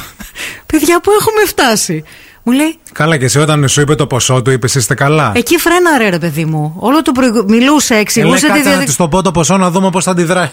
[0.67, 2.05] παιδιά που έχουμε φτάσει;
[2.43, 5.33] Μου λέει, Καλά, και εσύ όταν σου είπε το ποσό του, είπες είστε καλά.
[5.35, 6.75] εκεί φρέναρε ρε παιδί μου.
[6.77, 7.45] Όλο το προηγου...
[7.49, 8.87] Μιλούσε, Ε, λέει, εξηγούσε τη κάτσε να διαδικασία.
[8.87, 10.51] της το πω το ποσό να δούμε πώς θα αντιδράει.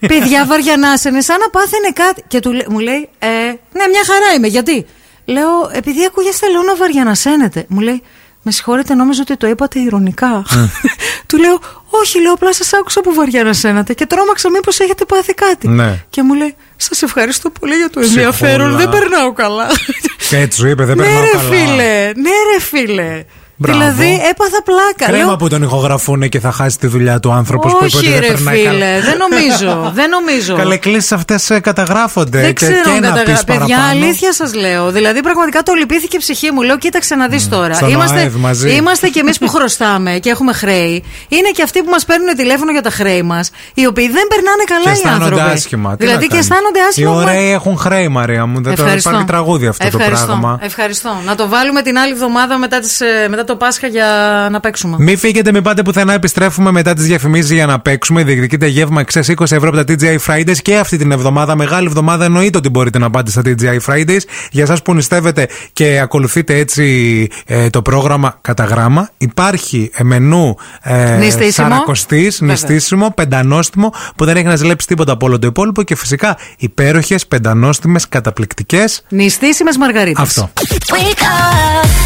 [0.00, 2.24] Παιδιά βαριανάσαινε, σαν να πάθαινε κάτι.
[2.28, 4.46] Και του, λέ- μου λέει, ε, ναι, μια χαρά είμαι.
[4.46, 4.86] Γιατί;
[5.26, 7.64] Λέω, επειδή ακούγεστε, λέω να βαριανασένετε.
[7.68, 8.02] Μου λέει,
[8.42, 10.44] με συγχωρείτε, νόμιζα ότι το είπατε ηρωνικά.
[11.28, 11.58] του λέω,
[11.90, 15.68] όχι, λέω, απλά σας άκουσα που βαριανασένατε και τρόμαξα μήπως έχετε πάθει κάτι.
[15.68, 16.04] Ναι.
[16.10, 18.22] Και μου λέει, σας ευχαριστώ πολύ για το Ψυχούλα.
[18.22, 18.76] ενδιαφέρον.
[18.76, 19.66] Δεν περνάω καλά.
[20.28, 21.42] Και έτσι σου είπε, δεν ναι, περνάω ρε καλά.
[21.42, 23.24] φίλε, ναι, ρε φίλε.
[23.58, 23.78] Μπράβο.
[23.78, 25.06] Δηλαδή, έπαθα πλάκα.
[25.12, 28.06] Κρέμα Λέω, που τον ηχογραφούν και θα χάσει τη δουλειά του άνθρωπος που είπε ότι
[28.06, 29.00] όχι, δεν ρε περνάει φίλε, καλά.
[29.00, 29.70] δεν νομίζω.
[29.98, 30.56] δεν νομίζω.
[30.56, 32.40] Καλέ κλήσει αυτές καταγράφονται.
[32.40, 33.32] Δεν και, ξέρω και αν να καταγρα...
[33.32, 33.90] πεις Παιδιά, παραπάνω.
[34.04, 34.90] αλήθεια σας λέω.
[34.90, 36.62] Δηλαδή, πραγματικά το λυπήθηκε η ψυχή μου.
[36.62, 37.74] Λέω, κοίταξε να δεις τώρα.
[37.74, 38.70] Στον Είμαστε, ΟΑΕΔ μαζί.
[38.74, 41.04] είμαστε κι εμείς που χρωστάμε και έχουμε χρέη.
[41.28, 44.62] Είναι και αυτοί που μας παίρνουν τηλέφωνο για τα χρέη μας, οι οποίοι δεν περνάνε
[44.66, 45.50] Και καλά οι αισθάνονται άνθρωποι.
[45.56, 45.90] άσχημα.
[45.96, 46.44] Τι Δηλαδή, να και κάνεις.
[46.50, 47.10] αισθάνονται άσχημα.
[47.10, 48.54] Οι μα- ωραίοι έχουν χρέη, Μαρία μου.
[48.54, 49.08] Δεν το Ευχαριστώ.
[49.08, 50.26] υπάρχει τραγούδι αυτό Ευχαριστώ.
[50.26, 50.58] το πράγμα.
[50.62, 51.10] Ευχαριστώ.
[51.26, 54.06] Να το βάλουμε την άλλη εβδομάδα μετά, τις, ε, μετά το Πάσχα για
[54.50, 54.96] να παίξουμε.
[54.98, 56.12] Μην φύγετε, μην πάτε πουθενά.
[56.12, 58.24] Επιστρέφουμε μετά τις διαφημίσεις για να παίξουμε.
[58.24, 61.56] Διεκδικείτε γεύμα εξέ 20 ευρώ από τα TGI Fridays και αυτή την εβδομάδα.
[61.56, 64.20] Μεγάλη εβδομάδα εννοείται ότι μπορείτε να πάτε στα TGI Fridays.
[64.50, 70.56] Για εσά που νηστεύετε και ακολουθείτε έτσι ε, το πρόγραμμα κατά γράμμα, υπάρχει ε, μενού
[70.82, 71.50] ε, Νηστίσιμο.
[71.68, 72.54] σαρακοστής, Βέβαια.
[72.54, 77.26] νηστίσιμο, πεντανόστιμο που δεν έχει να ζηλέψει τίποτα από όλο το υπόλοιπο και φυσικά υπέροχες,
[77.26, 79.02] πεντανόστιμες, καταπληκτικές.
[79.08, 80.22] Νηστίσιμες Μαργαρίτες.
[80.22, 80.50] Αυτό.
[80.56, 82.05] Wake up, wake up.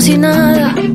[0.00, 0.89] Si nada.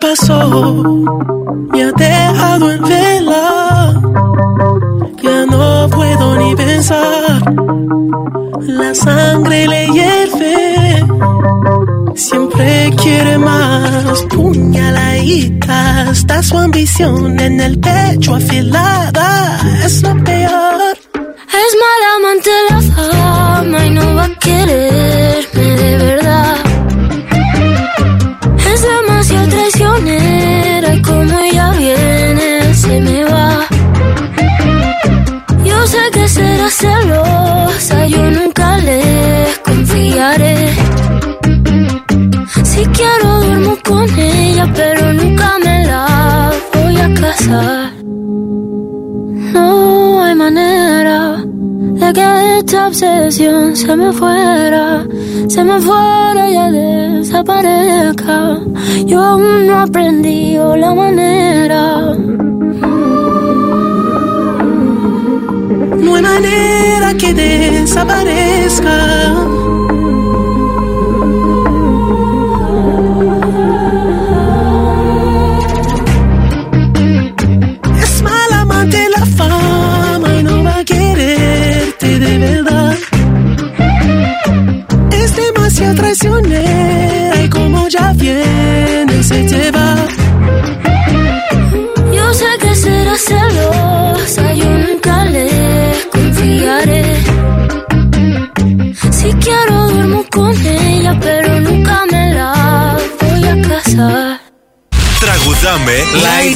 [0.00, 1.04] Pasó
[1.72, 4.02] me ha dejado en vela.
[5.22, 7.42] Ya no puedo ni pensar.
[8.60, 11.06] La sangre le hierve.
[12.14, 14.22] Siempre quiere más.
[14.34, 16.10] Puñaladita.
[16.10, 19.60] Está su ambición en el pecho afilada.
[19.84, 20.96] Es lo peor.
[21.62, 22.10] Es mala
[53.76, 55.06] se me fuera,
[55.48, 58.58] se me fuera y desaparezca.
[59.04, 62.14] Yo aún no aprendí la manera.
[66.04, 69.45] No hay manera que desaparezca.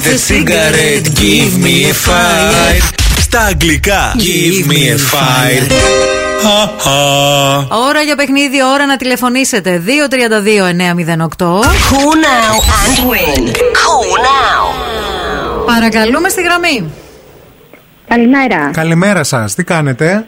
[0.00, 2.82] Light the cigarette, give me a fire
[3.20, 5.72] Στα αγγλικά Give me a fire
[7.68, 9.82] Ώρα για παιχνίδι, ώρα να τηλεφωνήσετε.
[9.86, 9.86] 232-908.
[11.18, 13.46] Call now and win.
[13.48, 14.64] Call now.
[15.66, 16.92] Παρακαλούμε στη γραμμή.
[18.08, 18.70] Καλημέρα.
[18.72, 20.26] Καλημέρα σας, τι κάνετε;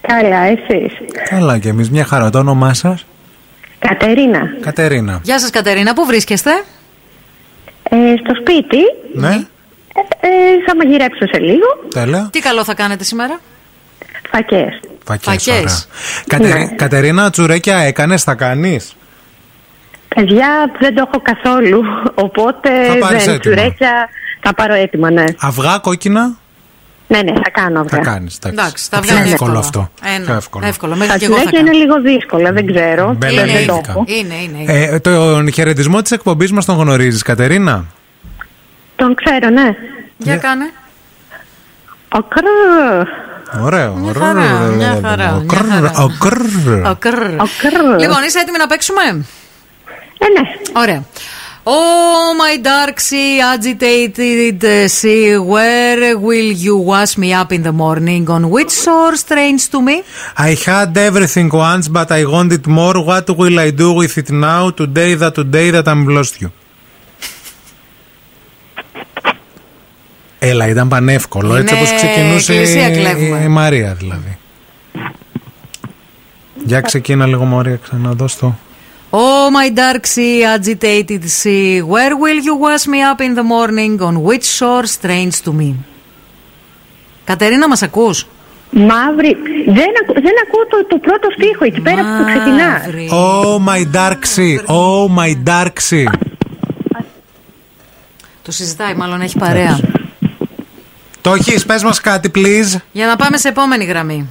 [0.00, 0.92] Καλά, εσείς.
[1.28, 2.30] Καλά και εμείς, μια χαρά.
[2.30, 3.06] Το όνομά σας;
[3.78, 4.40] Κατερίνα.
[4.60, 5.20] Κατερίνα.
[5.22, 6.50] Γεια σας Κατερίνα, πού βρίσκεστε;
[7.92, 8.78] Ε, στο σπίτι.
[9.14, 9.34] Ναι,
[10.20, 10.28] Ε,
[10.66, 11.66] θα μαγειρέψω σε λίγο.
[11.94, 12.28] τέλεια.
[12.32, 13.40] Τι καλό θα κάνετε σήμερα;
[14.30, 14.80] Φακές.
[15.04, 15.48] Φακές, Φακές.
[15.48, 15.76] ωραία.
[16.26, 18.96] Κατερι- Κατερίνα, τσουρέκια έκανες, θα κάνεις;
[20.14, 20.48] Παιδιά,
[20.80, 21.82] δεν το έχω καθόλου.
[22.14, 23.54] Οπότε Θα πάρεις δεν έτοιμα.
[23.54, 24.08] τσουρέκια.
[24.42, 25.24] Θα πάρω έτοιμα, ναι.
[25.40, 26.38] Αυγά, κόκκινα;
[27.12, 28.12] Ναι, ναι, θα κάνω Θα αυγά.
[28.12, 28.38] κάνεις.
[28.46, 29.58] Εντάξει, θα πιο βγαίνει εύκολο εύκολο.
[29.58, 29.90] αυτό.
[30.14, 30.24] Ε, ναι.
[30.24, 30.66] Πιο εύκολο.
[30.66, 31.72] Εύκολο, μέχρι Τα και εγώ θα τσουρέκια κάνω.
[31.76, 33.14] είναι λίγο δύσκολα, δεν ξέρω.
[33.18, 33.90] Μπέλα, δεν το μπέλικα.
[33.90, 34.04] έχω.
[34.06, 34.58] Είναι, είναι.
[34.72, 34.82] είναι.
[34.82, 37.84] Ε, τον χαιρετισμό της εκπομπής μας τον γνωρίζεις, Κατερίνα;
[38.96, 39.74] Τον ξέρω, ναι.
[40.16, 40.70] Για κάνε.
[42.14, 43.06] Ο κρρρ.
[43.64, 43.94] Ωραίο.
[43.94, 44.42] Μια χαρά,
[44.76, 45.92] μια χαρά, Ο μια κρρρ, χαρά.
[46.02, 46.40] ο κρρρ.
[46.90, 47.22] Ο κρρ.
[47.40, 47.98] Ο κρρ.
[48.00, 49.02] Λοιπόν, είσαι έτοιμη να παίξουμε;
[50.18, 50.48] Ε, ναι.
[50.80, 51.02] Ωραία.
[51.66, 57.72] Oh, my dark sea, agitated uh, sea, where will you wash me up in the
[57.72, 58.28] morning?
[58.30, 60.02] On which shore strange to me?
[60.38, 62.96] I had everything once, but I wanted more.
[63.04, 64.70] What will I do with it now?
[64.70, 66.50] Today that today that I'm lost you.
[70.38, 71.54] Έλα, ήταν πανεύκολο.
[71.54, 73.40] Έτσι Είναι όπως ξεκινούσε εκκλησία η, κλέβουμε.
[73.44, 74.38] η Μαρία δηλαδή.
[76.64, 78.54] Για ξεκίνα λίγο Μαρία, ξαναδώσ' το.
[79.12, 84.00] Oh my dark sea, agitated sea, where will you wash me up in the morning,
[84.00, 85.74] on which shore strange to me;
[87.24, 88.26] Κατερίνα, μας ακούς;
[88.70, 89.36] Μαύρη.
[89.66, 92.80] Δεν, ακού, δεν ακούω το, το πρώτο στίχο εκεί πέρα που ξεκινά.
[93.10, 94.66] Oh my dark sea.
[94.66, 96.12] Oh my dark sea.
[98.42, 99.80] Το συζητάει, μάλλον έχει παρέα.
[101.20, 102.76] Το έχεις, πες μας κάτι, please.
[102.92, 104.28] Για να πάμε σε επόμενη γραμμή.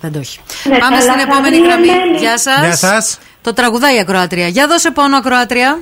[0.00, 0.40] Δεν το έχει.
[0.64, 1.86] Ναι, πάμε καλά, στην επόμενη καλά, γραμμή.
[1.86, 2.18] ναι, ναι.
[2.18, 2.60] Γεια σας.
[2.60, 3.18] Γεια σας.
[3.44, 4.48] Το τραγουδάει η ακροάτρια.
[4.48, 5.78] Για δώσε πόνο, ακροάτρια.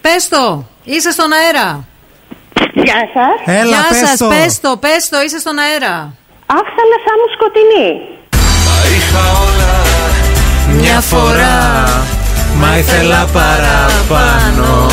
[0.00, 0.64] Πες το.
[0.84, 1.84] Είσαι στον αέρα.
[2.74, 3.54] Γεια σας.
[3.56, 4.28] Έλα, Γεια πες σας, το.
[4.28, 5.94] πες το, πες το, είσαι στον αέρα.
[6.46, 7.88] Αχ, θάλασσά μου σκοτεινή.
[10.80, 11.58] Μια φορά,
[12.60, 14.86] μα ήθελα παραπάνω.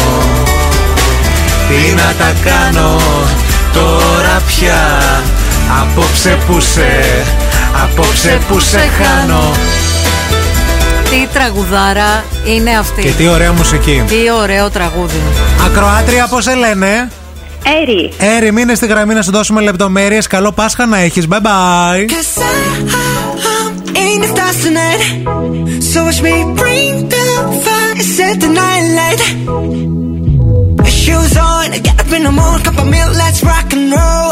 [1.67, 2.99] Τι να τα κάνω
[3.73, 5.01] τώρα πια;
[5.81, 6.89] Απόψε που σε,
[7.83, 9.51] απόψε που σε χάνω.
[11.10, 13.02] Τι τραγουδάρα είναι αυτή.
[13.02, 14.03] Και τι ωραία μουσική.
[14.08, 15.22] Τι ωραίο τραγούδι.
[15.66, 17.11] Ακροάτρια, πώ σε λένε.
[17.82, 18.14] Έρη.
[18.36, 20.19] Έρη, μείνε στη γραμμή να σου δώσουμε λεπτομέρειε.
[20.30, 21.22] Καλό Πάσχα να έχει.
[21.30, 22.06] Bye bye.
[22.14, 22.53] Cause I,
[23.53, 23.74] I'm
[24.06, 25.02] in the stars tonight.
[25.92, 27.26] So watch me bring the
[27.66, 29.22] fire, set the night light.
[31.02, 34.32] Shoes on, get up in the morning, cup of milk, let's rock and roll.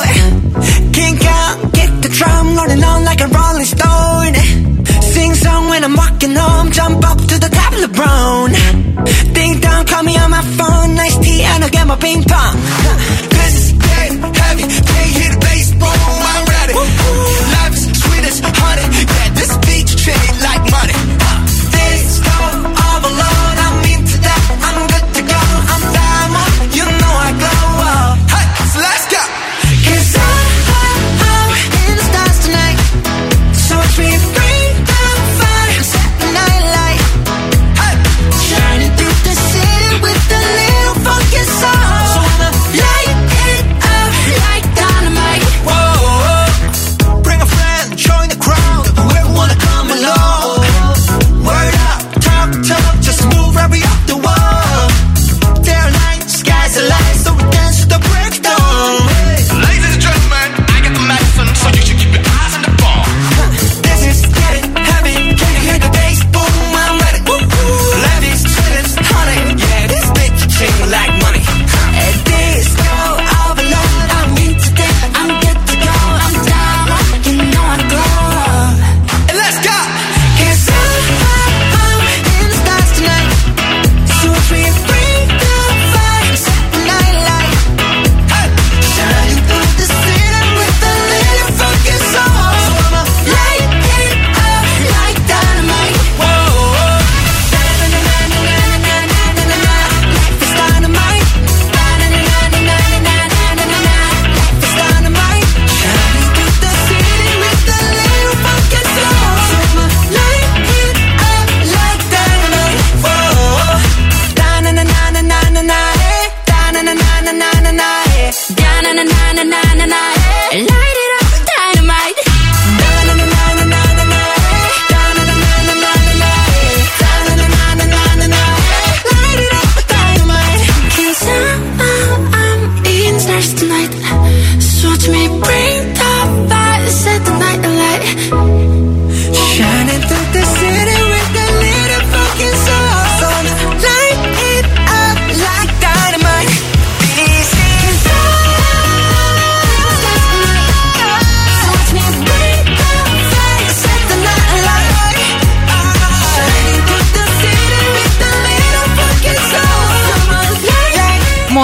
[0.98, 4.34] Kink out, kick the drum, rolling on like a rolling stone.
[5.16, 8.52] Sing song when I'm walking home, jump up to the top of the brown.
[9.32, 12.56] Ding dong, call me on my phone, nice tea, and I'll get my ping pong.
[13.32, 16.76] This is getting heavy, can't the bass, boom, I'm ready.
[17.56, 20.64] Life is sweet as honey, yeah, this beach treat like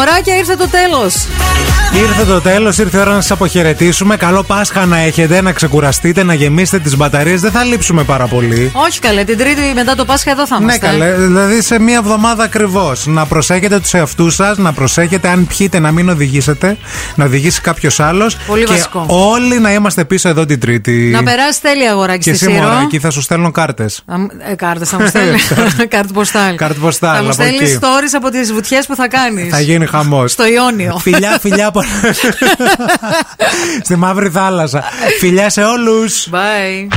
[0.04, 1.28] Μωράκια ήρθε το τέλος.
[1.96, 4.16] Ήρθε το τέλος, ήρθε η ώρα να σας αποχαιρετήσουμε.
[4.18, 7.42] Καλό Πάσχα να έχετε, να ξεκουραστείτε, να γεμίσετε τις μπαταρίες.
[7.42, 8.72] Δεν θα λείψουμε πάρα πολύ.
[8.74, 10.86] Όχι καλέ, την Τρίτη μετά το Πάσχα εδώ θα Ναι, είμαστε.
[10.86, 11.14] καλέ.
[11.16, 13.06] Δηλαδή σε μία εβδομάδα ακριβώς.
[13.08, 16.78] Να προσέχετε τους εαυτούς σας, να προσέχετε αν πιείτε να μην οδηγήσετε,
[17.16, 18.38] να οδηγήσει κάποιος άλλος.
[18.48, 19.06] Πολύ και βασικό.
[19.08, 20.92] όλοι να είμαστε πίσω εδώ την Τρίτη.
[20.92, 22.68] Να περάσει τέλεια αγοράκι Και στη εσύ, Σύρο.
[22.68, 24.04] μωρά, εκεί θα σου στέλνω κάρτες.
[24.52, 25.38] Ε, κάρτες θα μου στέλνει.
[25.94, 26.56] Κάρτες ποστάλ.
[26.56, 27.78] Κάρτες ποστάλ, Θα μου από στέλνει εκεί.
[27.82, 29.54] stories από τις βουτιές που θα κάνεις.
[29.54, 30.32] Θα γίνει χαμός.
[30.32, 30.98] Στο Ιόνιο.
[31.02, 31.68] Φιλιά, φιλιά.
[31.68, 31.81] από-
[33.84, 34.84] Στη μαύρη θάλασσα.
[35.20, 36.28] Φιλιά σε όλους.
[36.32, 36.88] Bye.